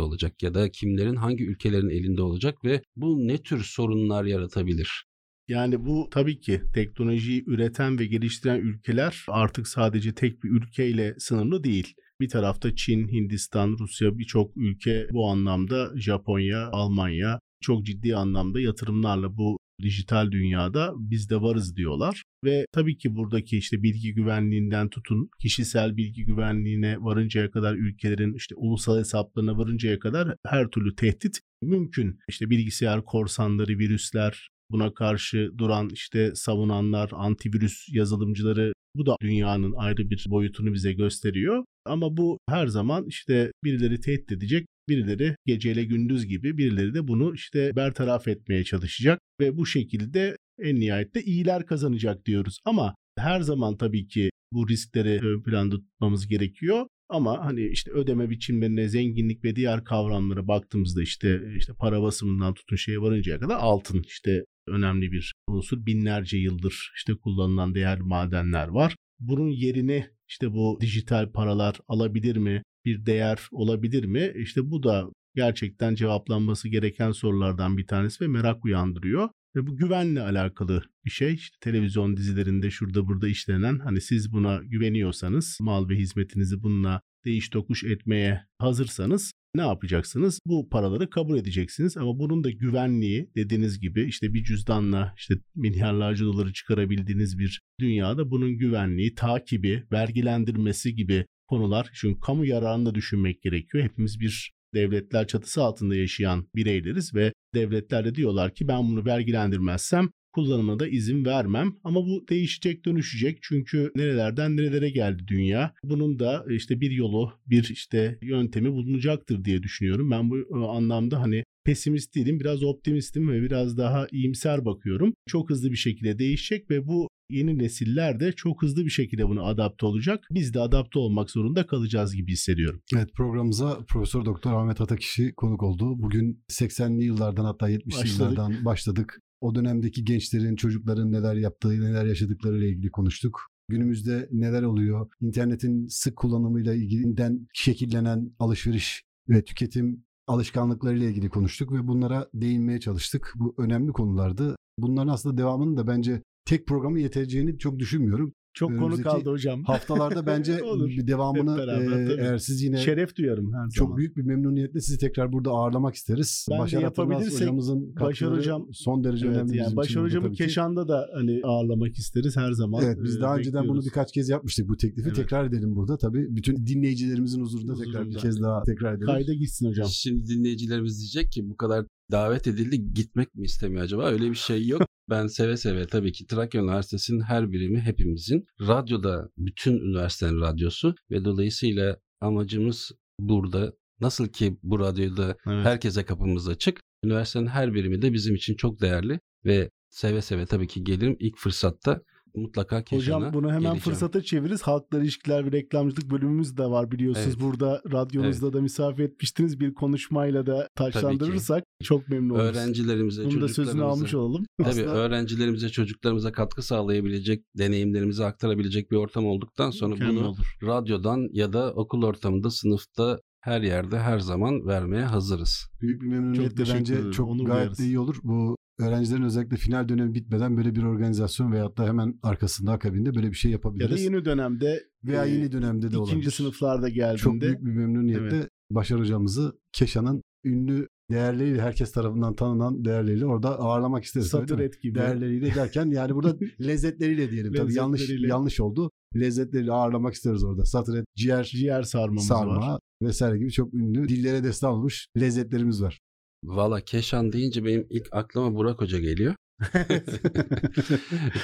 olacak 0.00 0.42
ya 0.42 0.54
da 0.54 0.70
kimlerin 0.70 1.16
hangi 1.16 1.44
ülkelerin 1.44 1.88
elinde 1.88 2.22
olacak 2.22 2.64
ve 2.64 2.82
bu 2.96 3.28
ne 3.28 3.42
tür 3.42 3.64
sorunlar 3.64 4.24
yaratabilir? 4.24 5.04
Yani 5.48 5.86
bu 5.86 6.08
tabii 6.10 6.40
ki 6.40 6.60
teknolojiyi 6.74 7.44
üreten 7.46 7.98
ve 7.98 8.06
geliştiren 8.06 8.60
ülkeler 8.60 9.24
artık 9.28 9.68
sadece 9.68 10.14
tek 10.14 10.42
bir 10.42 10.50
ülkeyle 10.50 11.14
sınırlı 11.18 11.64
değil. 11.64 11.94
Bir 12.20 12.28
tarafta 12.28 12.76
Çin, 12.76 13.08
Hindistan, 13.08 13.76
Rusya 13.80 14.18
birçok 14.18 14.56
ülke 14.56 15.06
bu 15.12 15.30
anlamda 15.30 15.90
Japonya, 15.96 16.68
Almanya 16.72 17.40
çok 17.60 17.86
ciddi 17.86 18.16
anlamda 18.16 18.60
yatırımlarla 18.60 19.36
bu 19.36 19.58
dijital 19.84 20.30
dünyada 20.30 20.92
biz 20.96 21.30
de 21.30 21.40
varız 21.40 21.76
diyorlar. 21.76 22.22
Ve 22.44 22.66
tabii 22.72 22.98
ki 22.98 23.14
buradaki 23.14 23.58
işte 23.58 23.82
bilgi 23.82 24.14
güvenliğinden 24.14 24.88
tutun 24.88 25.28
kişisel 25.40 25.96
bilgi 25.96 26.24
güvenliğine 26.24 26.96
varıncaya 27.00 27.50
kadar 27.50 27.74
ülkelerin 27.74 28.34
işte 28.34 28.54
ulusal 28.54 28.98
hesaplarına 28.98 29.58
varıncaya 29.58 29.98
kadar 29.98 30.36
her 30.46 30.68
türlü 30.68 30.94
tehdit 30.94 31.40
mümkün. 31.62 32.18
İşte 32.28 32.50
bilgisayar 32.50 33.04
korsanları, 33.04 33.78
virüsler, 33.78 34.48
buna 34.70 34.94
karşı 34.94 35.50
duran 35.58 35.88
işte 35.92 36.32
savunanlar, 36.34 37.10
antivirüs 37.12 37.86
yazılımcıları 37.92 38.72
bu 38.96 39.06
da 39.06 39.16
dünyanın 39.22 39.74
ayrı 39.76 40.10
bir 40.10 40.26
boyutunu 40.28 40.72
bize 40.74 40.92
gösteriyor. 40.92 41.64
Ama 41.84 42.16
bu 42.16 42.38
her 42.48 42.66
zaman 42.66 43.04
işte 43.06 43.52
birileri 43.64 44.00
tehdit 44.00 44.32
edecek, 44.32 44.66
birileri 44.88 45.36
geceyle 45.46 45.84
gündüz 45.84 46.26
gibi 46.26 46.58
birileri 46.58 46.94
de 46.94 47.08
bunu 47.08 47.34
işte 47.34 47.76
bertaraf 47.76 48.28
etmeye 48.28 48.64
çalışacak 48.64 49.20
ve 49.40 49.56
bu 49.56 49.66
şekilde 49.66 50.36
en 50.62 50.80
nihayette 50.80 51.22
iyiler 51.22 51.66
kazanacak 51.66 52.26
diyoruz. 52.26 52.58
Ama 52.64 52.94
her 53.18 53.40
zaman 53.40 53.76
tabii 53.76 54.08
ki 54.08 54.30
bu 54.52 54.68
riskleri 54.68 55.26
ön 55.26 55.42
planda 55.42 55.76
tutmamız 55.76 56.28
gerekiyor. 56.28 56.86
Ama 57.08 57.44
hani 57.44 57.66
işte 57.66 57.90
ödeme 57.90 58.30
biçimlerine, 58.30 58.88
zenginlik 58.88 59.44
ve 59.44 59.56
diğer 59.56 59.84
kavramlara 59.84 60.48
baktığımızda 60.48 61.02
işte 61.02 61.40
işte 61.56 61.72
para 61.78 62.02
basımından 62.02 62.54
tutun 62.54 62.76
şeye 62.76 63.00
varıncaya 63.00 63.38
kadar 63.38 63.56
altın 63.56 64.02
işte 64.06 64.44
önemli 64.68 65.12
bir 65.12 65.32
unsur. 65.48 65.86
Binlerce 65.86 66.36
yıldır 66.36 66.92
işte 66.96 67.14
kullanılan 67.14 67.74
değerli 67.74 68.02
madenler 68.02 68.68
var. 68.68 68.96
Bunun 69.20 69.48
yerini 69.48 70.06
işte 70.28 70.52
bu 70.52 70.78
dijital 70.80 71.32
paralar 71.32 71.80
alabilir 71.88 72.36
mi? 72.36 72.62
Bir 72.84 73.06
değer 73.06 73.48
olabilir 73.50 74.04
mi? 74.04 74.32
İşte 74.36 74.70
bu 74.70 74.82
da 74.82 75.08
gerçekten 75.34 75.94
cevaplanması 75.94 76.68
gereken 76.68 77.12
sorulardan 77.12 77.76
bir 77.76 77.86
tanesi 77.86 78.24
ve 78.24 78.28
merak 78.28 78.64
uyandırıyor. 78.64 79.28
Ve 79.56 79.66
bu 79.66 79.76
güvenle 79.76 80.20
alakalı 80.20 80.82
bir 81.04 81.10
şey. 81.10 81.34
İşte 81.34 81.56
televizyon 81.60 82.16
dizilerinde 82.16 82.70
şurada 82.70 83.06
burada 83.06 83.28
işlenen 83.28 83.78
hani 83.78 84.00
siz 84.00 84.32
buna 84.32 84.60
güveniyorsanız 84.64 85.58
mal 85.60 85.88
ve 85.88 85.96
hizmetinizi 85.96 86.62
bununla 86.62 87.00
değiş 87.24 87.48
tokuş 87.48 87.84
etmeye 87.84 88.40
hazırsanız 88.58 89.32
ne 89.54 89.62
yapacaksınız? 89.62 90.40
Bu 90.46 90.68
paraları 90.68 91.10
kabul 91.10 91.38
edeceksiniz 91.38 91.96
ama 91.96 92.18
bunun 92.18 92.44
da 92.44 92.50
güvenliği 92.50 93.30
dediğiniz 93.36 93.80
gibi 93.80 94.04
işte 94.04 94.34
bir 94.34 94.44
cüzdanla 94.44 95.14
işte 95.18 95.34
milyarlarca 95.54 96.24
doları 96.24 96.52
çıkarabildiğiniz 96.52 97.38
bir 97.38 97.60
dünyada 97.80 98.30
bunun 98.30 98.58
güvenliği, 98.58 99.14
takibi, 99.14 99.84
vergilendirmesi 99.92 100.94
gibi 100.94 101.26
konular. 101.54 101.90
Çünkü 101.94 102.20
kamu 102.20 102.46
yararını 102.46 102.86
da 102.86 102.94
düşünmek 102.94 103.42
gerekiyor. 103.42 103.84
Hepimiz 103.84 104.20
bir 104.20 104.52
devletler 104.74 105.26
çatısı 105.26 105.62
altında 105.62 105.96
yaşayan 105.96 106.46
bireyleriz 106.54 107.14
ve 107.14 107.32
devletler 107.54 108.04
de 108.04 108.14
diyorlar 108.14 108.54
ki 108.54 108.68
ben 108.68 108.82
bunu 108.82 109.04
vergilendirmezsem 109.04 110.08
kullanımına 110.32 110.78
da 110.78 110.88
izin 110.88 111.24
vermem. 111.24 111.72
Ama 111.84 112.00
bu 112.00 112.28
değişecek, 112.28 112.84
dönüşecek. 112.84 113.38
Çünkü 113.42 113.90
nerelerden 113.96 114.56
nerelere 114.56 114.90
geldi 114.90 115.22
dünya. 115.26 115.74
Bunun 115.84 116.18
da 116.18 116.44
işte 116.50 116.80
bir 116.80 116.90
yolu, 116.90 117.32
bir 117.46 117.68
işte 117.70 118.18
yöntemi 118.22 118.72
bulunacaktır 118.72 119.44
diye 119.44 119.62
düşünüyorum. 119.62 120.10
Ben 120.10 120.30
bu 120.30 120.68
anlamda 120.70 121.20
hani 121.20 121.44
pesimist 121.64 122.14
değilim. 122.14 122.40
Biraz 122.40 122.62
optimistim 122.62 123.28
ve 123.28 123.42
biraz 123.42 123.78
daha 123.78 124.06
iyimser 124.12 124.64
bakıyorum. 124.64 125.14
Çok 125.28 125.50
hızlı 125.50 125.70
bir 125.70 125.76
şekilde 125.76 126.18
değişecek 126.18 126.70
ve 126.70 126.86
bu 126.86 127.08
yeni 127.30 127.58
nesiller 127.58 128.20
de 128.20 128.32
çok 128.32 128.62
hızlı 128.62 128.84
bir 128.84 128.90
şekilde 128.90 129.28
buna 129.28 129.42
adapte 129.42 129.86
olacak. 129.86 130.24
Biz 130.30 130.54
de 130.54 130.60
adapte 130.60 130.98
olmak 130.98 131.30
zorunda 131.30 131.66
kalacağız 131.66 132.16
gibi 132.16 132.32
hissediyorum. 132.32 132.80
Evet 132.94 133.12
programımıza 133.14 133.78
Profesör 133.88 134.24
Doktor 134.24 134.52
Ahmet 134.52 134.80
Atakişi 134.80 135.32
konuk 135.36 135.62
oldu. 135.62 136.02
Bugün 136.02 136.44
80'li 136.50 137.04
yıllardan 137.04 137.44
hatta 137.44 137.70
70'li 137.70 137.86
Başladık. 137.86 138.18
yıllardan 138.18 138.64
başladık. 138.64 139.20
O 139.40 139.54
dönemdeki 139.54 140.04
gençlerin, 140.04 140.56
çocukların 140.56 141.12
neler 141.12 141.34
yaptığı, 141.34 141.80
neler 141.80 142.04
yaşadıkları 142.04 142.58
ile 142.58 142.68
ilgili 142.68 142.90
konuştuk. 142.90 143.40
Günümüzde 143.68 144.28
neler 144.32 144.62
oluyor? 144.62 145.08
İnternetin 145.20 145.86
sık 145.88 146.16
kullanımıyla 146.16 146.74
ilgilinden 146.74 147.46
şekillenen 147.54 148.30
alışveriş 148.38 149.02
ve 149.28 149.44
tüketim 149.44 150.04
alışkanlıklarıyla 150.26 151.08
ilgili 151.08 151.28
konuştuk 151.28 151.72
ve 151.72 151.86
bunlara 151.86 152.28
değinmeye 152.34 152.80
çalıştık. 152.80 153.32
Bu 153.36 153.54
önemli 153.58 153.92
konulardı. 153.92 154.56
Bunların 154.78 155.08
aslında 155.08 155.38
devamının 155.38 155.76
da 155.76 155.86
bence 155.86 156.22
tek 156.44 156.66
programı 156.66 157.00
yeteceğini 157.00 157.58
çok 157.58 157.78
düşünmüyorum. 157.78 158.34
Çok 158.56 158.78
konu 158.78 159.02
kaldı 159.02 159.30
hocam. 159.30 159.64
Haftalarda 159.64 160.26
bence 160.26 160.62
Olur. 160.62 160.88
bir 160.88 161.06
devamını 161.06 161.56
beraber, 161.58 162.00
e, 162.00 162.08
tabii. 162.08 162.20
eğer 162.20 162.38
siz 162.38 162.62
yine 162.62 162.76
Şeref 162.76 163.16
duyarım 163.16 163.52
her 163.54 163.70
çok 163.70 163.86
zaman. 163.86 163.96
büyük 163.96 164.16
bir 164.16 164.22
memnuniyetle 164.22 164.80
sizi 164.80 164.98
tekrar 164.98 165.32
burada 165.32 165.50
ağırlamak 165.50 165.94
isteriz. 165.94 166.46
Bence 166.50 166.62
Başar 166.62 166.80
yapabilirsek 166.82 167.40
hocamızın 167.40 167.96
Başar 167.96 168.08
katkıları 168.08 168.36
hocam- 168.40 168.68
son 168.72 169.04
derece 169.04 169.26
Evet, 169.26 169.36
önemli 169.36 169.56
yani 169.56 169.64
bizim 169.66 169.76
Başar 169.76 170.02
hocamı 170.02 170.26
tabii 170.26 170.36
ki. 170.36 170.44
Keşan'da 170.44 170.88
da 170.88 171.08
hani 171.14 171.40
ağırlamak 171.44 171.94
isteriz 171.96 172.36
her 172.36 172.52
zaman. 172.52 172.84
Evet 172.84 172.98
biz 173.02 173.20
daha 173.20 173.36
önceden 173.36 173.68
bunu 173.68 173.82
birkaç 173.84 174.12
kez 174.12 174.28
yapmıştık 174.28 174.68
bu 174.68 174.76
teklifi. 174.76 175.08
Evet. 175.08 175.16
Tekrar 175.16 175.44
edelim 175.46 175.76
burada 175.76 175.96
tabii. 175.96 176.36
Bütün 176.36 176.66
dinleyicilerimizin 176.66 177.40
huzurunda 177.40 177.74
tekrar 177.74 177.92
bir 177.92 178.06
Huzurunda. 178.14 178.18
kez 178.18 178.42
daha 178.42 178.62
tekrar 178.62 178.92
edelim. 178.92 179.06
Kayda 179.06 179.34
gitsin 179.34 179.68
hocam. 179.68 179.86
Şimdi 179.90 180.26
dinleyicilerimiz 180.28 180.98
diyecek 180.98 181.32
ki 181.32 181.48
bu 181.50 181.56
kadar 181.56 181.86
davet 182.10 182.46
edildi 182.46 182.92
gitmek 182.92 183.34
mi 183.34 183.44
istemiyor 183.44 183.84
acaba? 183.84 184.04
Öyle 184.10 184.30
bir 184.30 184.34
şey 184.34 184.66
yok. 184.66 184.82
Ben 185.10 185.26
seve 185.26 185.56
seve 185.56 185.86
tabii 185.86 186.12
ki 186.12 186.26
Trakya 186.26 186.62
Üniversitesi'nin 186.62 187.20
her 187.20 187.52
birimi 187.52 187.80
hepimizin. 187.80 188.46
Radyoda 188.60 189.28
bütün 189.38 189.78
üniversitenin 189.78 190.40
radyosu 190.40 190.94
ve 191.10 191.24
dolayısıyla 191.24 191.96
amacımız 192.20 192.92
burada 193.20 193.72
nasıl 194.00 194.28
ki 194.28 194.58
bu 194.62 194.78
radyoda 194.78 195.36
Evet. 195.46 195.66
herkese 195.66 196.04
kapımız 196.04 196.48
açık. 196.48 196.80
Üniversitenin 197.04 197.46
her 197.46 197.74
birimi 197.74 198.02
de 198.02 198.12
bizim 198.12 198.34
için 198.34 198.54
çok 198.54 198.80
değerli 198.80 199.20
ve 199.44 199.70
seve 199.90 200.22
seve 200.22 200.46
tabii 200.46 200.66
ki 200.68 200.84
gelirim 200.84 201.16
ilk 201.20 201.38
fırsatta 201.38 202.00
mutlaka 202.34 202.84
Keşan'a 202.84 203.16
Hocam 203.16 203.32
bunu 203.32 203.46
hemen 203.48 203.60
geleceğim. 203.60 203.80
fırsata 203.80 204.22
çeviririz. 204.22 204.62
Halkla 204.62 204.98
ilişkiler 204.98 205.46
ve 205.46 205.52
reklamcılık 205.52 206.10
bölümümüz 206.10 206.56
de 206.56 206.64
var 206.66 206.90
biliyorsunuz. 206.90 207.26
Evet. 207.28 207.40
Burada 207.40 207.82
radyonuzda 207.92 208.52
da 208.52 208.60
misafir 208.60 209.02
etmiştiniz. 209.04 209.60
Bir 209.60 209.74
konuşmayla 209.74 210.46
da 210.46 210.68
taçlandırırsak 210.76 211.64
çok 211.82 212.08
memnun 212.08 212.34
oluruz. 212.34 212.44
öğrencilerimize, 212.56 213.24
Bunu 213.24 213.40
da 213.40 213.48
sözünü 213.48 213.64
çocuklarımıza- 213.66 213.84
almış 213.84 214.14
olalım. 214.14 214.44
Tabii 214.58 214.68
Aslında- 214.68 214.94
öğrencilerimize, 214.94 215.68
çocuklarımıza 215.68 216.32
katkı 216.32 216.62
sağlayabilecek, 216.62 217.44
deneyimlerimizi 217.58 218.24
aktarabilecek 218.24 218.90
bir 218.90 218.96
ortam 218.96 219.26
olduktan 219.26 219.70
sonra 219.70 219.94
Mükemmel 219.94 220.16
bunu 220.16 220.28
olur. 220.28 220.56
radyodan 220.62 221.28
ya 221.32 221.52
da 221.52 221.72
okul 221.74 222.02
ortamında, 222.02 222.50
sınıfta 222.50 223.18
her 223.40 223.62
yerde 223.62 223.98
her 223.98 224.18
zaman 224.18 224.66
vermeye 224.66 225.04
hazırız. 225.04 225.66
Büyük 225.80 226.02
bir 226.02 226.06
memnuniyetle 226.06 226.64
bence 226.74 227.12
çok 227.12 227.28
Onur 227.28 227.44
gayet 227.46 227.60
duyarız. 227.62 227.78
de 227.78 227.84
iyi 227.84 227.98
olur. 227.98 228.16
Bu 228.22 228.56
öğrencilerin 228.78 229.22
özellikle 229.22 229.56
final 229.56 229.88
dönemi 229.88 230.14
bitmeden 230.14 230.56
böyle 230.56 230.74
bir 230.74 230.82
organizasyon 230.82 231.52
veyahut 231.52 231.78
da 231.78 231.86
hemen 231.86 232.18
arkasında 232.22 232.72
akabinde 232.72 233.14
böyle 233.14 233.28
bir 233.30 233.36
şey 233.36 233.50
Ya 233.50 233.52
yapabiliriz. 233.52 233.96
da 233.96 234.00
yeni 234.00 234.24
dönemde 234.24 234.82
Veya 235.04 235.24
e, 235.24 235.30
yeni 235.30 235.52
dönemde 235.52 235.90
de 235.90 235.98
olabilir. 235.98 236.16
ikinci 236.16 236.36
sınıflarda 236.36 236.88
geldiğinde 236.88 237.16
Çok 237.18 237.40
büyük 237.40 237.64
bir 237.64 237.70
memnuniyetle 237.72 238.48
Başar 238.70 239.00
hocamızı 239.00 239.52
Keşan'ın 239.72 240.22
ünlü 240.44 240.88
değerleriyle 241.10 241.62
herkes 241.62 241.92
tarafından 241.92 242.34
tanınan 242.34 242.84
değerleriyle 242.84 243.26
orada 243.26 243.58
ağırlamak 243.58 244.04
isteriz. 244.04 244.26
satır 244.26 244.58
et 244.58 244.82
gibi. 244.82 244.94
Değerleriyle 244.98 245.54
derken 245.54 245.86
yani 245.90 246.14
burada 246.14 246.36
lezzetleriyle 246.60 247.30
diyelim. 247.30 247.52
Tabii 247.52 247.74
yanlış 247.74 248.10
yanlış 248.28 248.60
oldu. 248.60 248.90
Lezzetleriyle 249.16 249.72
ağırlamak 249.72 250.14
isteriz 250.14 250.44
orada. 250.44 250.64
Satır 250.64 250.96
et, 250.96 251.04
ciğer, 251.16 251.44
Ciğer 251.44 251.82
sarmamız 251.82 252.26
sarma 252.26 252.56
var. 252.56 252.80
vesaire 253.02 253.38
gibi 253.38 253.50
çok 253.52 253.74
ünlü 253.74 254.08
dillere 254.08 254.44
destan 254.44 254.72
olmuş 254.72 255.06
lezzetlerimiz 255.20 255.82
var. 255.82 256.00
Valla 256.44 256.80
Keşan 256.80 257.32
deyince 257.32 257.64
benim 257.64 257.86
ilk 257.90 258.08
aklıma 258.12 258.54
Burak 258.54 258.80
Hoca 258.80 258.98
geliyor. 258.98 259.34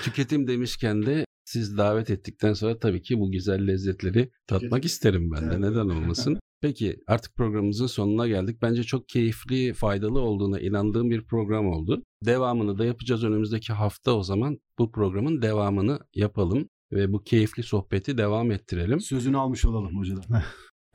Tüketim 0.04 0.46
demişken 0.46 1.06
de 1.06 1.24
siz 1.44 1.76
davet 1.76 2.10
ettikten 2.10 2.52
sonra 2.52 2.78
tabii 2.78 3.02
ki 3.02 3.18
bu 3.20 3.30
güzel 3.30 3.66
lezzetleri 3.66 4.30
tatmak 4.46 4.84
isterim 4.84 5.30
ben 5.30 5.42
de. 5.42 5.46
Evet. 5.50 5.58
Neden 5.58 5.88
olmasın? 5.88 6.38
Peki 6.62 6.96
artık 7.06 7.34
programımızın 7.36 7.86
sonuna 7.86 8.28
geldik. 8.28 8.62
Bence 8.62 8.82
çok 8.82 9.08
keyifli, 9.08 9.72
faydalı 9.72 10.20
olduğuna 10.20 10.60
inandığım 10.60 11.10
bir 11.10 11.26
program 11.26 11.66
oldu. 11.66 12.02
Devamını 12.24 12.78
da 12.78 12.84
yapacağız 12.84 13.24
önümüzdeki 13.24 13.72
hafta 13.72 14.12
o 14.12 14.22
zaman. 14.22 14.58
Bu 14.78 14.92
programın 14.92 15.42
devamını 15.42 15.98
yapalım 16.14 16.68
ve 16.92 17.12
bu 17.12 17.22
keyifli 17.22 17.62
sohbeti 17.62 18.18
devam 18.18 18.50
ettirelim. 18.50 19.00
Sözünü 19.00 19.36
almış 19.36 19.64
olalım 19.64 19.98
hocadan. 19.98 20.42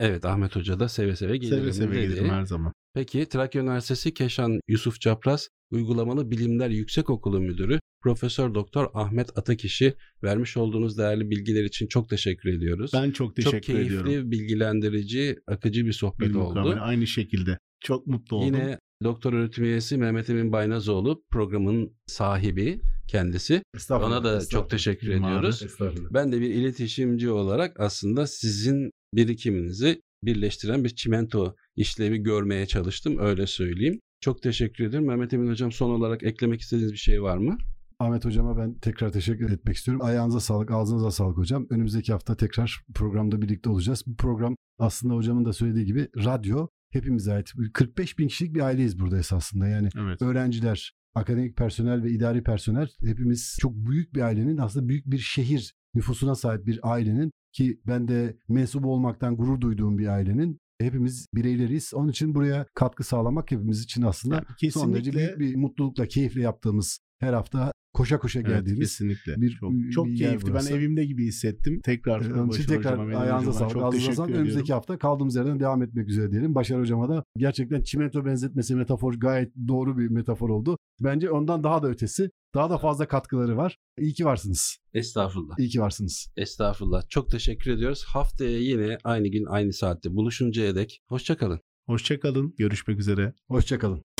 Evet 0.00 0.24
Ahmet 0.24 0.56
Hoca 0.56 0.80
da 0.80 0.88
seve 0.88 1.16
seve 1.16 1.36
gelirim 1.36 1.58
Seve 1.58 1.72
seve 1.72 2.00
gelirim 2.00 2.28
her 2.28 2.44
zaman. 2.44 2.72
Peki 2.96 3.28
Trakya 3.28 3.62
Üniversitesi 3.62 4.14
Keşan 4.14 4.60
Yusuf 4.68 5.00
Çapraz 5.00 5.48
Uygulamalı 5.70 6.30
Bilimler 6.30 6.70
Yüksekokulu 6.70 7.40
Müdürü 7.40 7.78
Profesör 8.02 8.54
Doktor 8.54 8.90
Ahmet 8.94 9.38
Atakişi 9.38 9.94
vermiş 10.22 10.56
olduğunuz 10.56 10.98
değerli 10.98 11.30
bilgiler 11.30 11.64
için 11.64 11.86
çok 11.86 12.08
teşekkür 12.08 12.48
ediyoruz. 12.48 12.90
Ben 12.94 13.10
çok 13.10 13.36
teşekkür 13.36 13.58
çok 13.58 13.62
keyifli, 13.62 13.96
ediyorum. 13.96 14.30
bilgilendirici, 14.30 15.36
akıcı 15.46 15.86
bir 15.86 15.92
sohbet 15.92 16.28
Bir 16.28 16.34
oldu. 16.34 16.58
mukabele 16.58 16.80
aynı 16.80 17.06
şekilde. 17.06 17.58
Çok 17.80 18.06
mutlu 18.06 18.36
oldum. 18.36 18.46
Yine 18.46 18.78
doktor 19.04 19.32
öğretim 19.32 19.64
üyesi 19.64 19.96
Mehmet 19.96 20.30
Emin 20.30 20.52
Baynazoğlu 20.52 21.24
programın 21.30 21.96
sahibi 22.06 22.80
kendisi. 23.08 23.62
Ona 23.90 24.24
da 24.24 24.46
çok 24.48 24.70
teşekkür 24.70 25.08
ediyoruz. 25.08 25.78
Ben 26.10 26.32
de 26.32 26.40
bir 26.40 26.50
iletişimci 26.50 27.30
olarak 27.30 27.80
aslında 27.80 28.26
sizin 28.26 28.90
birikiminizi 29.14 30.02
birleştiren 30.22 30.84
bir 30.84 30.88
çimento 30.88 31.56
işlevi 31.76 32.18
görmeye 32.18 32.66
çalıştım 32.66 33.18
öyle 33.18 33.46
söyleyeyim. 33.46 34.00
Çok 34.20 34.42
teşekkür 34.42 34.84
ederim. 34.84 35.06
Mehmet 35.06 35.32
Emin 35.32 35.50
Hocam 35.50 35.72
son 35.72 35.90
olarak 35.90 36.22
eklemek 36.22 36.60
istediğiniz 36.60 36.92
bir 36.92 36.98
şey 36.98 37.22
var 37.22 37.36
mı? 37.36 37.58
Ahmet 37.98 38.24
hocama 38.24 38.58
ben 38.58 38.74
tekrar 38.74 39.12
teşekkür 39.12 39.50
etmek 39.50 39.76
istiyorum. 39.76 40.04
Ayağınıza 40.04 40.40
sağlık, 40.40 40.70
ağzınıza 40.70 41.10
sağlık 41.10 41.36
hocam. 41.36 41.66
Önümüzdeki 41.70 42.12
hafta 42.12 42.36
tekrar 42.36 42.80
programda 42.94 43.42
birlikte 43.42 43.70
olacağız. 43.70 44.02
Bu 44.06 44.16
program 44.16 44.56
aslında 44.78 45.14
hocamın 45.14 45.44
da 45.44 45.52
söylediği 45.52 45.86
gibi 45.86 46.08
radyo 46.16 46.68
hepimize 46.92 47.32
ait. 47.32 47.52
45 47.72 48.18
bin 48.18 48.28
kişilik 48.28 48.54
bir 48.54 48.60
aileyiz 48.60 48.98
burada 48.98 49.18
esasında. 49.18 49.68
Yani 49.68 49.88
Evet. 50.00 50.22
öğrenciler, 50.22 50.92
akademik 51.14 51.56
personel 51.56 52.02
ve 52.02 52.10
idari 52.10 52.42
personel 52.42 52.88
hepimiz 53.04 53.56
çok 53.60 53.74
büyük 53.74 54.14
bir 54.14 54.20
ailenin 54.20 54.56
aslında 54.56 54.88
büyük 54.88 55.06
bir 55.06 55.18
şehir 55.18 55.74
nüfusuna 55.94 56.34
sahip 56.34 56.66
bir 56.66 56.80
ailenin 56.82 57.30
ki 57.52 57.80
ben 57.86 58.08
de 58.08 58.36
mensup 58.48 58.84
olmaktan 58.86 59.36
gurur 59.36 59.60
duyduğum 59.60 59.98
bir 59.98 60.06
ailenin 60.06 60.58
hepimiz 60.80 61.26
bireyleriyiz. 61.34 61.94
Onun 61.94 62.08
için 62.08 62.34
buraya 62.34 62.66
katkı 62.74 63.04
sağlamak 63.04 63.50
hepimiz 63.50 63.82
için 63.82 64.02
aslında 64.02 64.34
Yani 64.34 64.72
son 64.72 64.94
derece 64.94 65.12
büyük 65.12 65.38
bir 65.38 65.56
mutlulukla, 65.56 66.06
keyifle 66.06 66.42
yaptığımız 66.42 66.98
her 67.18 67.32
hafta 67.32 67.72
koşa 67.96 68.18
koşa 68.18 68.40
Evet, 68.40 68.48
geldiğimiz 68.50 68.88
kesinlikle. 68.88 69.40
bir- 69.40 69.50
çok, 69.60 69.72
bir 69.72 69.90
çok 69.90 70.08
yer 70.08 70.16
keyifli. 70.18 70.46
Ben 70.46 70.52
burası. 70.52 70.76
evimde 70.76 71.04
gibi 71.04 71.26
hissettim. 71.26 71.80
Tekrar 71.84 72.20
Onun 72.20 72.48
için 72.48 72.48
Başar 72.48 72.66
tekrar 72.76 72.98
hocama, 73.06 73.18
ayağınıza 73.24 73.52
sağlık, 73.52 73.72
çok 73.72 73.82
ağzınıza 73.82 73.96
teşekkür 73.98 74.16
sağlık. 74.16 74.30
ediyorum. 74.30 74.46
Önümüzdeki 74.48 74.72
hafta 74.72 74.98
kaldığımız 74.98 75.36
yerden 75.36 75.60
devam 75.60 75.82
etmek 75.82 76.08
üzere 76.08 76.30
diyelim. 76.30 76.54
Başar 76.54 76.80
hocama 76.80 77.08
da 77.08 77.24
gerçekten 77.38 77.82
çimento 77.82 78.24
benzetmesi 78.24 78.74
metafor 78.74 79.14
gayet 79.14 79.52
doğru 79.68 79.98
bir 79.98 80.08
metafor 80.10 80.48
oldu. 80.50 80.78
Bence 81.00 81.30
ondan 81.30 81.64
daha 81.64 81.82
da 81.82 81.88
ötesi, 81.88 82.30
daha 82.54 82.70
da 82.70 82.78
fazla 82.78 83.08
katkıları 83.08 83.56
var. 83.56 83.76
İyi 83.98 84.12
ki 84.14 84.24
varsınız. 84.24 84.78
Estağfurullah. 84.94 85.58
İyi 85.58 85.68
ki 85.68 85.80
varsınız. 85.80 86.32
Estağfurullah. 86.36 87.08
Çok 87.08 87.30
teşekkür 87.30 87.70
ediyoruz. 87.70 88.04
Haftaya 88.08 88.58
yine 88.58 88.98
aynı 89.04 89.28
gün 89.28 89.44
aynı 89.44 89.72
saatte 89.72 90.14
buluşuncaya 90.14 90.74
dek 90.74 91.00
hoşçakalın. 91.08 91.60
Hoşçakalın. 91.86 92.54
Görüşmek 92.58 92.98
üzere. 93.00 93.32
Hoşçakalın. 93.48 94.15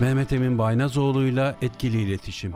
Mehmet 0.00 0.32
Emin 0.32 0.58
Baynazoğlu'yla 0.58 1.56
etkili 1.62 2.02
iletişim. 2.02 2.52